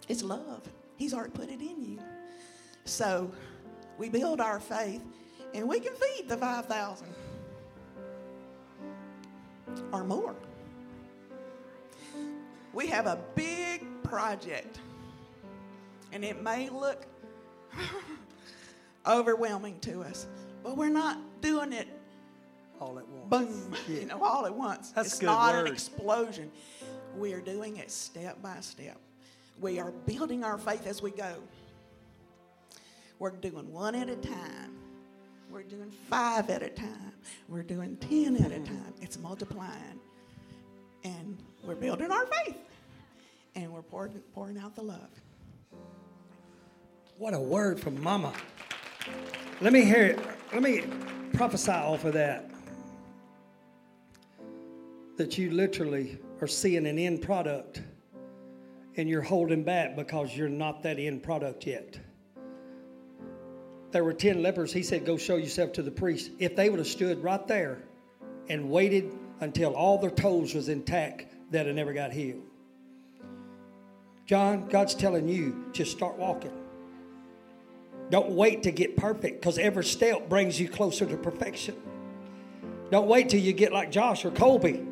It's 0.09 0.21
love. 0.21 0.61
He's 0.97 1.13
already 1.13 1.31
put 1.31 1.49
it 1.49 1.61
in 1.61 1.81
you. 1.81 1.99
So 2.83 3.31
we 3.97 4.09
build 4.09 4.41
our 4.41 4.59
faith 4.59 5.01
and 5.53 5.67
we 5.67 5.79
can 5.79 5.93
feed 5.95 6.27
the 6.29 6.37
5,000 6.37 7.07
or 9.91 10.03
more. 10.03 10.35
We 12.73 12.87
have 12.87 13.07
a 13.07 13.19
big 13.35 13.85
project, 14.03 14.79
and 16.11 16.23
it 16.23 16.41
may 16.43 16.69
look 16.69 17.05
overwhelming 19.07 19.79
to 19.81 20.03
us, 20.03 20.27
but 20.63 20.77
we're 20.77 20.89
not 20.89 21.17
doing 21.41 21.73
it 21.73 21.87
all 22.79 22.99
at 22.99 23.07
once. 23.07 23.29
boom, 23.29 23.75
Yeah. 23.87 23.99
you 24.01 24.05
know, 24.05 24.21
all 24.23 24.45
at 24.45 24.53
once. 24.53 24.91
That's 24.91 25.13
it's 25.13 25.21
not 25.21 25.53
word. 25.55 25.67
an 25.67 25.73
explosion. 25.73 26.51
We 27.17 27.33
are 27.33 27.41
doing 27.41 27.77
it 27.77 27.89
step 27.89 28.41
by 28.43 28.59
step. 28.59 28.97
We 29.59 29.79
are 29.79 29.91
building 30.05 30.43
our 30.43 30.59
faith 30.59 30.85
as 30.85 31.01
we 31.01 31.09
go. 31.09 31.33
We're 33.17 33.31
doing 33.31 33.71
one 33.73 33.95
at 33.95 34.07
a 34.09 34.15
time. 34.15 34.76
We're 35.49 35.63
doing 35.63 35.91
five 36.09 36.49
at 36.49 36.61
a 36.61 36.69
time. 36.69 37.13
We're 37.47 37.63
doing 37.63 37.97
10 37.97 38.35
at 38.37 38.51
a 38.51 38.59
time. 38.59 38.93
It's 39.01 39.17
multiplying. 39.17 39.99
And 41.03 41.37
we're 41.63 41.75
building 41.75 42.11
our 42.11 42.25
faith. 42.25 42.57
And 43.55 43.71
we're 43.71 43.81
pouring, 43.81 44.21
pouring 44.33 44.57
out 44.57 44.75
the 44.75 44.83
love. 44.83 45.09
What 47.17 47.33
a 47.33 47.39
word 47.39 47.79
from 47.79 48.01
Mama. 48.01 48.33
Let 49.61 49.73
me 49.73 49.83
hear 49.83 50.05
it. 50.05 50.19
Let 50.53 50.61
me 50.61 50.83
prophesy 51.33 51.71
off 51.71 52.03
of 52.03 52.13
that. 52.13 52.51
That 55.15 55.37
you 55.37 55.49
literally 55.51 56.19
are 56.41 56.47
seeing 56.47 56.85
an 56.85 56.99
end 56.99 57.21
product 57.21 57.81
and 58.97 59.07
you're 59.07 59.21
holding 59.21 59.63
back 59.63 59.95
because 59.95 60.35
you're 60.35 60.49
not 60.49 60.83
that 60.83 60.99
end 60.99 61.23
product 61.23 61.65
yet. 61.65 61.97
There 63.91 64.03
were 64.03 64.13
10 64.13 64.41
lepers. 64.41 64.73
He 64.73 64.83
said, 64.83 65.05
Go 65.05 65.17
show 65.17 65.37
yourself 65.37 65.73
to 65.73 65.81
the 65.81 65.91
priest. 65.91 66.31
If 66.39 66.55
they 66.55 66.69
would 66.69 66.79
have 66.79 66.87
stood 66.87 67.23
right 67.23 67.45
there 67.47 67.83
and 68.49 68.69
waited 68.69 69.11
until 69.39 69.73
all 69.73 69.97
their 69.97 70.11
toes 70.11 70.53
was 70.53 70.69
intact, 70.69 71.25
they'd 71.51 71.67
have 71.67 71.75
never 71.75 71.93
got 71.93 72.11
healed. 72.11 72.43
John, 74.25 74.67
God's 74.67 74.93
telling 74.93 75.29
you, 75.29 75.65
just 75.71 75.91
start 75.91 76.17
walking. 76.17 76.51
Don't 78.09 78.31
wait 78.31 78.63
to 78.63 78.71
get 78.71 78.97
perfect 78.97 79.41
because 79.41 79.57
every 79.57 79.85
step 79.85 80.29
brings 80.29 80.59
you 80.59 80.67
closer 80.67 81.05
to 81.05 81.17
perfection. 81.17 81.75
Don't 82.89 83.07
wait 83.07 83.29
till 83.29 83.39
you 83.39 83.53
get 83.53 83.71
like 83.71 83.91
Josh 83.91 84.23
or 84.23 84.31
Colby. 84.31 84.85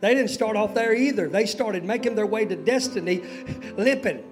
They 0.00 0.14
didn't 0.14 0.30
start 0.30 0.56
off 0.56 0.74
there 0.74 0.94
either. 0.94 1.28
They 1.28 1.46
started 1.46 1.84
making 1.84 2.14
their 2.14 2.26
way 2.26 2.44
to 2.44 2.56
destiny 2.56 3.22
limping. 3.76 4.22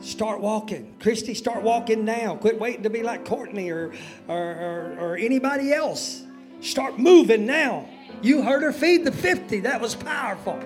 Start 0.00 0.40
walking. 0.40 0.94
Christy, 1.00 1.34
start 1.34 1.62
walking 1.62 2.04
now. 2.04 2.36
Quit 2.36 2.60
waiting 2.60 2.82
to 2.82 2.90
be 2.90 3.02
like 3.02 3.24
Courtney 3.24 3.70
or, 3.70 3.92
or, 4.28 4.36
or, 4.36 4.96
or 4.98 5.16
anybody 5.16 5.72
else. 5.72 6.22
Start 6.60 6.98
moving 6.98 7.46
now. 7.46 7.88
You 8.22 8.42
heard 8.42 8.62
her 8.62 8.72
feed 8.72 9.04
the 9.04 9.12
50. 9.12 9.60
That 9.60 9.80
was 9.80 9.94
powerful. 9.94 10.58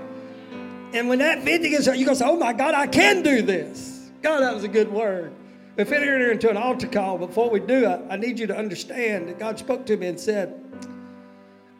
And 0.92 1.08
when 1.08 1.20
that 1.20 1.42
50 1.42 1.70
gets 1.70 1.86
you 1.86 2.04
go 2.04 2.14
say, 2.14 2.24
oh 2.26 2.36
my 2.36 2.52
God, 2.52 2.74
I 2.74 2.86
can 2.86 3.22
do 3.22 3.42
this. 3.42 4.10
God, 4.22 4.40
that 4.40 4.54
was 4.54 4.64
a 4.64 4.68
good 4.68 4.90
word. 4.90 5.32
If 5.76 5.90
we 5.90 5.96
enter 5.96 6.30
into 6.32 6.50
an 6.50 6.56
altar 6.56 6.88
call, 6.88 7.16
before 7.16 7.48
we 7.48 7.60
do 7.60 7.88
it, 7.88 8.00
I 8.10 8.16
need 8.16 8.38
you 8.38 8.46
to 8.48 8.56
understand 8.56 9.28
that 9.28 9.38
God 9.38 9.58
spoke 9.58 9.86
to 9.86 9.96
me 9.96 10.08
and 10.08 10.18
said, 10.18 10.54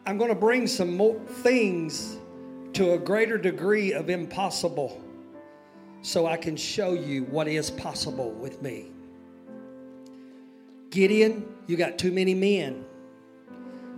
I'm 0.05 0.17
going 0.17 0.29
to 0.29 0.35
bring 0.35 0.65
some 0.65 0.95
more 0.95 1.19
things 1.19 2.17
to 2.73 2.93
a 2.93 2.97
greater 2.97 3.37
degree 3.37 3.93
of 3.93 4.09
impossible 4.09 4.99
so 6.01 6.25
I 6.25 6.37
can 6.37 6.55
show 6.55 6.93
you 6.93 7.23
what 7.23 7.47
is 7.47 7.69
possible 7.71 8.31
with 8.31 8.61
me. 8.61 8.91
Gideon, 10.89 11.45
you 11.67 11.77
got 11.77 11.97
too 11.97 12.11
many 12.11 12.33
men. 12.33 12.85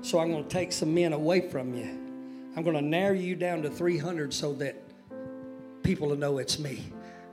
So 0.01 0.19
I'm 0.19 0.31
going 0.31 0.43
to 0.43 0.49
take 0.49 0.71
some 0.71 0.93
men 0.93 1.13
away 1.13 1.49
from 1.49 1.73
you. 1.73 1.99
I'm 2.55 2.63
going 2.63 2.75
to 2.75 2.81
narrow 2.81 3.13
you 3.13 3.35
down 3.35 3.61
to 3.63 3.69
300 3.69 4.33
so 4.33 4.53
that 4.55 4.75
people 5.81 6.09
will 6.09 6.17
know 6.17 6.37
it's 6.37 6.59
me. 6.59 6.83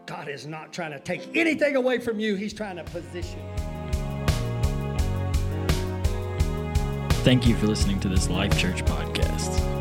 God 0.07 0.29
is 0.29 0.47
not 0.47 0.73
trying 0.73 0.93
to 0.93 1.01
take 1.01 1.37
anything 1.37 1.77
away 1.77 1.99
from 1.99 2.19
you, 2.19 2.37
He's 2.37 2.53
trying 2.53 2.77
to 2.77 2.85
position 2.85 3.41
Thank 7.23 7.47
you 7.47 7.55
for 7.55 7.67
listening 7.67 8.01
to 8.01 8.09
this 8.09 8.31
Life 8.31 8.59
Church 8.59 8.83
podcast. 8.83 9.80